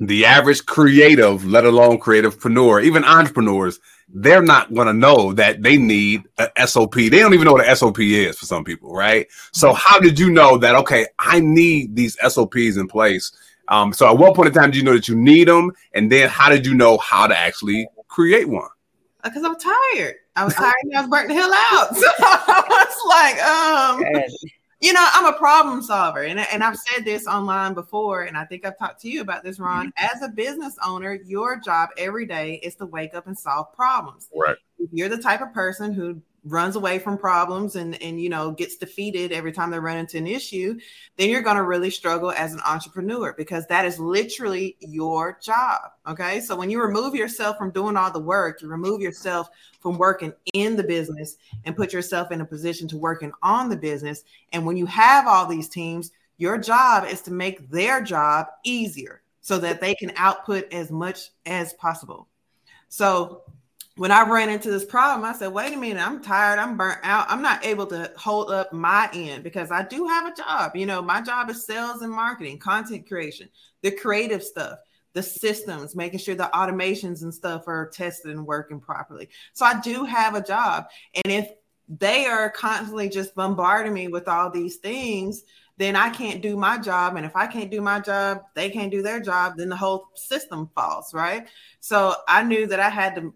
the 0.00 0.24
average 0.26 0.66
creative 0.66 1.44
let 1.46 1.64
alone 1.64 1.98
creativepreneur 1.98 2.82
even 2.84 3.04
entrepreneurs 3.04 3.80
they're 4.14 4.42
not 4.42 4.74
going 4.74 4.86
to 4.86 4.92
know 4.92 5.32
that 5.32 5.62
they 5.62 5.76
need 5.78 6.22
a 6.56 6.66
sop 6.66 6.94
they 6.94 7.08
don't 7.08 7.32
even 7.32 7.46
know 7.46 7.52
what 7.52 7.66
an 7.66 7.76
sop 7.76 7.98
is 8.00 8.38
for 8.38 8.46
some 8.46 8.64
people 8.64 8.92
right 8.92 9.28
so 9.52 9.68
mm-hmm. 9.68 9.76
how 9.78 9.98
did 10.00 10.18
you 10.18 10.30
know 10.30 10.58
that 10.58 10.74
okay 10.74 11.06
i 11.18 11.40
need 11.40 11.94
these 11.96 12.18
sops 12.28 12.76
in 12.76 12.88
place 12.88 13.32
Um, 13.68 13.92
so 13.92 14.08
at 14.08 14.18
what 14.18 14.34
point 14.34 14.48
in 14.48 14.54
time 14.54 14.70
did 14.70 14.76
you 14.76 14.82
know 14.82 14.94
that 14.94 15.08
you 15.08 15.16
need 15.16 15.48
them? 15.48 15.72
And 15.94 16.10
then 16.10 16.28
how 16.28 16.50
did 16.50 16.66
you 16.66 16.74
know 16.74 16.98
how 16.98 17.26
to 17.26 17.36
actually 17.36 17.88
create 18.08 18.48
one? 18.48 18.68
Because 19.22 19.44
I'm 19.44 19.56
tired. 19.58 20.16
I 20.34 20.44
was 20.44 20.54
tired 20.54 20.74
and 20.82 20.96
I 20.96 21.00
was 21.02 21.10
burnt 21.10 21.28
the 21.28 21.34
hell 21.34 21.52
out. 21.52 21.96
So 21.96 22.06
I 22.18 22.64
was 22.68 24.04
like, 24.04 24.22
um, 24.22 24.24
you 24.80 24.92
know, 24.92 25.08
I'm 25.12 25.32
a 25.32 25.38
problem 25.38 25.80
solver. 25.80 26.22
And, 26.22 26.40
and 26.40 26.64
I've 26.64 26.76
said 26.76 27.04
this 27.04 27.26
online 27.26 27.72
before, 27.72 28.22
and 28.22 28.36
I 28.36 28.44
think 28.44 28.66
I've 28.66 28.76
talked 28.78 29.00
to 29.02 29.08
you 29.08 29.20
about 29.20 29.44
this, 29.44 29.60
Ron. 29.60 29.88
Mm-hmm. 29.88 30.16
As 30.16 30.22
a 30.22 30.28
business 30.28 30.76
owner, 30.84 31.14
your 31.24 31.56
job 31.56 31.90
every 31.96 32.26
day 32.26 32.54
is 32.64 32.74
to 32.76 32.86
wake 32.86 33.14
up 33.14 33.28
and 33.28 33.38
solve 33.38 33.72
problems. 33.74 34.28
Right. 34.34 34.56
If 34.78 34.90
you're 34.92 35.08
the 35.08 35.22
type 35.22 35.40
of 35.40 35.52
person 35.54 35.92
who 35.92 36.20
runs 36.44 36.74
away 36.74 36.98
from 36.98 37.16
problems 37.16 37.76
and 37.76 38.00
and 38.02 38.20
you 38.20 38.28
know 38.28 38.50
gets 38.50 38.76
defeated 38.76 39.30
every 39.30 39.52
time 39.52 39.70
they 39.70 39.78
run 39.78 39.96
into 39.96 40.18
an 40.18 40.26
issue 40.26 40.76
then 41.16 41.28
you're 41.28 41.42
going 41.42 41.56
to 41.56 41.62
really 41.62 41.90
struggle 41.90 42.32
as 42.32 42.52
an 42.52 42.60
entrepreneur 42.66 43.32
because 43.36 43.64
that 43.66 43.84
is 43.84 43.98
literally 43.98 44.76
your 44.80 45.38
job 45.40 45.80
okay? 46.08 46.40
So 46.40 46.56
when 46.56 46.68
you 46.68 46.82
remove 46.82 47.14
yourself 47.14 47.56
from 47.58 47.70
doing 47.70 47.96
all 47.96 48.10
the 48.10 48.18
work 48.18 48.60
you 48.60 48.68
remove 48.68 49.00
yourself 49.00 49.48
from 49.80 49.98
working 49.98 50.32
in 50.52 50.74
the 50.74 50.82
business 50.82 51.36
and 51.64 51.76
put 51.76 51.92
yourself 51.92 52.32
in 52.32 52.40
a 52.40 52.44
position 52.44 52.88
to 52.88 52.96
working 52.96 53.32
on 53.42 53.68
the 53.68 53.76
business 53.76 54.24
and 54.52 54.66
when 54.66 54.76
you 54.76 54.86
have 54.86 55.28
all 55.28 55.46
these 55.46 55.68
teams 55.68 56.10
your 56.38 56.58
job 56.58 57.06
is 57.06 57.20
to 57.22 57.30
make 57.30 57.70
their 57.70 58.02
job 58.02 58.48
easier 58.64 59.22
so 59.42 59.58
that 59.58 59.80
they 59.80 59.94
can 59.94 60.12
output 60.16 60.72
as 60.72 60.90
much 60.90 61.30
as 61.46 61.74
possible. 61.74 62.28
So 62.88 63.42
when 63.96 64.10
I 64.10 64.28
ran 64.28 64.48
into 64.48 64.70
this 64.70 64.84
problem, 64.84 65.24
I 65.24 65.34
said, 65.34 65.52
wait 65.52 65.74
a 65.74 65.76
minute, 65.76 66.04
I'm 66.04 66.22
tired, 66.22 66.58
I'm 66.58 66.76
burnt 66.76 67.00
out. 67.02 67.26
I'm 67.28 67.42
not 67.42 67.64
able 67.64 67.86
to 67.88 68.10
hold 68.16 68.50
up 68.50 68.72
my 68.72 69.10
end 69.12 69.44
because 69.44 69.70
I 69.70 69.82
do 69.82 70.06
have 70.06 70.32
a 70.32 70.34
job. 70.34 70.74
You 70.74 70.86
know, 70.86 71.02
my 71.02 71.20
job 71.20 71.50
is 71.50 71.66
sales 71.66 72.00
and 72.00 72.10
marketing, 72.10 72.58
content 72.58 73.06
creation, 73.06 73.50
the 73.82 73.90
creative 73.90 74.42
stuff, 74.42 74.78
the 75.12 75.22
systems, 75.22 75.94
making 75.94 76.20
sure 76.20 76.34
the 76.34 76.50
automations 76.54 77.22
and 77.22 77.34
stuff 77.34 77.68
are 77.68 77.90
tested 77.92 78.30
and 78.30 78.46
working 78.46 78.80
properly. 78.80 79.28
So 79.52 79.66
I 79.66 79.78
do 79.80 80.04
have 80.04 80.34
a 80.34 80.42
job. 80.42 80.86
And 81.22 81.30
if 81.30 81.50
they 81.88 82.24
are 82.24 82.48
constantly 82.48 83.10
just 83.10 83.34
bombarding 83.34 83.92
me 83.92 84.08
with 84.08 84.26
all 84.26 84.50
these 84.50 84.76
things, 84.76 85.44
then 85.76 85.96
I 85.96 86.08
can't 86.08 86.40
do 86.40 86.56
my 86.56 86.78
job. 86.78 87.16
And 87.16 87.26
if 87.26 87.36
I 87.36 87.46
can't 87.46 87.70
do 87.70 87.82
my 87.82 88.00
job, 88.00 88.42
they 88.54 88.70
can't 88.70 88.90
do 88.90 89.02
their 89.02 89.20
job, 89.20 89.54
then 89.56 89.68
the 89.68 89.76
whole 89.76 90.08
system 90.14 90.70
falls, 90.74 91.12
right? 91.12 91.46
So 91.80 92.14
I 92.28 92.42
knew 92.42 92.66
that 92.68 92.80
I 92.80 92.88
had 92.88 93.16
to 93.16 93.34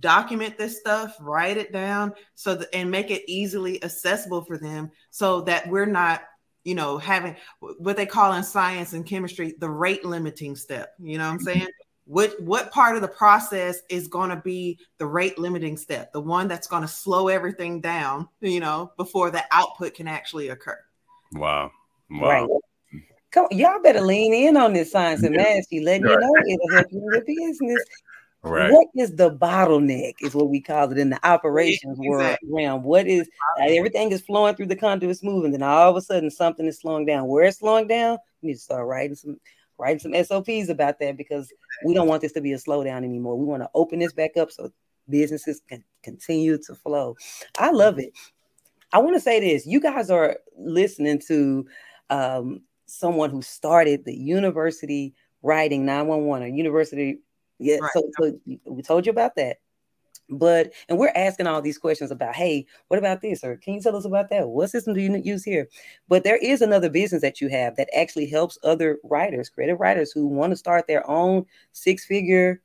document 0.00 0.58
this 0.58 0.78
stuff, 0.78 1.16
write 1.20 1.56
it 1.56 1.72
down 1.72 2.12
so 2.34 2.54
that 2.54 2.68
and 2.74 2.90
make 2.90 3.10
it 3.10 3.22
easily 3.26 3.82
accessible 3.82 4.42
for 4.42 4.58
them 4.58 4.90
so 5.10 5.40
that 5.42 5.68
we're 5.68 5.86
not, 5.86 6.22
you 6.64 6.74
know, 6.74 6.98
having 6.98 7.36
what 7.78 7.96
they 7.96 8.06
call 8.06 8.32
in 8.34 8.42
science 8.42 8.92
and 8.92 9.06
chemistry 9.06 9.54
the 9.58 9.68
rate 9.68 10.04
limiting 10.04 10.56
step. 10.56 10.94
You 10.98 11.18
know 11.18 11.24
what 11.24 11.32
I'm 11.32 11.38
mm-hmm. 11.38 11.46
saying? 11.46 11.68
What 12.04 12.40
what 12.40 12.72
part 12.72 12.96
of 12.96 13.02
the 13.02 13.08
process 13.08 13.80
is 13.88 14.08
going 14.08 14.30
to 14.30 14.36
be 14.36 14.78
the 14.98 15.06
rate 15.06 15.38
limiting 15.38 15.76
step, 15.76 16.12
the 16.12 16.20
one 16.20 16.48
that's 16.48 16.66
going 16.66 16.82
to 16.82 16.88
slow 16.88 17.28
everything 17.28 17.80
down, 17.80 18.28
you 18.40 18.60
know, 18.60 18.92
before 18.96 19.30
the 19.30 19.44
output 19.52 19.94
can 19.94 20.08
actually 20.08 20.48
occur. 20.48 20.78
Wow. 21.32 21.70
Wow. 22.10 22.28
Right. 22.28 22.48
Come, 23.30 23.46
y'all 23.50 23.80
better 23.80 24.02
lean 24.02 24.34
in 24.34 24.58
on 24.58 24.74
this 24.74 24.92
science 24.92 25.22
and 25.22 25.34
math. 25.34 25.64
She 25.70 25.80
letting 25.80 26.04
right. 26.04 26.12
you 26.12 26.20
know 26.20 26.34
it'll 26.46 26.76
help 26.76 26.86
you 26.92 26.98
in 26.98 27.04
your 27.12 27.22
business. 27.22 27.82
Right. 28.44 28.72
What 28.72 28.88
is 28.96 29.14
the 29.14 29.30
bottleneck? 29.30 30.14
Is 30.20 30.34
what 30.34 30.48
we 30.48 30.60
call 30.60 30.90
it 30.90 30.98
in 30.98 31.10
the 31.10 31.26
operations 31.26 31.98
exactly. 31.98 32.08
world 32.08 32.36
realm. 32.42 32.82
What 32.82 33.06
is 33.06 33.28
uh, 33.60 33.66
everything 33.68 34.10
is 34.10 34.20
flowing 34.20 34.56
through 34.56 34.66
the 34.66 34.76
conduit 34.76 35.16
smooth, 35.16 35.44
and 35.44 35.54
then 35.54 35.62
all 35.62 35.90
of 35.90 35.96
a 35.96 36.00
sudden 36.00 36.28
something 36.28 36.66
is 36.66 36.80
slowing 36.80 37.06
down. 37.06 37.28
Where 37.28 37.44
it's 37.44 37.58
slowing 37.58 37.86
down, 37.86 38.18
you 38.40 38.48
need 38.48 38.54
to 38.54 38.60
start 38.60 38.86
writing 38.88 39.14
some 39.14 39.38
writing 39.78 40.00
some 40.00 40.24
SOPs 40.24 40.68
about 40.68 40.98
that 40.98 41.16
because 41.16 41.52
we 41.84 41.94
don't 41.94 42.08
want 42.08 42.22
this 42.22 42.32
to 42.32 42.40
be 42.40 42.52
a 42.52 42.56
slowdown 42.56 43.04
anymore. 43.04 43.38
We 43.38 43.44
want 43.44 43.62
to 43.62 43.70
open 43.74 44.00
this 44.00 44.12
back 44.12 44.36
up 44.36 44.50
so 44.50 44.70
businesses 45.08 45.60
can 45.68 45.84
continue 46.02 46.58
to 46.66 46.74
flow. 46.74 47.16
I 47.58 47.70
love 47.70 48.00
it. 48.00 48.12
I 48.92 48.98
want 48.98 49.14
to 49.14 49.20
say 49.20 49.38
this: 49.38 49.66
you 49.66 49.78
guys 49.78 50.10
are 50.10 50.38
listening 50.58 51.20
to 51.28 51.64
um, 52.10 52.62
someone 52.86 53.30
who 53.30 53.40
started 53.40 54.04
the 54.04 54.16
university 54.16 55.14
writing 55.42 55.86
911 55.86 56.42
or 56.42 56.50
university 56.50 57.20
yeah, 57.62 57.76
right. 57.76 57.90
so, 57.94 58.10
so 58.18 58.38
we 58.66 58.82
told 58.82 59.06
you 59.06 59.10
about 59.10 59.36
that. 59.36 59.58
But 60.30 60.72
and 60.88 60.98
we're 60.98 61.12
asking 61.14 61.46
all 61.46 61.60
these 61.60 61.78
questions 61.78 62.10
about, 62.10 62.34
hey, 62.34 62.66
what 62.88 62.98
about 62.98 63.20
this? 63.20 63.44
Or 63.44 63.56
can 63.56 63.74
you 63.74 63.80
tell 63.80 63.96
us 63.96 64.04
about 64.04 64.30
that? 64.30 64.48
What 64.48 64.70
system 64.70 64.94
do 64.94 65.00
you 65.00 65.14
use 65.22 65.44
here? 65.44 65.68
But 66.08 66.24
there 66.24 66.36
is 66.36 66.62
another 66.62 66.88
business 66.88 67.22
that 67.22 67.40
you 67.40 67.48
have 67.48 67.76
that 67.76 67.88
actually 67.96 68.26
helps 68.26 68.58
other 68.62 68.98
writers, 69.04 69.50
creative 69.50 69.80
writers 69.80 70.10
who 70.12 70.26
want 70.26 70.52
to 70.52 70.56
start 70.56 70.86
their 70.86 71.08
own 71.10 71.44
six-figure 71.72 72.62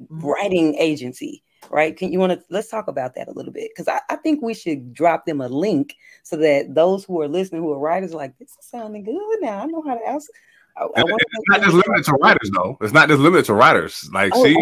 mm-hmm. 0.00 0.26
writing 0.26 0.74
agency 0.76 1.42
right? 1.70 1.96
Can 1.96 2.12
you 2.12 2.18
want 2.18 2.32
to 2.32 2.42
let's 2.50 2.68
talk 2.68 2.88
about 2.88 3.14
that 3.14 3.28
a 3.28 3.32
little 3.32 3.52
bit? 3.52 3.70
Because 3.74 3.88
I, 3.88 4.00
I, 4.12 4.16
think 4.16 4.42
we 4.42 4.54
should 4.54 4.92
drop 4.92 5.26
them 5.26 5.40
a 5.40 5.48
link 5.48 5.96
so 6.22 6.36
that 6.36 6.74
those 6.74 7.04
who 7.04 7.20
are 7.20 7.28
listening, 7.28 7.62
who 7.62 7.72
are 7.72 7.78
writers, 7.78 8.12
are 8.12 8.18
like, 8.18 8.36
this 8.38 8.50
is 8.50 8.66
sounding 8.66 9.04
good 9.04 9.16
now. 9.40 9.62
I 9.62 9.66
know 9.66 9.82
how 9.82 9.94
to 9.94 10.06
ask 10.06 10.30
I, 10.76 10.84
I 10.84 10.88
it's 10.96 11.48
not 11.48 11.60
just 11.62 11.72
limited 11.72 12.04
to 12.04 12.12
writers, 12.22 12.50
though. 12.52 12.78
It's 12.80 12.92
not 12.92 13.08
just 13.08 13.20
limited 13.20 13.46
to 13.46 13.54
writers. 13.54 14.08
Like, 14.12 14.32
oh, 14.34 14.44
see, 14.44 14.54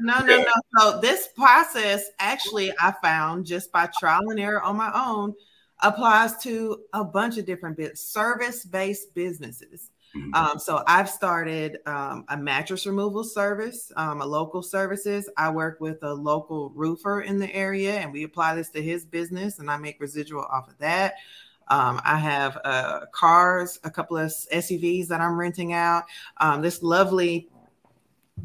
no, 0.00 0.20
no, 0.20 0.38
no. 0.38 0.52
So 0.78 1.00
this 1.00 1.28
process, 1.36 2.04
actually, 2.18 2.72
I 2.80 2.92
found 3.02 3.46
just 3.46 3.72
by 3.72 3.88
trial 3.98 4.30
and 4.30 4.40
error 4.40 4.62
on 4.62 4.76
my 4.76 4.90
own, 4.94 5.34
applies 5.80 6.36
to 6.38 6.84
a 6.92 7.04
bunch 7.04 7.38
of 7.38 7.46
different 7.46 7.76
bits, 7.76 8.00
service-based 8.00 9.14
businesses. 9.14 9.90
Mm-hmm. 10.16 10.34
Um, 10.34 10.58
so 10.58 10.82
I've 10.86 11.10
started 11.10 11.78
um, 11.86 12.24
a 12.28 12.36
mattress 12.36 12.86
removal 12.86 13.22
service, 13.22 13.92
um, 13.96 14.22
a 14.22 14.26
local 14.26 14.62
services. 14.62 15.28
I 15.36 15.50
work 15.50 15.80
with 15.80 16.02
a 16.02 16.12
local 16.12 16.70
roofer 16.74 17.20
in 17.20 17.38
the 17.38 17.54
area, 17.54 17.98
and 17.98 18.12
we 18.12 18.24
apply 18.24 18.54
this 18.54 18.70
to 18.70 18.82
his 18.82 19.04
business, 19.04 19.58
and 19.58 19.70
I 19.70 19.76
make 19.76 20.00
residual 20.00 20.44
off 20.44 20.68
of 20.68 20.78
that. 20.78 21.16
Um, 21.70 22.00
I 22.04 22.16
have 22.18 22.58
uh, 22.64 23.06
cars, 23.12 23.78
a 23.84 23.90
couple 23.90 24.16
of 24.16 24.30
SUVs 24.30 25.08
that 25.08 25.20
I'm 25.20 25.38
renting 25.38 25.72
out. 25.72 26.04
Um, 26.38 26.62
this 26.62 26.82
lovely 26.82 27.48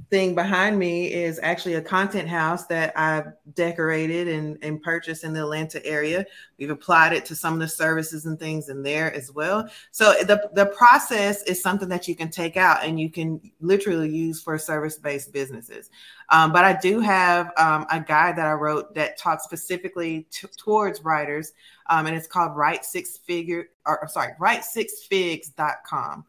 thing 0.09 0.35
behind 0.35 0.77
me 0.77 1.11
is 1.11 1.39
actually 1.41 1.73
a 1.75 1.81
content 1.81 2.29
house 2.29 2.65
that 2.67 2.93
I've 2.95 3.33
decorated 3.55 4.27
and, 4.27 4.57
and 4.61 4.81
purchased 4.81 5.23
in 5.23 5.33
the 5.33 5.41
Atlanta 5.41 5.83
area. 5.85 6.25
We've 6.57 6.69
applied 6.69 7.13
it 7.13 7.25
to 7.25 7.35
some 7.35 7.53
of 7.55 7.59
the 7.59 7.67
services 7.67 8.25
and 8.25 8.39
things 8.39 8.69
in 8.69 8.83
there 8.83 9.13
as 9.13 9.31
well. 9.31 9.67
So 9.91 10.13
the, 10.21 10.49
the 10.53 10.67
process 10.67 11.43
is 11.43 11.61
something 11.61 11.89
that 11.89 12.07
you 12.07 12.15
can 12.15 12.29
take 12.29 12.57
out 12.57 12.83
and 12.83 12.99
you 12.99 13.09
can 13.09 13.41
literally 13.59 14.09
use 14.09 14.41
for 14.41 14.57
service-based 14.57 15.33
businesses. 15.33 15.89
Um, 16.29 16.51
but 16.51 16.63
I 16.63 16.73
do 16.73 16.99
have 16.99 17.51
um, 17.57 17.85
a 17.91 17.99
guide 17.99 18.35
that 18.37 18.47
I 18.47 18.53
wrote 18.53 18.93
that 18.95 19.17
talks 19.17 19.43
specifically 19.43 20.27
t- 20.31 20.47
towards 20.57 21.03
writers, 21.03 21.53
um, 21.89 22.05
and 22.07 22.15
it's 22.15 22.27
called 22.27 22.55
Write 22.55 22.85
Six 22.85 23.17
Figure, 23.17 23.69
or 23.85 24.07
sorry, 24.07 24.33
WriteSixFigs.com. 24.39 26.25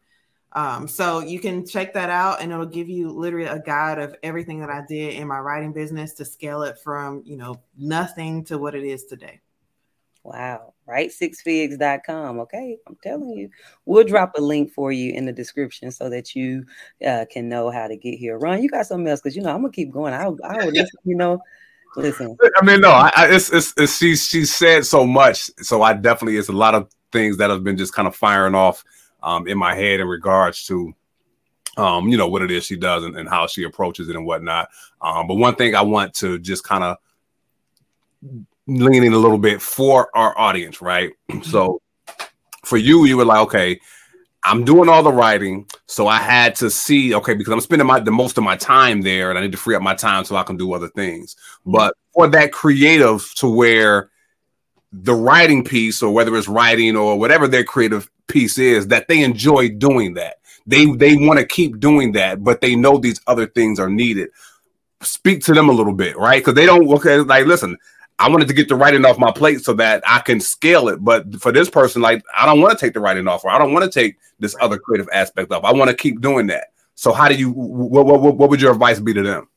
Um, 0.55 0.87
so 0.87 1.19
you 1.19 1.41
can 1.41 1.65
check 1.65 1.93
that 1.93 2.09
out, 2.09 2.41
and 2.41 2.51
it'll 2.51 2.65
give 2.65 2.87
you 2.87 3.09
literally 3.09 3.45
a 3.45 3.59
guide 3.59 3.99
of 3.99 4.15
everything 4.23 4.61
that 4.61 4.69
I 4.69 4.83
did 4.87 5.15
in 5.15 5.27
my 5.27 5.39
writing 5.39 5.73
business 5.73 6.13
to 6.13 6.25
scale 6.25 6.63
it 6.63 6.79
from 6.79 7.21
you 7.25 7.35
know 7.35 7.61
nothing 7.77 8.45
to 8.45 8.57
what 8.57 8.73
it 8.73 8.85
is 8.85 9.05
today. 9.05 9.41
Wow. 10.23 10.73
Right? 10.87 11.11
Sixfigs.com. 11.11 12.39
Okay. 12.39 12.77
I'm 12.87 12.97
telling 13.03 13.29
you. 13.29 13.49
We'll 13.85 14.05
drop 14.05 14.31
a 14.35 14.41
link 14.41 14.71
for 14.71 14.91
you 14.91 15.13
in 15.13 15.25
the 15.25 15.31
description 15.31 15.91
so 15.91 16.09
that 16.09 16.35
you 16.35 16.65
uh, 17.05 17.25
can 17.29 17.47
know 17.47 17.69
how 17.69 17.87
to 17.87 17.95
get 17.95 18.15
here. 18.15 18.39
Ron, 18.39 18.63
you 18.63 18.69
got 18.69 18.87
something 18.87 19.07
else 19.07 19.21
because 19.21 19.35
you 19.35 19.43
know 19.43 19.51
I'm 19.51 19.61
gonna 19.61 19.71
keep 19.71 19.91
going. 19.91 20.13
I 20.13 20.23
I 20.23 20.65
would 20.65 20.73
listen, 20.73 20.99
you 21.03 21.15
know. 21.15 21.39
Listen. 21.97 22.35
I 22.57 22.65
mean, 22.65 22.81
no, 22.81 22.89
I, 22.89 23.11
I 23.15 23.27
it's, 23.29 23.51
it's, 23.53 23.73
it's 23.77 23.97
she 23.97 24.15
she 24.15 24.45
said 24.45 24.85
so 24.85 25.05
much. 25.05 25.49
So 25.61 25.81
I 25.81 25.93
definitely 25.93 26.37
it's 26.37 26.49
a 26.49 26.53
lot 26.53 26.75
of 26.75 26.89
things 27.11 27.37
that 27.37 27.49
have 27.49 27.63
been 27.63 27.77
just 27.77 27.93
kind 27.93 28.07
of 28.07 28.15
firing 28.15 28.55
off 28.55 28.83
um, 29.25 29.47
in 29.47 29.57
my 29.57 29.75
head 29.75 29.99
in 29.99 30.07
regards 30.07 30.65
to 30.67 30.93
um, 31.77 32.07
you 32.07 32.17
know, 32.17 32.27
what 32.27 32.41
it 32.41 32.51
is 32.51 32.65
she 32.65 32.77
does 32.77 33.03
and, 33.03 33.17
and 33.17 33.27
how 33.27 33.47
she 33.47 33.63
approaches 33.63 34.09
it 34.09 34.15
and 34.15 34.25
whatnot. 34.25 34.69
Um, 35.01 35.27
but 35.27 35.35
one 35.35 35.55
thing 35.55 35.75
I 35.75 35.81
want 35.81 36.13
to 36.15 36.39
just 36.39 36.63
kind 36.63 36.83
of 36.83 36.97
lean 38.67 39.03
in 39.03 39.13
a 39.13 39.17
little 39.17 39.37
bit 39.37 39.61
for 39.61 40.09
our 40.15 40.37
audience, 40.37 40.81
right? 40.81 41.11
so 41.41 41.81
for 42.63 42.77
you, 42.77 43.05
you 43.05 43.17
were 43.17 43.25
like, 43.25 43.41
okay, 43.41 43.79
I'm 44.43 44.63
doing 44.63 44.89
all 44.89 45.03
the 45.03 45.11
writing, 45.11 45.67
so 45.87 46.07
I 46.07 46.17
had 46.17 46.55
to 46.55 46.69
see, 46.69 47.15
okay, 47.15 47.33
because 47.33 47.51
I'm 47.51 47.61
spending 47.61 47.87
my 47.87 47.99
the 47.99 48.11
most 48.11 48.37
of 48.37 48.43
my 48.43 48.55
time 48.55 49.01
there, 49.01 49.31
and 49.31 49.39
I 49.39 49.41
need 49.41 49.51
to 49.53 49.57
free 49.57 49.75
up 49.75 49.81
my 49.81 49.95
time 49.95 50.23
so 50.23 50.35
I 50.35 50.43
can 50.43 50.55
do 50.55 50.71
other 50.73 50.87
things. 50.89 51.35
But 51.65 51.95
for 52.13 52.27
that 52.27 52.51
creative 52.51 53.33
to 53.35 53.49
where 53.49 54.11
the 55.03 55.13
writing 55.13 55.63
piece, 55.63 56.01
or 56.01 56.13
whether 56.13 56.35
it's 56.35 56.47
writing 56.47 56.95
or 56.95 57.17
whatever 57.17 57.47
their 57.47 57.63
creative 57.63 58.09
piece 58.27 58.57
is 58.57 58.87
that 58.87 59.07
they 59.07 59.23
enjoy 59.23 59.69
doing 59.69 60.13
that. 60.15 60.37
They 60.65 60.85
they 60.85 61.15
want 61.15 61.39
to 61.39 61.45
keep 61.45 61.79
doing 61.79 62.13
that, 62.13 62.43
but 62.43 62.61
they 62.61 62.75
know 62.75 62.97
these 62.97 63.21
other 63.27 63.47
things 63.47 63.79
are 63.79 63.89
needed. 63.89 64.29
Speak 65.01 65.43
to 65.45 65.53
them 65.53 65.69
a 65.69 65.73
little 65.73 65.93
bit, 65.93 66.17
right? 66.17 66.39
Because 66.39 66.55
they 66.55 66.65
don't 66.65 66.87
okay, 66.93 67.17
like 67.19 67.45
listen, 67.45 67.77
I 68.17 68.29
wanted 68.29 68.47
to 68.47 68.53
get 68.53 68.69
the 68.69 68.75
writing 68.75 69.05
off 69.05 69.19
my 69.19 69.31
plate 69.31 69.63
so 69.63 69.73
that 69.73 70.01
I 70.07 70.19
can 70.19 70.39
scale 70.39 70.87
it. 70.87 71.03
But 71.03 71.35
for 71.41 71.51
this 71.51 71.69
person, 71.69 72.01
like 72.01 72.23
I 72.35 72.45
don't 72.45 72.61
want 72.61 72.77
to 72.77 72.83
take 72.83 72.93
the 72.93 72.99
writing 72.99 73.27
off, 73.27 73.43
or 73.43 73.51
I 73.51 73.59
don't 73.59 73.73
want 73.73 73.91
to 73.91 73.99
take 73.99 74.17
this 74.39 74.55
other 74.59 74.79
creative 74.79 75.09
aspect 75.11 75.51
off. 75.51 75.63
I 75.63 75.73
want 75.73 75.89
to 75.89 75.95
keep 75.95 76.21
doing 76.21 76.47
that. 76.47 76.67
So 76.95 77.11
how 77.11 77.27
do 77.27 77.35
you? 77.35 77.51
What, 77.51 78.05
what, 78.05 78.35
what 78.35 78.49
would 78.49 78.61
your 78.61 78.71
advice 78.71 78.99
be 78.99 79.13
to 79.13 79.21
them? 79.21 79.49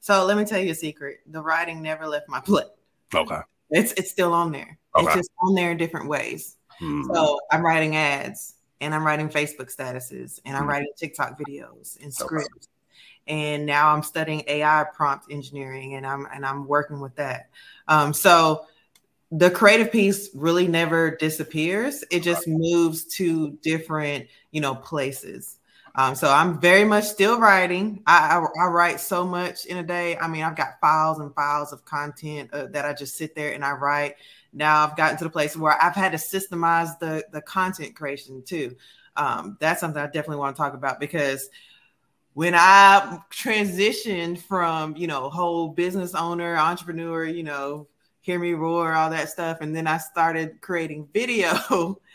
So 0.00 0.24
let 0.24 0.38
me 0.38 0.44
tell 0.44 0.58
you 0.58 0.70
a 0.70 0.74
secret. 0.74 1.20
The 1.26 1.42
writing 1.42 1.82
never 1.82 2.06
left 2.06 2.28
my 2.28 2.40
plate. 2.40 2.66
Okay. 3.14 3.40
It's 3.70 3.92
it's 3.92 4.10
still 4.10 4.32
on 4.32 4.52
there. 4.52 4.78
Okay. 4.96 5.06
It's 5.06 5.14
just 5.14 5.30
on 5.42 5.54
there 5.54 5.72
in 5.72 5.76
different 5.76 6.08
ways. 6.08 6.56
Hmm. 6.78 7.02
So 7.12 7.38
I'm 7.50 7.64
writing 7.64 7.96
ads 7.96 8.54
and 8.80 8.94
I'm 8.94 9.06
writing 9.06 9.28
Facebook 9.28 9.74
statuses 9.74 10.40
and 10.44 10.56
I'm 10.56 10.64
hmm. 10.64 10.70
writing 10.70 10.88
TikTok 10.96 11.38
videos 11.38 12.02
and 12.02 12.12
scripts. 12.12 12.48
Okay. 12.56 12.66
And 13.26 13.66
now 13.66 13.94
I'm 13.94 14.02
studying 14.02 14.42
AI 14.46 14.86
prompt 14.94 15.26
engineering 15.30 15.94
and 15.94 16.06
I'm 16.06 16.26
and 16.32 16.44
I'm 16.44 16.66
working 16.66 17.00
with 17.00 17.14
that. 17.16 17.50
Um, 17.86 18.12
so 18.12 18.66
the 19.30 19.50
creative 19.50 19.92
piece 19.92 20.30
really 20.34 20.66
never 20.66 21.16
disappears. 21.16 22.02
It 22.10 22.20
just 22.20 22.48
moves 22.48 23.04
to 23.16 23.52
different, 23.62 24.26
you 24.50 24.60
know, 24.60 24.74
places. 24.74 25.56
Um, 25.94 26.14
so 26.14 26.30
I'm 26.30 26.60
very 26.60 26.84
much 26.84 27.04
still 27.04 27.40
writing. 27.40 28.02
I, 28.06 28.36
I, 28.36 28.64
I, 28.64 28.66
write 28.68 29.00
so 29.00 29.24
much 29.24 29.64
in 29.64 29.78
a 29.78 29.82
day. 29.82 30.16
I 30.16 30.28
mean, 30.28 30.44
I've 30.44 30.56
got 30.56 30.80
files 30.80 31.18
and 31.18 31.34
files 31.34 31.72
of 31.72 31.84
content 31.84 32.52
uh, 32.52 32.66
that 32.66 32.84
I 32.84 32.92
just 32.92 33.16
sit 33.16 33.34
there 33.34 33.52
and 33.52 33.64
I 33.64 33.72
write. 33.72 34.14
Now 34.52 34.84
I've 34.84 34.96
gotten 34.96 35.16
to 35.18 35.24
the 35.24 35.30
place 35.30 35.56
where 35.56 35.80
I've 35.80 35.94
had 35.94 36.12
to 36.12 36.18
systemize 36.18 36.98
the 36.98 37.24
the 37.32 37.42
content 37.42 37.96
creation 37.96 38.42
too. 38.44 38.76
Um, 39.16 39.56
that's 39.60 39.80
something 39.80 40.00
I 40.00 40.06
definitely 40.06 40.36
want 40.36 40.56
to 40.56 40.62
talk 40.62 40.74
about 40.74 41.00
because 41.00 41.50
when 42.34 42.54
I 42.54 43.18
transitioned 43.30 44.38
from 44.38 44.96
you 44.96 45.06
know 45.06 45.28
whole 45.28 45.68
business 45.68 46.14
owner, 46.14 46.56
entrepreneur, 46.56 47.24
you 47.24 47.42
know, 47.42 47.88
hear 48.20 48.38
me 48.38 48.52
roar, 48.52 48.92
all 48.92 49.10
that 49.10 49.28
stuff, 49.28 49.58
and 49.60 49.74
then 49.74 49.86
I 49.86 49.98
started 49.98 50.60
creating 50.60 51.08
video. 51.12 52.00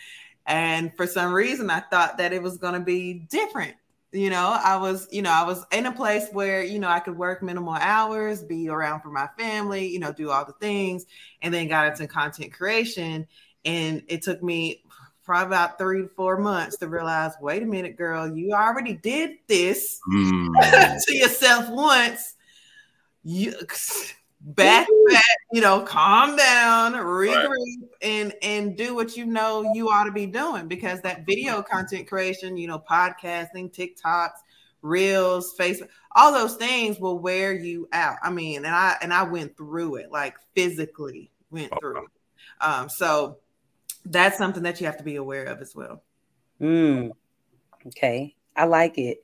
And 0.46 0.96
for 0.96 1.08
some 1.08 1.34
reason, 1.34 1.70
I 1.70 1.80
thought 1.80 2.18
that 2.18 2.34
it 2.34 2.42
was 2.42 2.58
going 2.58 2.76
to 2.76 2.80
be 2.80 3.26
different. 3.30 3.76
You 4.12 4.30
know, 4.30 4.58
I 4.64 4.78
was, 4.78 5.08
you 5.12 5.22
know, 5.22 5.32
I 5.32 5.44
was 5.44 5.66
in 5.74 5.86
a 5.88 5.92
place 5.92 6.28
where, 6.32 6.64
you 6.64 6.80
know, 6.80 6.88
I 6.88 7.00
could 7.00 7.18
work 7.18 7.44
minimal 7.44 7.74
hours, 7.74 8.44
be 8.44 8.70
around 8.70 9.02
for 9.02 9.10
my 9.10 9.28
family, 9.38 9.88
you 9.88 10.00
know, 10.00 10.14
do 10.14 10.30
all 10.30 10.46
the 10.46 10.54
things, 10.54 11.06
and 11.42 11.54
then 11.54 11.68
got 11.68 11.88
into 11.88 12.08
content 12.08 12.54
creation. 12.54 13.28
And 13.66 14.04
it 14.08 14.22
took 14.22 14.42
me 14.42 14.84
probably 15.26 15.48
about 15.48 15.78
three 15.78 16.04
to 16.04 16.08
four 16.08 16.38
months 16.38 16.78
to 16.78 16.88
realize, 16.88 17.34
wait 17.42 17.64
a 17.64 17.66
minute, 17.66 17.98
girl, 17.98 18.34
you 18.34 18.54
already 18.54 18.94
did 18.94 19.32
this 19.48 20.00
mm. 20.10 21.02
to 21.06 21.16
yourself 21.16 21.70
once. 21.70 22.36
You 23.24 23.54
back 24.46 24.88
back 25.10 25.26
you 25.52 25.60
know 25.60 25.82
calm 25.82 26.36
down 26.36 26.94
regroup 26.94 27.48
right. 27.48 27.90
and 28.04 28.32
and 28.44 28.78
do 28.78 28.94
what 28.94 29.18
you 29.18 29.26
know 29.26 29.72
you 29.74 29.90
ought 29.90 30.04
to 30.04 30.12
be 30.12 30.28
doing 30.28 30.68
because 30.68 31.02
that 31.02 31.26
video 31.26 31.64
content 31.64 32.08
creation 32.08 32.56
you 32.56 32.68
know 32.68 32.78
podcasting 32.78 33.74
tiktoks 33.74 34.38
reels 34.84 35.56
facebook 35.58 35.90
all 36.12 36.32
those 36.32 36.56
things 36.58 37.00
will 37.00 37.18
wear 37.18 37.54
you 37.54 37.90
out. 37.92 38.18
I 38.22 38.30
mean 38.30 38.58
and 38.58 38.76
i 38.76 38.96
and 39.02 39.12
i 39.12 39.24
went 39.24 39.58
through 39.58 39.96
it 39.96 40.12
like 40.12 40.36
physically 40.54 41.32
went 41.50 41.72
okay. 41.72 41.80
through 41.80 42.04
it. 42.04 42.12
Um 42.62 42.88
so 42.88 43.40
that's 44.06 44.38
something 44.38 44.62
that 44.62 44.80
you 44.80 44.86
have 44.86 44.98
to 44.98 45.04
be 45.04 45.16
aware 45.16 45.46
of 45.46 45.60
as 45.60 45.76
well. 45.76 46.04
Mm. 46.62 47.12
okay. 47.88 48.36
I 48.56 48.66
like 48.66 49.00
it. 49.00 49.24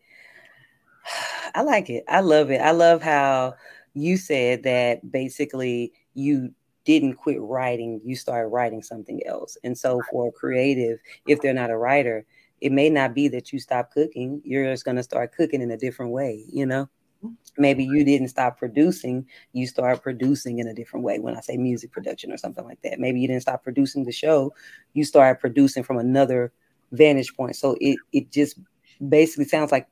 I 1.53 1.61
like 1.61 1.91
it. 1.91 2.05
I 2.07 2.21
love 2.21 2.49
it. 2.49 2.59
I 2.59 2.71
love 2.71 3.03
how 3.03 3.55
you 3.93 4.17
said 4.17 4.63
that 4.63 5.11
basically 5.11 5.93
you 6.13 6.53
didn't 6.85 7.15
quit 7.15 7.39
writing, 7.41 8.01
you 8.03 8.15
started 8.15 8.47
writing 8.47 8.81
something 8.81 9.21
else. 9.25 9.57
And 9.63 9.77
so 9.77 10.01
for 10.11 10.29
a 10.29 10.31
creative, 10.31 10.99
if 11.27 11.41
they're 11.41 11.53
not 11.53 11.69
a 11.69 11.77
writer, 11.77 12.25
it 12.59 12.71
may 12.71 12.89
not 12.89 13.13
be 13.13 13.27
that 13.29 13.51
you 13.51 13.59
stop 13.59 13.91
cooking, 13.91 14.41
you're 14.43 14.71
just 14.71 14.85
going 14.85 14.97
to 14.97 15.03
start 15.03 15.33
cooking 15.35 15.61
in 15.61 15.71
a 15.71 15.77
different 15.77 16.11
way, 16.11 16.45
you 16.51 16.65
know? 16.65 16.89
Mm-hmm. 17.23 17.61
Maybe 17.61 17.83
you 17.83 18.03
didn't 18.03 18.29
stop 18.29 18.57
producing, 18.57 19.27
you 19.53 19.67
start 19.67 20.01
producing 20.01 20.59
in 20.59 20.67
a 20.67 20.73
different 20.73 21.05
way 21.05 21.19
when 21.19 21.35
I 21.35 21.41
say 21.41 21.57
music 21.57 21.91
production 21.91 22.31
or 22.31 22.37
something 22.37 22.65
like 22.65 22.81
that. 22.81 22.99
Maybe 22.99 23.19
you 23.19 23.27
didn't 23.27 23.43
stop 23.43 23.63
producing 23.63 24.05
the 24.05 24.11
show, 24.11 24.53
you 24.93 25.03
started 25.03 25.39
producing 25.39 25.83
from 25.83 25.97
another 25.97 26.51
vantage 26.91 27.35
point. 27.35 27.55
So 27.55 27.77
it 27.79 27.97
it 28.11 28.31
just 28.31 28.59
basically 29.07 29.45
sounds 29.45 29.71
like 29.71 29.87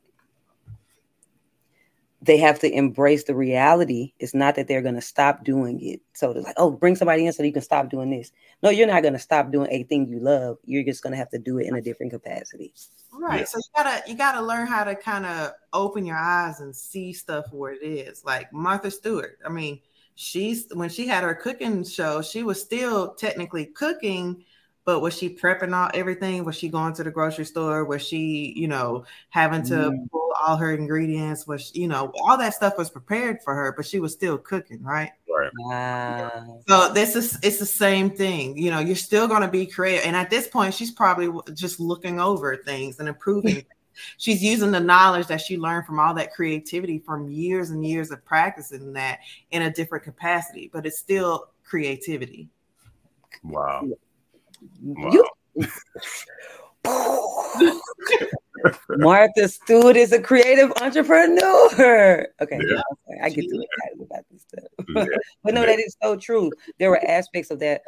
they 2.21 2.37
have 2.37 2.59
to 2.59 2.71
embrace 2.71 3.23
the 3.23 3.35
reality. 3.35 4.13
It's 4.19 4.33
not 4.33 4.55
that 4.55 4.67
they're 4.67 4.81
going 4.81 4.95
to 4.95 5.01
stop 5.01 5.43
doing 5.45 5.79
it. 5.81 6.01
So 6.13 6.31
it's 6.31 6.45
like, 6.45 6.55
oh, 6.57 6.71
bring 6.71 6.95
somebody 6.95 7.25
in 7.25 7.31
so 7.31 7.43
you 7.43 7.53
can 7.53 7.61
stop 7.61 7.89
doing 7.89 8.09
this. 8.09 8.31
No, 8.61 8.69
you're 8.69 8.87
not 8.87 9.03
going 9.03 9.13
to 9.13 9.19
stop 9.19 9.51
doing 9.51 9.71
a 9.71 9.83
thing 9.83 10.07
you 10.07 10.19
love. 10.19 10.57
You're 10.65 10.83
just 10.83 11.01
going 11.01 11.11
to 11.11 11.17
have 11.17 11.29
to 11.29 11.39
do 11.39 11.59
it 11.59 11.67
in 11.67 11.75
a 11.75 11.81
different 11.81 12.11
capacity. 12.11 12.73
Right. 13.13 13.39
Yeah. 13.39 13.45
So 13.45 13.57
you 13.57 13.83
gotta 13.83 14.01
you 14.07 14.15
gotta 14.15 14.41
learn 14.41 14.67
how 14.67 14.83
to 14.83 14.95
kind 14.95 15.25
of 15.25 15.51
open 15.73 16.05
your 16.05 16.17
eyes 16.17 16.59
and 16.59 16.75
see 16.75 17.11
stuff 17.11 17.45
where 17.51 17.73
it 17.73 17.83
is. 17.83 18.23
Like 18.23 18.53
Martha 18.53 18.91
Stewart. 18.91 19.39
I 19.45 19.49
mean, 19.49 19.79
she's 20.15 20.67
when 20.73 20.89
she 20.89 21.07
had 21.07 21.23
her 21.23 21.33
cooking 21.33 21.83
show, 21.83 22.21
she 22.21 22.43
was 22.43 22.61
still 22.61 23.15
technically 23.15 23.65
cooking, 23.65 24.43
but 24.85 25.01
was 25.01 25.17
she 25.17 25.35
prepping 25.35 25.73
all 25.73 25.89
everything? 25.93 26.43
Was 26.45 26.55
she 26.55 26.69
going 26.69 26.93
to 26.93 27.03
the 27.03 27.11
grocery 27.11 27.45
store? 27.45 27.83
Was 27.83 28.05
she, 28.05 28.53
you 28.55 28.67
know, 28.67 29.05
having 29.29 29.63
to 29.63 29.73
mm. 29.73 30.07
Pull 30.39 30.47
all 30.47 30.57
her 30.57 30.73
ingredients? 30.73 31.47
Was 31.47 31.73
you 31.75 31.87
know, 31.87 32.11
all 32.21 32.37
that 32.37 32.53
stuff 32.53 32.77
was 32.77 32.89
prepared 32.89 33.41
for 33.43 33.53
her, 33.53 33.73
but 33.75 33.85
she 33.85 33.99
was 33.99 34.13
still 34.13 34.37
cooking, 34.37 34.81
right? 34.83 35.11
Right. 35.29 35.51
Wow. 35.59 36.61
So 36.67 36.91
this 36.93 37.15
is 37.15 37.37
it's 37.41 37.59
the 37.59 37.65
same 37.65 38.09
thing. 38.09 38.57
You 38.57 38.71
know, 38.71 38.79
you're 38.79 38.95
still 38.95 39.27
going 39.27 39.41
to 39.41 39.47
be 39.47 39.65
creative, 39.65 40.05
and 40.05 40.15
at 40.15 40.29
this 40.29 40.47
point, 40.47 40.73
she's 40.73 40.91
probably 40.91 41.29
just 41.53 41.79
looking 41.79 42.19
over 42.19 42.57
things 42.57 42.99
and 42.99 43.07
improving. 43.07 43.65
she's 44.17 44.43
using 44.43 44.71
the 44.71 44.79
knowledge 44.79 45.27
that 45.27 45.41
she 45.41 45.57
learned 45.57 45.85
from 45.85 45.99
all 45.99 46.13
that 46.13 46.33
creativity 46.33 46.99
from 46.99 47.29
years 47.29 47.69
and 47.69 47.85
years 47.85 48.11
of 48.11 48.23
practicing 48.25 48.93
that 48.93 49.19
in 49.51 49.63
a 49.63 49.71
different 49.71 50.03
capacity, 50.03 50.69
but 50.71 50.85
it's 50.85 50.97
still 50.97 51.49
creativity. 51.63 52.49
Wow. 53.43 53.87
Wow. 54.81 55.11
You 55.11 55.29
Martha 58.89 59.47
Stewart 59.47 59.95
is 59.95 60.11
a 60.11 60.21
creative 60.21 60.71
entrepreneur. 60.81 62.25
Okay, 62.41 62.59
yeah. 62.61 62.81
I 63.23 63.29
get 63.29 63.45
too 63.49 63.61
excited 63.61 64.01
about 64.01 64.25
this 64.31 64.41
stuff. 64.41 64.85
Yeah. 64.95 65.05
but 65.43 65.53
no, 65.53 65.65
that 65.65 65.79
is 65.79 65.95
so 66.01 66.15
true. 66.15 66.51
There 66.79 66.89
were 66.89 67.03
aspects 67.05 67.51
of 67.51 67.59
that. 67.59 67.81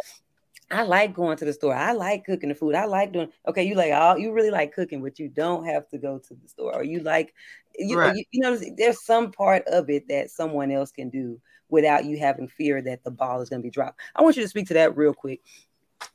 I 0.69 0.83
like 0.83 1.13
going 1.13 1.37
to 1.37 1.45
the 1.45 1.51
store. 1.51 1.75
I 1.75 1.91
like 1.91 2.25
cooking 2.25 2.49
the 2.49 2.55
food. 2.55 2.75
I 2.75 2.85
like 2.85 3.11
doing. 3.11 3.29
Okay, 3.47 3.63
you 3.63 3.75
like 3.75 3.91
all. 3.91 4.17
You 4.17 4.31
really 4.31 4.51
like 4.51 4.73
cooking, 4.73 5.01
but 5.01 5.19
you 5.19 5.27
don't 5.27 5.65
have 5.65 5.87
to 5.89 5.97
go 5.97 6.17
to 6.17 6.33
the 6.33 6.47
store. 6.47 6.73
Or 6.73 6.83
you 6.83 7.01
like, 7.01 7.33
you, 7.77 7.99
right. 7.99 8.15
you, 8.15 8.23
you 8.31 8.41
know, 8.41 8.57
there's 8.77 9.03
some 9.03 9.31
part 9.31 9.67
of 9.67 9.89
it 9.89 10.07
that 10.07 10.29
someone 10.29 10.71
else 10.71 10.91
can 10.91 11.09
do 11.09 11.39
without 11.69 12.05
you 12.05 12.17
having 12.17 12.47
fear 12.47 12.81
that 12.81 13.03
the 13.03 13.11
ball 13.11 13.41
is 13.41 13.49
going 13.49 13.61
to 13.61 13.65
be 13.65 13.71
dropped. 13.71 13.99
I 14.15 14.21
want 14.21 14.37
you 14.37 14.43
to 14.43 14.49
speak 14.49 14.67
to 14.67 14.73
that 14.75 14.95
real 14.95 15.13
quick 15.13 15.41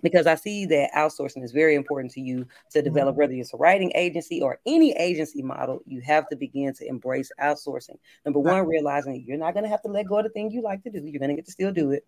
because 0.02 0.26
I 0.26 0.34
see 0.34 0.66
that 0.66 0.90
outsourcing 0.94 1.42
is 1.44 1.52
very 1.52 1.74
important 1.74 2.12
to 2.12 2.20
you 2.20 2.46
to 2.70 2.82
develop, 2.82 3.12
mm-hmm. 3.12 3.20
whether 3.20 3.32
it's 3.34 3.54
a 3.54 3.56
writing 3.56 3.92
agency 3.94 4.40
or 4.42 4.58
any 4.66 4.92
agency 4.92 5.42
model, 5.42 5.80
you 5.86 6.00
have 6.00 6.28
to 6.28 6.36
begin 6.36 6.74
to 6.74 6.86
embrace 6.86 7.30
outsourcing. 7.40 7.98
Number 8.24 8.40
one, 8.40 8.66
realizing 8.66 9.24
you're 9.26 9.38
not 9.38 9.54
going 9.54 9.64
to 9.64 9.70
have 9.70 9.82
to 9.82 9.88
let 9.88 10.06
go 10.06 10.18
of 10.18 10.24
the 10.24 10.30
thing 10.30 10.50
you 10.50 10.62
like 10.62 10.82
to 10.84 10.90
do, 10.90 11.02
you're 11.04 11.18
going 11.20 11.30
to 11.30 11.36
get 11.36 11.46
to 11.46 11.52
still 11.52 11.72
do 11.72 11.90
it. 11.92 12.04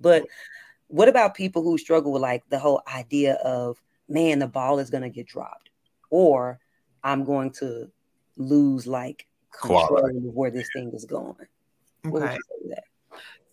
But 0.00 0.26
what 0.88 1.08
about 1.08 1.34
people 1.34 1.62
who 1.62 1.78
struggle 1.78 2.12
with 2.12 2.22
like 2.22 2.42
the 2.48 2.58
whole 2.58 2.82
idea 2.92 3.34
of, 3.36 3.80
man, 4.08 4.38
the 4.38 4.46
ball 4.46 4.78
is 4.78 4.90
going 4.90 5.02
to 5.02 5.08
get 5.08 5.26
dropped, 5.26 5.70
or 6.10 6.58
I'm 7.02 7.24
going 7.24 7.50
to 7.52 7.90
lose 8.36 8.86
like 8.86 9.26
control 9.58 9.86
Quality. 9.86 10.18
of 10.18 10.34
where 10.34 10.50
this 10.50 10.68
thing 10.74 10.92
is 10.92 11.04
going? 11.04 11.36
Okay. 12.06 12.38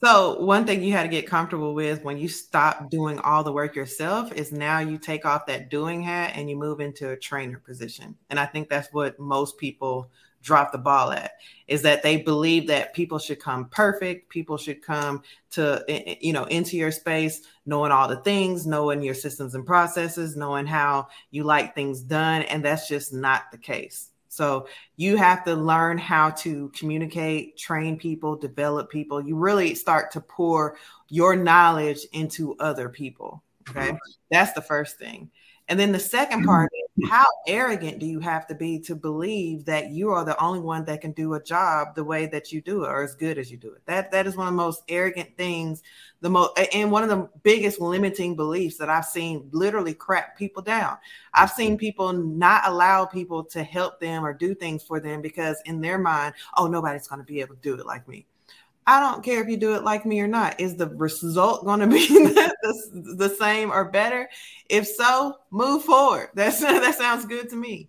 So 0.02 0.40
one 0.40 0.66
thing 0.66 0.82
you 0.82 0.94
had 0.94 1.04
to 1.04 1.10
get 1.10 1.28
comfortable 1.28 1.74
with 1.74 2.04
when 2.04 2.18
you 2.18 2.30
stop 2.30 2.90
doing 2.90 3.20
all 3.20 3.44
the 3.44 3.52
work 3.52 3.76
yourself 3.76 4.32
is 4.32 4.52
now 4.52 4.80
you 4.80 4.98
take 4.98 5.26
off 5.26 5.46
that 5.48 5.70
doing 5.70 6.02
hat 6.02 6.32
and 6.36 6.50
you 6.50 6.56
move 6.56 6.80
into 6.80 7.10
a 7.10 7.18
trainer 7.18 7.60
position. 7.60 8.16
And 8.30 8.40
I 8.40 8.46
think 8.46 8.70
that's 8.70 8.94
what 8.94 9.20
most 9.20 9.58
people 9.58 10.10
drop 10.42 10.72
the 10.72 10.78
ball 10.78 11.12
at 11.12 11.34
is 11.68 11.82
that 11.82 12.02
they 12.02 12.18
believe 12.18 12.68
that 12.68 12.94
people 12.94 13.20
should 13.20 13.42
come 13.42 13.68
perfect 13.70 14.30
people 14.30 14.58
should 14.58 14.82
come 14.82 15.22
to 15.52 15.84
you 16.22 16.32
know 16.32 16.46
into 16.46 16.78
your 16.78 16.92
space 16.92 17.42
knowing 17.66 17.92
all 17.92 18.08
the 18.08 18.22
things 18.22 18.66
knowing 18.66 19.02
your 19.02 19.14
systems 19.14 19.54
and 19.54 19.66
processes 19.66 20.38
knowing 20.38 20.66
how 20.66 21.06
you 21.32 21.44
like 21.44 21.76
things 21.76 22.02
done 22.02 22.44
and 22.44 22.64
that's 22.64 22.88
just 22.88 23.14
not 23.14 23.52
the 23.52 23.58
case 23.58 24.09
so 24.30 24.68
you 24.96 25.18
have 25.18 25.44
to 25.46 25.56
learn 25.56 25.98
how 25.98 26.30
to 26.30 26.72
communicate, 26.76 27.58
train 27.58 27.98
people, 27.98 28.36
develop 28.36 28.90
people. 28.90 29.22
You 29.22 29.36
really 29.36 29.76
start 29.76 30.12
to 30.12 30.22
pour 30.22 30.78
your 31.10 31.36
knowledge 31.36 32.06
into 32.14 32.56
other 32.60 32.90
people. 32.90 33.44
Okay. 33.68 33.98
That's 34.32 34.54
the 34.54 34.62
first 34.62 34.98
thing. 34.98 35.30
And 35.70 35.80
then 35.80 35.92
the 35.92 36.00
second 36.00 36.46
part 36.46 36.72
is 36.74 37.10
how 37.12 37.28
arrogant 37.48 38.00
do 38.00 38.08
you 38.08 38.20
have 38.20 38.48
to 38.48 38.56
be 38.56 38.80
to 38.80 38.96
believe 38.96 39.66
that 39.66 39.92
you 39.92 40.10
are 40.10 40.26
the 40.26 40.42
only 40.44 40.60
one 40.60 40.84
that 40.86 41.00
can 41.00 41.12
do 41.12 41.36
a 41.36 41.44
job 41.44 41.94
the 41.94 42.04
way 42.04 42.26
that 42.26 42.52
you 42.52 42.60
do 42.60 42.84
it 42.84 42.88
or 42.88 43.04
as 43.04 43.14
good 43.14 43.38
as 43.38 43.52
you 43.52 43.58
do 43.58 43.72
it? 43.74 43.86
That 43.86 44.12
that 44.12 44.26
is 44.26 44.36
one 44.36 44.48
of 44.48 44.54
the 44.54 44.58
most 44.58 44.82
arrogant 44.90 45.38
things, 45.38 45.84
the 46.22 46.30
most 46.32 46.60
and 46.74 46.92
one 46.92 47.04
of 47.04 47.10
the 47.10 47.30
biggest 47.44 47.80
limiting 47.80 48.36
beliefs 48.36 48.78
that 48.78 48.90
I've 48.90 49.06
seen 49.06 49.48
literally 49.52 49.94
crack 49.94 50.36
people 50.36 50.64
down. 50.64 50.98
I've 51.36 51.52
seen 51.52 51.78
people 51.78 52.14
not 52.14 52.64
allow 52.66 53.06
people 53.06 53.44
to 53.46 53.62
help 53.62 54.00
them 54.00 54.26
or 54.26 54.34
do 54.34 54.56
things 54.56 54.84
for 54.84 55.00
them 55.00 55.22
because 55.22 55.62
in 55.66 55.82
their 55.82 56.00
mind, 56.00 56.34
oh, 56.58 56.66
nobody's 56.66 57.08
going 57.08 57.22
to 57.22 57.26
be 57.26 57.42
able 57.42 57.54
to 57.54 57.62
do 57.62 57.76
it 57.76 57.86
like 57.86 58.08
me. 58.08 58.26
I 58.90 59.00
don't 59.00 59.24
care 59.24 59.40
if 59.40 59.48
you 59.48 59.56
do 59.56 59.76
it 59.76 59.84
like 59.84 60.04
me 60.04 60.20
or 60.20 60.28
not. 60.28 60.60
Is 60.60 60.76
the 60.76 60.88
result 60.88 61.64
going 61.64 61.80
to 61.82 61.86
be 61.86 62.08
the, 62.08 63.16
the, 63.18 63.30
same 63.30 63.72
or 63.72 63.86
better? 63.86 64.28
If 64.68 64.88
so, 64.88 65.36
move 65.52 65.84
forward. 65.84 66.30
That's 66.34 66.60
that 66.62 66.96
sounds 66.96 67.26
good 67.26 67.52
to 67.52 67.56
me. 67.56 67.88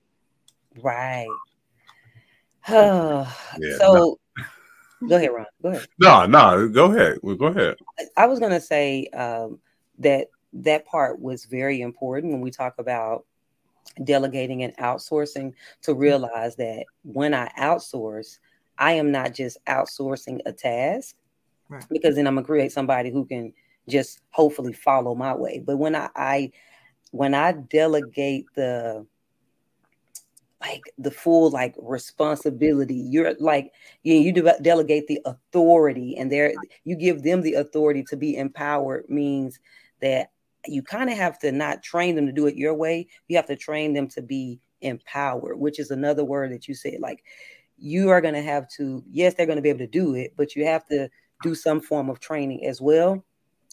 Right. 0.82 1.26
yeah, 2.68 3.24
so 3.78 4.18
no. 4.36 5.09
go 5.09 5.16
ahead, 5.16 5.30
Ron. 5.32 5.46
Go 5.62 5.68
ahead. 5.70 5.86
No, 5.98 6.26
no, 6.26 6.68
go 6.68 6.92
ahead. 6.92 7.18
Well, 7.22 7.36
go 7.36 7.46
ahead. 7.46 7.76
I 8.18 8.26
was 8.26 8.38
going 8.38 8.53
to 8.53 8.61
say 8.61 9.07
um, 9.14 9.59
that 10.01 10.28
that 10.53 10.84
part 10.84 11.18
was 11.18 11.46
very 11.46 11.80
important 11.80 12.34
when 12.34 12.42
we 12.42 12.51
talk 12.51 12.74
about 12.76 13.24
delegating 14.05 14.64
and 14.64 14.76
outsourcing 14.76 15.55
to 15.80 15.94
realize 15.94 16.57
that 16.57 16.84
when 17.05 17.32
I 17.32 17.51
outsource, 17.59 18.38
I 18.81 18.93
am 18.93 19.12
not 19.12 19.35
just 19.35 19.59
outsourcing 19.66 20.41
a 20.47 20.53
task 20.53 21.14
right. 21.68 21.85
because 21.91 22.16
then 22.16 22.26
I'm 22.26 22.35
gonna 22.35 22.47
create 22.47 22.72
somebody 22.72 23.11
who 23.11 23.26
can 23.26 23.53
just 23.89 24.20
hopefully 24.31 24.72
follow 24.72 25.14
my 25.14 25.35
way. 25.35 25.62
But 25.64 25.76
when 25.76 25.95
I, 25.95 26.09
I 26.16 26.53
when 27.12 27.35
I 27.35 27.53
delegate 27.53 28.47
the 28.55 29.07
like 30.61 30.83
the 30.99 31.11
full 31.11 31.51
like 31.51 31.74
responsibility 31.78 32.95
you're 32.95 33.35
like 33.41 33.72
you, 34.03 34.14
you 34.14 34.33
de- 34.33 34.61
delegate 34.61 35.07
the 35.07 35.20
authority 35.24 36.16
and 36.18 36.31
there 36.31 36.53
you 36.85 36.97
give 36.97 37.22
them 37.22 37.41
the 37.41 37.55
authority 37.55 38.03
to 38.03 38.16
be 38.16 38.37
empowered 38.37 39.09
means 39.09 39.59
that 40.03 40.31
you 40.66 40.83
kind 40.83 41.09
of 41.09 41.16
have 41.16 41.39
to 41.39 41.51
not 41.51 41.83
train 41.83 42.14
them 42.14 42.26
to 42.26 42.33
do 42.33 42.47
it 42.47 42.57
your 42.57 42.74
way 42.74 43.07
you 43.28 43.37
have 43.37 43.47
to 43.47 43.57
train 43.57 43.95
them 43.95 44.07
to 44.07 44.20
be 44.20 44.61
empowered 44.83 45.59
which 45.59 45.78
is 45.78 45.91
another 45.91 46.24
word 46.24 46.53
that 46.53 46.68
you 46.68 46.74
said 46.74 47.01
like 47.01 47.24
you 47.81 48.11
are 48.11 48.20
going 48.20 48.35
to 48.35 48.43
have 48.43 48.68
to, 48.76 49.03
yes, 49.11 49.35
they're 49.35 49.47
going 49.47 49.57
to 49.57 49.62
be 49.62 49.68
able 49.68 49.81
to 49.81 49.87
do 49.87 50.14
it, 50.14 50.35
but 50.37 50.55
you 50.55 50.64
have 50.64 50.87
to 50.89 51.09
do 51.43 51.55
some 51.55 51.81
form 51.81 52.11
of 52.11 52.20
training 52.20 52.66
as 52.66 52.81
well. 52.81 53.24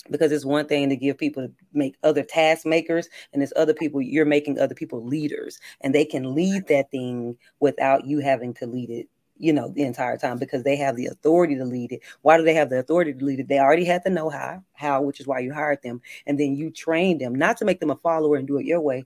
Because 0.10 0.32
it's 0.32 0.46
one 0.46 0.68
thing 0.68 0.90
to 0.90 0.96
give 0.96 1.18
people 1.18 1.48
to 1.48 1.54
make 1.74 1.96
other 2.04 2.24
task 2.24 2.66
makers, 2.66 3.10
and 3.34 3.44
it's 3.44 3.52
other 3.56 3.74
people, 3.74 4.02
you're 4.02 4.26
making 4.26 4.60
other 4.60 4.76
people 4.76 5.04
leaders, 5.04 5.60
and 5.82 5.94
they 5.94 6.06
can 6.06 6.36
lead 6.36 6.68
that 6.68 6.92
thing 6.92 7.36
without 7.60 8.06
you 8.06 8.20
having 8.20 8.54
to 8.56 8.68
lead 8.68 8.90
it 8.90 9.08
you 9.40 9.54
know 9.54 9.70
the 9.70 9.84
entire 9.84 10.18
time 10.18 10.38
because 10.38 10.64
they 10.64 10.76
have 10.76 10.96
the 10.96 11.06
authority 11.06 11.56
to 11.56 11.66
lead 11.66 11.92
it 11.92 12.02
why 12.22 12.38
do 12.38 12.44
they 12.44 12.54
have 12.54 12.70
the 12.70 12.80
authority 12.80 13.14
to 13.14 13.24
lead 13.24 13.40
it 13.40 13.48
they 13.48 13.60
already 13.60 13.86
had 13.86 14.04
the 14.04 14.10
know-how 14.10 14.62
how 14.74 15.02
which 15.02 15.20
is 15.20 15.28
why 15.28 15.40
you 15.40 15.54
hired 15.54 15.82
them 15.84 16.02
and 16.26 16.40
then 16.40 16.56
you 16.56 16.72
train 16.72 17.18
them 17.18 17.36
not 17.36 17.58
to 17.58 17.66
make 17.66 17.80
them 17.80 17.92
a 17.92 17.96
follower 17.98 18.36
and 18.36 18.48
do 18.48 18.58
it 18.58 18.66
your 18.66 18.82
way. 18.82 19.06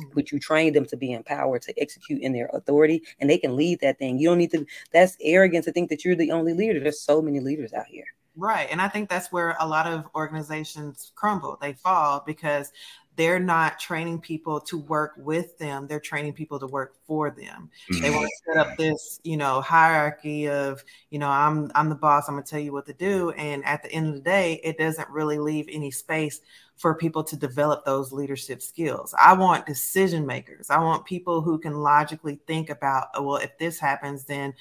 Mm-hmm. 0.00 0.14
but 0.14 0.32
you 0.32 0.38
train 0.38 0.72
them 0.72 0.86
to 0.86 0.96
be 0.96 1.12
empowered 1.12 1.62
to 1.62 1.80
execute 1.80 2.22
in 2.22 2.32
their 2.32 2.50
authority 2.52 3.02
and 3.18 3.28
they 3.28 3.38
can 3.38 3.56
lead 3.56 3.80
that 3.80 3.98
thing. 3.98 4.18
You 4.18 4.28
don't 4.28 4.38
need 4.38 4.52
to, 4.52 4.66
that's 4.92 5.16
arrogant 5.20 5.64
to 5.64 5.72
think 5.72 5.90
that 5.90 6.04
you're 6.04 6.16
the 6.16 6.32
only 6.32 6.52
leader. 6.52 6.80
There's 6.80 7.00
so 7.00 7.22
many 7.22 7.40
leaders 7.40 7.72
out 7.72 7.86
here. 7.86 8.06
Right. 8.36 8.68
And 8.70 8.80
I 8.80 8.88
think 8.88 9.08
that's 9.08 9.32
where 9.32 9.56
a 9.60 9.66
lot 9.66 9.86
of 9.86 10.06
organizations 10.14 11.12
crumble, 11.14 11.58
they 11.60 11.72
fall 11.74 12.22
because 12.24 12.72
they're 13.16 13.40
not 13.40 13.78
training 13.78 14.20
people 14.20 14.60
to 14.60 14.78
work 14.78 15.12
with 15.16 15.58
them 15.58 15.86
they're 15.86 16.00
training 16.00 16.32
people 16.32 16.58
to 16.58 16.66
work 16.66 16.94
for 17.06 17.30
them. 17.30 17.70
Mm-hmm. 17.90 18.02
they 18.02 18.10
want 18.10 18.28
to 18.28 18.52
set 18.52 18.56
up 18.56 18.76
this 18.76 19.20
you 19.24 19.36
know 19.36 19.60
hierarchy 19.60 20.48
of 20.48 20.82
you 21.10 21.18
know 21.18 21.28
i'm 21.28 21.70
i'm 21.74 21.88
the 21.88 21.94
boss 21.94 22.28
i'm 22.28 22.34
going 22.34 22.44
to 22.44 22.50
tell 22.50 22.60
you 22.60 22.72
what 22.72 22.86
to 22.86 22.94
do 22.94 23.30
and 23.32 23.64
at 23.64 23.82
the 23.82 23.92
end 23.92 24.08
of 24.08 24.14
the 24.14 24.20
day 24.20 24.60
it 24.64 24.78
doesn't 24.78 25.08
really 25.10 25.38
leave 25.38 25.66
any 25.70 25.90
space 25.90 26.40
for 26.80 26.94
people 26.94 27.22
to 27.22 27.36
develop 27.36 27.84
those 27.84 28.10
leadership 28.10 28.62
skills. 28.62 29.14
I 29.22 29.34
want 29.34 29.66
decision 29.66 30.26
makers. 30.26 30.70
I 30.70 30.78
want 30.78 31.04
people 31.04 31.42
who 31.42 31.58
can 31.58 31.74
logically 31.74 32.40
think 32.46 32.70
about 32.70 33.08
oh, 33.14 33.22
well 33.22 33.36
if 33.36 33.56
this 33.58 33.78
happens 33.78 34.24
then 34.24 34.54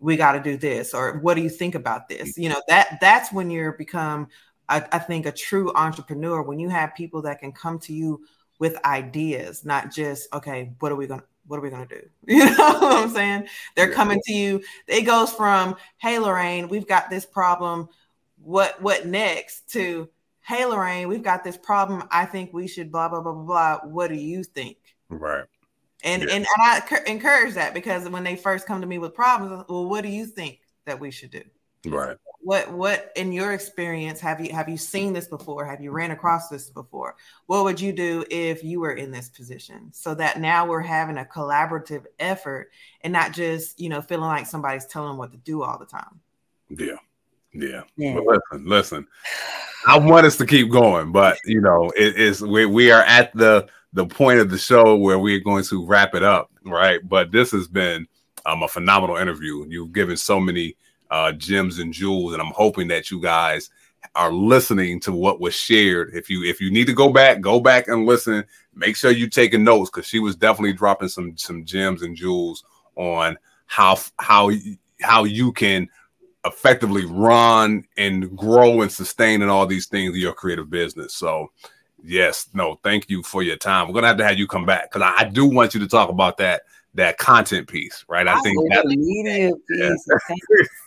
we 0.00 0.16
got 0.16 0.32
to 0.32 0.40
do 0.40 0.56
this 0.56 0.92
or 0.92 1.18
what 1.20 1.34
do 1.34 1.42
you 1.42 1.48
think 1.48 1.76
about 1.76 2.08
this? 2.08 2.36
You 2.36 2.48
know 2.48 2.60
that 2.66 2.98
that's 3.00 3.32
when 3.32 3.48
you're 3.48 3.72
become 3.72 4.26
I, 4.68 4.84
I 4.92 4.98
think 4.98 5.26
a 5.26 5.32
true 5.32 5.72
entrepreneur, 5.74 6.42
when 6.42 6.58
you 6.58 6.68
have 6.68 6.94
people 6.94 7.22
that 7.22 7.40
can 7.40 7.52
come 7.52 7.78
to 7.80 7.92
you 7.92 8.24
with 8.58 8.82
ideas, 8.84 9.64
not 9.64 9.90
just, 9.90 10.32
okay, 10.32 10.72
what 10.78 10.92
are 10.92 10.96
we 10.96 11.06
going 11.06 11.20
to, 11.20 11.26
what 11.46 11.58
are 11.58 11.62
we 11.62 11.70
going 11.70 11.86
to 11.86 12.00
do? 12.00 12.08
You 12.26 12.44
know 12.44 12.78
what 12.78 13.02
I'm 13.04 13.10
saying? 13.10 13.48
They're 13.74 13.92
coming 13.92 14.20
to 14.24 14.32
you. 14.32 14.62
It 14.86 15.02
goes 15.02 15.32
from, 15.32 15.76
hey, 15.98 16.18
Lorraine, 16.18 16.68
we've 16.68 16.86
got 16.86 17.10
this 17.10 17.26
problem. 17.26 17.88
What, 18.42 18.80
what 18.80 19.06
next 19.06 19.70
to, 19.72 20.08
hey, 20.42 20.64
Lorraine, 20.64 21.08
we've 21.08 21.22
got 21.22 21.44
this 21.44 21.56
problem. 21.56 22.04
I 22.10 22.24
think 22.24 22.52
we 22.52 22.68
should 22.68 22.92
blah, 22.92 23.08
blah, 23.08 23.20
blah, 23.20 23.32
blah, 23.32 23.44
blah. 23.78 23.90
What 23.90 24.08
do 24.08 24.14
you 24.14 24.44
think? 24.44 24.78
Right. 25.08 25.44
And, 26.04 26.22
yeah. 26.22 26.34
and, 26.34 26.46
and 26.56 26.82
I 26.86 27.00
encourage 27.06 27.54
that 27.54 27.74
because 27.74 28.08
when 28.08 28.24
they 28.24 28.36
first 28.36 28.66
come 28.66 28.80
to 28.80 28.86
me 28.86 28.98
with 28.98 29.14
problems, 29.14 29.64
well, 29.68 29.88
what 29.88 30.02
do 30.02 30.08
you 30.08 30.26
think 30.26 30.60
that 30.84 30.98
we 30.98 31.10
should 31.10 31.30
do? 31.30 31.42
Right. 31.86 32.16
What 32.40 32.72
what 32.72 33.12
in 33.16 33.32
your 33.32 33.52
experience 33.52 34.20
have 34.20 34.44
you 34.44 34.52
have 34.52 34.68
you 34.68 34.76
seen 34.76 35.12
this 35.12 35.28
before? 35.28 35.64
Have 35.64 35.80
you 35.80 35.90
ran 35.90 36.10
across 36.10 36.48
this 36.48 36.70
before? 36.70 37.16
What 37.46 37.64
would 37.64 37.80
you 37.80 37.92
do 37.92 38.24
if 38.30 38.64
you 38.64 38.80
were 38.80 38.92
in 38.92 39.10
this 39.10 39.28
position? 39.28 39.92
So 39.92 40.14
that 40.16 40.40
now 40.40 40.66
we're 40.66 40.80
having 40.80 41.18
a 41.18 41.24
collaborative 41.24 42.04
effort 42.18 42.70
and 43.02 43.12
not 43.12 43.32
just 43.32 43.80
you 43.80 43.88
know 43.88 44.02
feeling 44.02 44.26
like 44.26 44.46
somebody's 44.46 44.86
telling 44.86 45.16
what 45.18 45.32
to 45.32 45.38
do 45.38 45.62
all 45.62 45.78
the 45.78 45.86
time. 45.86 46.20
Yeah. 46.68 46.96
Yeah, 47.54 47.82
yeah. 47.96 48.18
listen 48.18 48.66
listen. 48.66 49.06
I 49.86 49.98
want 49.98 50.24
us 50.24 50.38
to 50.38 50.46
keep 50.46 50.70
going 50.70 51.12
but 51.12 51.38
you 51.44 51.60
know 51.60 51.92
it 51.96 52.16
is 52.16 52.40
we, 52.40 52.64
we 52.64 52.90
are 52.90 53.02
at 53.02 53.32
the 53.34 53.68
the 53.92 54.06
point 54.06 54.40
of 54.40 54.48
the 54.48 54.56
show 54.56 54.96
where 54.96 55.18
we're 55.18 55.38
going 55.38 55.64
to 55.64 55.84
wrap 55.86 56.14
it 56.14 56.22
up 56.22 56.50
right? 56.64 57.06
But 57.06 57.32
this 57.32 57.50
has 57.52 57.68
been 57.68 58.06
um, 58.46 58.62
a 58.62 58.68
phenomenal 58.68 59.16
interview. 59.16 59.66
You've 59.68 59.92
given 59.92 60.16
so 60.16 60.40
many 60.40 60.76
uh, 61.12 61.30
gems 61.32 61.78
and 61.78 61.92
jewels. 61.92 62.32
And 62.32 62.42
I'm 62.42 62.52
hoping 62.56 62.88
that 62.88 63.10
you 63.10 63.20
guys 63.20 63.70
are 64.16 64.32
listening 64.32 64.98
to 65.00 65.12
what 65.12 65.40
was 65.40 65.54
shared. 65.54 66.14
If 66.14 66.28
you 66.30 66.42
if 66.42 66.60
you 66.60 66.72
need 66.72 66.86
to 66.86 66.94
go 66.94 67.12
back, 67.12 67.40
go 67.40 67.60
back 67.60 67.86
and 67.86 68.06
listen. 68.06 68.44
Make 68.74 68.96
sure 68.96 69.10
you 69.10 69.28
taking 69.28 69.62
notes 69.62 69.90
because 69.90 70.06
she 70.06 70.18
was 70.18 70.34
definitely 70.34 70.72
dropping 70.72 71.08
some 71.08 71.36
some 71.36 71.64
gems 71.64 72.02
and 72.02 72.16
jewels 72.16 72.64
on 72.96 73.36
how 73.66 73.98
how 74.18 74.50
how 75.02 75.24
you 75.24 75.52
can 75.52 75.86
effectively 76.44 77.04
run 77.04 77.84
and 77.98 78.36
grow 78.36 78.80
and 78.80 78.90
sustain 78.90 79.42
and 79.42 79.50
all 79.50 79.66
these 79.66 79.86
things 79.86 80.14
in 80.14 80.20
your 80.20 80.32
creative 80.32 80.70
business. 80.70 81.14
So 81.14 81.52
yes, 82.02 82.48
no, 82.54 82.80
thank 82.82 83.10
you 83.10 83.22
for 83.22 83.42
your 83.42 83.56
time. 83.56 83.86
We're 83.86 83.94
gonna 83.94 84.08
have 84.08 84.16
to 84.16 84.24
have 84.24 84.38
you 84.38 84.46
come 84.46 84.64
back 84.64 84.90
because 84.90 85.02
I, 85.02 85.24
I 85.24 85.24
do 85.24 85.44
want 85.44 85.74
you 85.74 85.80
to 85.80 85.88
talk 85.88 86.08
about 86.08 86.38
that 86.38 86.62
that 86.94 87.16
content 87.18 87.68
piece, 87.68 88.04
right? 88.08 88.28
I, 88.28 88.34
I 88.34 88.40
think 88.40 88.56
that 88.70 88.84
media 88.86 89.52
piece. 89.68 90.06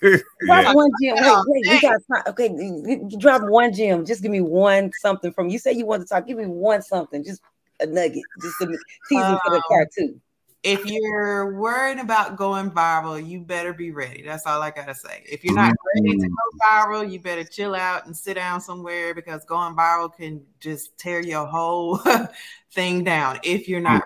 Yeah. 0.43 0.73
one 0.73 0.91
gem. 1.01 1.15
Wait, 1.15 1.43
wait, 1.47 1.65
you 1.65 1.81
got 1.81 2.01
time. 2.11 2.23
Okay, 2.27 2.99
drop 3.17 3.41
one 3.49 3.73
gem. 3.73 4.05
Just 4.05 4.21
give 4.21 4.31
me 4.31 4.41
one 4.41 4.91
something 5.01 5.31
from 5.31 5.49
you. 5.49 5.57
Say 5.57 5.71
you 5.71 5.85
want 5.85 6.03
to 6.03 6.07
talk. 6.07 6.27
Give 6.27 6.37
me 6.37 6.45
one 6.45 6.81
something. 6.83 7.23
Just 7.23 7.41
a 7.79 7.87
nugget. 7.87 8.21
Just 8.41 8.61
a 8.61 8.67
teaser 9.09 9.23
um, 9.23 9.39
for 9.43 9.55
the 9.55 9.61
part 9.67 9.87
two. 9.97 10.19
If 10.61 10.85
you're 10.85 11.53
worried 11.59 11.99
about 11.99 12.37
going 12.37 12.71
viral, 12.71 13.25
you 13.25 13.39
better 13.39 13.73
be 13.73 13.91
ready. 13.91 14.23
That's 14.23 14.45
all 14.45 14.61
I 14.61 14.71
gotta 14.71 14.95
say. 14.95 15.23
If 15.25 15.43
you're 15.43 15.55
not 15.55 15.73
ready 15.95 16.17
to 16.17 16.27
go 16.27 16.67
viral, 16.67 17.11
you 17.11 17.19
better 17.19 17.43
chill 17.43 17.75
out 17.75 18.05
and 18.05 18.15
sit 18.15 18.35
down 18.35 18.61
somewhere 18.61 19.13
because 19.13 19.45
going 19.45 19.75
viral 19.75 20.13
can 20.13 20.41
just 20.59 20.97
tear 20.97 21.21
your 21.21 21.45
whole 21.45 21.99
thing 22.73 23.03
down 23.03 23.39
if 23.43 23.67
you're 23.67 23.79
not 23.79 24.03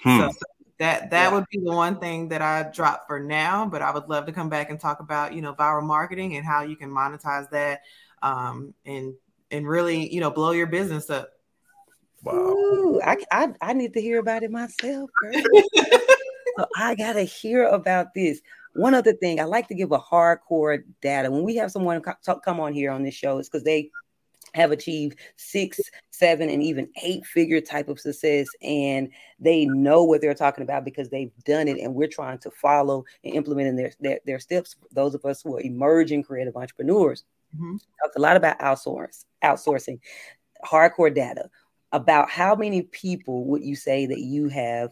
hmm. 0.00 0.10
ready. 0.10 0.32
So, 0.32 0.38
so 0.38 0.53
that 0.78 1.10
that 1.10 1.24
yeah. 1.24 1.32
would 1.32 1.44
be 1.50 1.60
the 1.60 1.72
one 1.72 1.98
thing 2.00 2.28
that 2.28 2.42
I 2.42 2.64
drop 2.64 3.06
for 3.06 3.20
now, 3.20 3.66
but 3.66 3.82
I 3.82 3.92
would 3.92 4.08
love 4.08 4.26
to 4.26 4.32
come 4.32 4.48
back 4.48 4.70
and 4.70 4.80
talk 4.80 5.00
about 5.00 5.32
you 5.32 5.40
know 5.40 5.54
viral 5.54 5.84
marketing 5.84 6.36
and 6.36 6.44
how 6.44 6.62
you 6.62 6.76
can 6.76 6.90
monetize 6.90 7.48
that 7.50 7.82
um, 8.22 8.74
and 8.84 9.14
and 9.50 9.68
really 9.68 10.12
you 10.12 10.20
know 10.20 10.30
blow 10.30 10.50
your 10.50 10.66
business 10.66 11.10
up. 11.10 11.30
Wow, 12.22 12.34
Ooh, 12.34 13.00
I, 13.04 13.16
I 13.30 13.52
I 13.60 13.72
need 13.72 13.92
to 13.94 14.00
hear 14.00 14.18
about 14.18 14.42
it 14.42 14.50
myself. 14.50 15.10
so 15.32 16.66
I 16.76 16.94
gotta 16.96 17.22
hear 17.22 17.64
about 17.66 18.14
this. 18.14 18.40
One 18.74 18.94
other 18.94 19.12
thing, 19.12 19.38
I 19.38 19.44
like 19.44 19.68
to 19.68 19.74
give 19.74 19.92
a 19.92 19.98
hardcore 19.98 20.82
data 21.00 21.30
when 21.30 21.44
we 21.44 21.54
have 21.56 21.70
someone 21.70 22.02
come 22.02 22.58
on 22.58 22.72
here 22.72 22.90
on 22.90 23.04
this 23.04 23.14
show. 23.14 23.38
It's 23.38 23.48
because 23.48 23.62
they 23.62 23.90
have 24.54 24.70
achieved 24.70 25.18
six, 25.36 25.80
seven, 26.10 26.48
and 26.48 26.62
even 26.62 26.88
eight 27.02 27.26
figure 27.26 27.60
type 27.60 27.88
of 27.88 28.00
success. 28.00 28.46
And 28.62 29.10
they 29.38 29.66
know 29.66 30.04
what 30.04 30.20
they're 30.20 30.32
talking 30.32 30.62
about 30.62 30.84
because 30.84 31.10
they've 31.10 31.32
done 31.44 31.68
it. 31.68 31.78
And 31.78 31.94
we're 31.94 32.08
trying 32.08 32.38
to 32.38 32.50
follow 32.50 33.04
and 33.24 33.34
implement 33.34 33.68
in 33.68 33.76
their, 33.76 33.92
their, 34.00 34.20
their 34.24 34.38
steps. 34.38 34.76
Those 34.92 35.14
of 35.14 35.24
us 35.24 35.42
who 35.42 35.56
are 35.56 35.60
emerging 35.60 36.22
creative 36.22 36.56
entrepreneurs. 36.56 37.24
Mm-hmm. 37.54 37.76
Talked 38.02 38.16
a 38.16 38.20
lot 38.20 38.36
about 38.36 38.58
outsource, 38.60 39.24
outsourcing, 39.42 40.00
hardcore 40.64 41.14
data. 41.14 41.50
about 41.94 42.28
how 42.28 42.56
many 42.56 42.82
people 42.82 43.44
would 43.44 43.62
you 43.62 43.76
say 43.76 44.04
that 44.04 44.18
you 44.18 44.48
have 44.48 44.90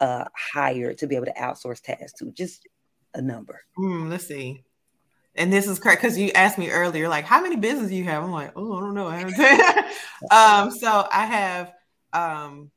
uh, 0.00 0.26
hired 0.36 0.98
to 0.98 1.06
be 1.06 1.16
able 1.16 1.24
to 1.24 1.32
outsource 1.32 1.80
tasks 1.80 2.18
to? 2.18 2.30
Just 2.32 2.68
a 3.14 3.22
number. 3.22 3.62
Mm, 3.78 4.10
let's 4.10 4.26
see. 4.26 4.62
And 5.36 5.52
this 5.52 5.66
is 5.66 5.78
correct 5.78 6.00
because 6.00 6.16
you 6.16 6.30
asked 6.32 6.58
me 6.58 6.70
earlier, 6.70 7.08
like, 7.08 7.24
how 7.24 7.42
many 7.42 7.56
businesses 7.56 7.92
you 7.92 8.04
have? 8.04 8.22
I'm 8.22 8.30
like, 8.30 8.52
oh, 8.54 8.76
I 8.76 8.80
don't 8.80 8.94
know. 8.94 9.08
um, 10.30 10.70
so 10.70 11.08
I 11.10 11.24
have 11.24 11.72
um, 12.12 12.70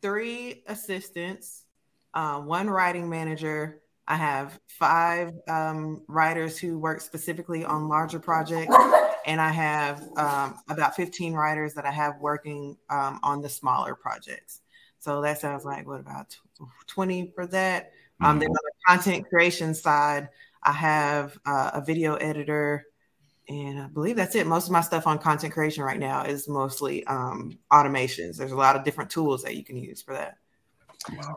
three 0.00 0.62
assistants, 0.68 1.64
uh, 2.14 2.38
one 2.40 2.70
writing 2.70 3.08
manager. 3.08 3.80
I 4.06 4.16
have 4.16 4.60
five 4.68 5.32
um, 5.48 6.02
writers 6.06 6.58
who 6.58 6.78
work 6.78 7.00
specifically 7.00 7.64
on 7.64 7.88
larger 7.88 8.20
projects, 8.20 8.76
and 9.26 9.40
I 9.40 9.50
have 9.50 10.02
um, 10.16 10.58
about 10.68 10.94
15 10.94 11.32
writers 11.32 11.74
that 11.74 11.86
I 11.86 11.90
have 11.90 12.18
working 12.20 12.76
um, 12.90 13.18
on 13.22 13.40
the 13.40 13.48
smaller 13.48 13.94
projects. 13.94 14.60
So 15.00 15.20
that 15.22 15.40
sounds 15.40 15.64
like 15.64 15.86
what 15.86 16.00
about 16.00 16.36
20 16.86 17.32
for 17.34 17.46
that? 17.48 17.92
Um, 18.20 18.38
then 18.38 18.48
mm-hmm. 18.48 18.52
on 18.52 18.58
the 18.64 18.72
content 18.86 19.28
creation 19.28 19.74
side, 19.74 20.28
I 20.64 20.72
have 20.72 21.38
uh, 21.44 21.72
a 21.74 21.84
video 21.84 22.14
editor, 22.14 22.84
and 23.48 23.80
I 23.80 23.86
believe 23.88 24.16
that's 24.16 24.34
it. 24.34 24.46
Most 24.46 24.66
of 24.66 24.72
my 24.72 24.80
stuff 24.80 25.06
on 25.06 25.18
content 25.18 25.52
creation 25.52 25.84
right 25.84 25.98
now 25.98 26.22
is 26.22 26.48
mostly 26.48 27.04
um, 27.06 27.58
automations. 27.72 28.36
There's 28.36 28.52
a 28.52 28.56
lot 28.56 28.76
of 28.76 28.84
different 28.84 29.10
tools 29.10 29.42
that 29.42 29.56
you 29.56 29.64
can 29.64 29.76
use 29.76 30.02
for 30.02 30.14
that. 30.14 30.38
Wow. 31.16 31.36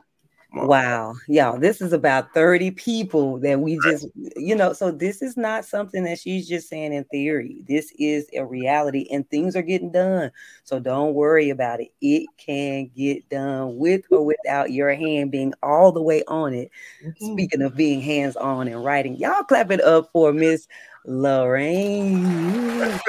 Wow. 0.53 1.15
Y'all, 1.27 1.59
this 1.59 1.81
is 1.81 1.91
about 1.91 2.33
30 2.33 2.71
people 2.71 3.37
that 3.39 3.59
we 3.59 3.77
just, 3.83 4.07
you 4.35 4.55
know, 4.55 4.71
so 4.71 4.91
this 4.91 5.21
is 5.21 5.35
not 5.35 5.65
something 5.65 6.03
that 6.05 6.19
she's 6.19 6.47
just 6.47 6.69
saying 6.69 6.93
in 6.93 7.03
theory. 7.05 7.61
This 7.67 7.91
is 7.99 8.27
a 8.33 8.45
reality 8.45 9.07
and 9.11 9.29
things 9.29 9.55
are 9.55 9.61
getting 9.61 9.91
done. 9.91 10.31
So 10.63 10.79
don't 10.79 11.13
worry 11.13 11.49
about 11.49 11.81
it. 11.81 11.89
It 12.01 12.27
can 12.37 12.89
get 12.95 13.27
done 13.29 13.77
with 13.77 14.05
or 14.09 14.25
without 14.25 14.71
your 14.71 14.93
hand 14.93 15.31
being 15.31 15.53
all 15.61 15.91
the 15.91 16.01
way 16.01 16.23
on 16.27 16.53
it. 16.53 16.71
Mm-hmm. 17.05 17.33
Speaking 17.33 17.61
of 17.61 17.75
being 17.75 18.01
hands 18.01 18.37
on 18.37 18.69
and 18.69 18.83
writing, 18.83 19.17
y'all 19.17 19.43
clap 19.43 19.69
it 19.69 19.81
up 19.81 20.09
for 20.13 20.31
Miss 20.31 20.67
Lorraine. 21.05 22.25
oh 22.25 22.99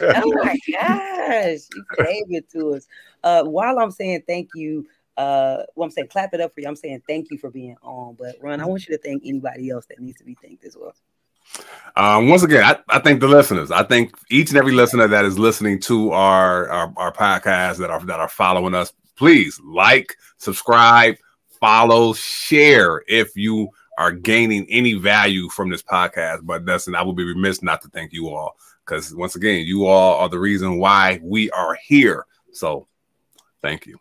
my 0.00 0.58
gosh, 0.72 1.60
you 1.74 1.84
gave 1.98 2.24
it 2.28 2.50
to 2.50 2.74
us. 2.74 2.86
Uh, 3.24 3.44
while 3.44 3.78
I'm 3.78 3.90
saying 3.90 4.24
thank 4.26 4.50
you 4.54 4.86
uh 5.16 5.62
well 5.74 5.84
i'm 5.84 5.90
saying 5.90 6.08
clap 6.08 6.32
it 6.32 6.40
up 6.40 6.54
for 6.54 6.60
you 6.60 6.68
i'm 6.68 6.76
saying 6.76 7.02
thank 7.06 7.30
you 7.30 7.36
for 7.36 7.50
being 7.50 7.76
on 7.82 8.14
but 8.18 8.34
ron 8.40 8.60
i 8.60 8.64
want 8.64 8.86
you 8.88 8.96
to 8.96 9.02
thank 9.02 9.22
anybody 9.24 9.70
else 9.70 9.84
that 9.86 10.00
needs 10.00 10.18
to 10.18 10.24
be 10.24 10.36
thanked 10.42 10.64
as 10.64 10.76
well 10.76 10.94
um, 11.96 12.28
once 12.28 12.42
again, 12.42 12.64
I, 12.64 12.78
I 12.88 12.98
thank 13.00 13.20
the 13.20 13.28
listeners. 13.28 13.70
I 13.70 13.82
think 13.82 14.14
each 14.30 14.50
and 14.50 14.58
every 14.58 14.72
listener 14.72 15.06
that 15.08 15.24
is 15.24 15.38
listening 15.38 15.80
to 15.80 16.12
our, 16.12 16.68
our 16.70 16.92
our 16.96 17.12
podcast 17.12 17.78
that 17.78 17.90
are 17.90 18.00
that 18.06 18.20
are 18.20 18.28
following 18.28 18.74
us. 18.74 18.92
Please 19.16 19.60
like, 19.64 20.16
subscribe, 20.38 21.16
follow, 21.60 22.14
share 22.14 23.02
if 23.06 23.36
you 23.36 23.68
are 23.98 24.12
gaining 24.12 24.66
any 24.70 24.94
value 24.94 25.48
from 25.50 25.68
this 25.68 25.82
podcast. 25.82 26.46
But 26.46 26.64
that's 26.64 26.86
and 26.86 26.96
I 26.96 27.02
will 27.02 27.12
be 27.12 27.24
remiss 27.24 27.62
not 27.62 27.82
to 27.82 27.88
thank 27.88 28.12
you 28.12 28.30
all 28.30 28.56
because 28.84 29.14
once 29.14 29.36
again, 29.36 29.66
you 29.66 29.86
all 29.86 30.18
are 30.18 30.28
the 30.28 30.38
reason 30.38 30.78
why 30.78 31.20
we 31.22 31.50
are 31.50 31.76
here. 31.86 32.24
So, 32.52 32.88
thank 33.60 33.86
you. 33.86 33.98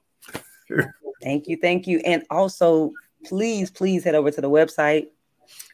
Thank 1.21 1.47
you. 1.47 1.57
Thank 1.57 1.87
you. 1.87 2.01
And 2.05 2.23
also, 2.29 2.91
please, 3.25 3.69
please 3.69 4.03
head 4.03 4.15
over 4.15 4.31
to 4.31 4.41
the 4.41 4.49
website, 4.49 5.07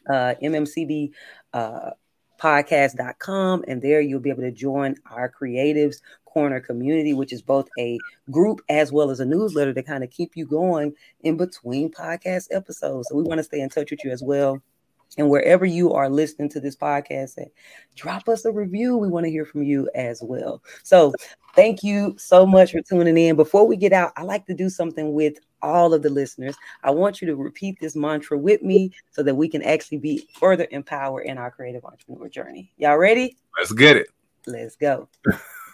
uh, 0.08 0.34
MMCB 0.42 1.12
uh, 1.52 1.90
podcast.com 2.38 3.64
and 3.66 3.82
there 3.82 4.00
you'll 4.00 4.20
be 4.20 4.30
able 4.30 4.42
to 4.42 4.52
join 4.52 4.94
our 5.10 5.30
creatives 5.30 5.96
corner 6.24 6.60
community 6.60 7.12
which 7.12 7.32
is 7.32 7.42
both 7.42 7.68
a 7.78 7.98
group 8.30 8.60
as 8.68 8.92
well 8.92 9.10
as 9.10 9.18
a 9.18 9.24
newsletter 9.24 9.74
to 9.74 9.82
kind 9.82 10.04
of 10.04 10.10
keep 10.10 10.36
you 10.36 10.46
going 10.46 10.94
in 11.22 11.36
between 11.36 11.90
podcast 11.90 12.46
episodes 12.52 13.08
so 13.08 13.16
we 13.16 13.24
want 13.24 13.38
to 13.38 13.44
stay 13.44 13.60
in 13.60 13.68
touch 13.68 13.90
with 13.90 14.04
you 14.04 14.10
as 14.10 14.22
well 14.22 14.62
and 15.16 15.30
wherever 15.30 15.64
you 15.64 15.92
are 15.92 16.10
listening 16.10 16.48
to 16.50 16.60
this 16.60 16.76
podcast, 16.76 17.38
at, 17.38 17.48
drop 17.94 18.28
us 18.28 18.44
a 18.44 18.52
review. 18.52 18.96
We 18.96 19.08
want 19.08 19.24
to 19.24 19.30
hear 19.30 19.44
from 19.44 19.62
you 19.62 19.88
as 19.94 20.22
well. 20.22 20.62
So, 20.82 21.14
thank 21.54 21.82
you 21.82 22.14
so 22.18 22.46
much 22.46 22.72
for 22.72 22.82
tuning 22.82 23.16
in. 23.16 23.36
Before 23.36 23.66
we 23.66 23.76
get 23.76 23.92
out, 23.92 24.12
I 24.16 24.22
like 24.22 24.46
to 24.46 24.54
do 24.54 24.68
something 24.68 25.12
with 25.12 25.38
all 25.62 25.94
of 25.94 26.02
the 26.02 26.10
listeners. 26.10 26.56
I 26.84 26.90
want 26.90 27.20
you 27.20 27.26
to 27.28 27.36
repeat 27.36 27.78
this 27.80 27.96
mantra 27.96 28.38
with 28.38 28.62
me 28.62 28.92
so 29.10 29.22
that 29.22 29.34
we 29.34 29.48
can 29.48 29.62
actually 29.62 29.98
be 29.98 30.28
further 30.38 30.68
empowered 30.70 31.26
in 31.26 31.38
our 31.38 31.50
creative 31.50 31.84
entrepreneur 31.84 32.28
journey. 32.28 32.70
Y'all 32.76 32.98
ready? 32.98 33.36
Let's 33.58 33.72
get 33.72 33.96
it. 33.96 34.08
Let's 34.46 34.76
go. 34.76 35.08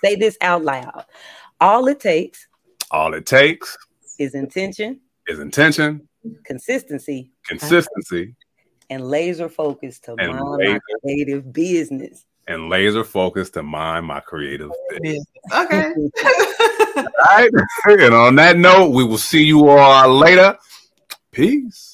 Say 0.03 0.17
this 0.17 0.39
out 0.41 0.65
loud. 0.65 1.05
All 1.61 1.87
it 1.89 2.01
takes. 2.01 2.47
All 2.91 3.15
it 3.15 3.27
takes 3.27 3.77
is 4.19 4.35
intention. 4.35 5.01
Is 5.27 5.39
intention. 5.39 6.07
Consistency. 6.45 7.31
Consistency 7.47 8.35
and 8.91 9.09
laser 9.09 9.49
focus 9.49 9.99
to 10.01 10.15
and 10.19 10.33
mind 10.33 10.59
laser, 10.59 10.73
my 10.73 10.81
creative 11.01 11.53
business. 11.53 12.25
And 12.47 12.69
laser 12.69 13.05
focus 13.05 13.51
to 13.51 13.63
mind 13.63 14.07
my 14.07 14.21
creative 14.21 14.71
business. 14.91 15.25
Okay. 15.55 15.93
all 16.97 17.05
right. 17.25 17.51
And 17.87 18.15
on 18.15 18.37
that 18.37 18.57
note, 18.57 18.91
we 18.91 19.05
will 19.05 19.19
see 19.19 19.45
you 19.45 19.69
all 19.69 20.15
later. 20.15 20.57
Peace. 21.33 21.94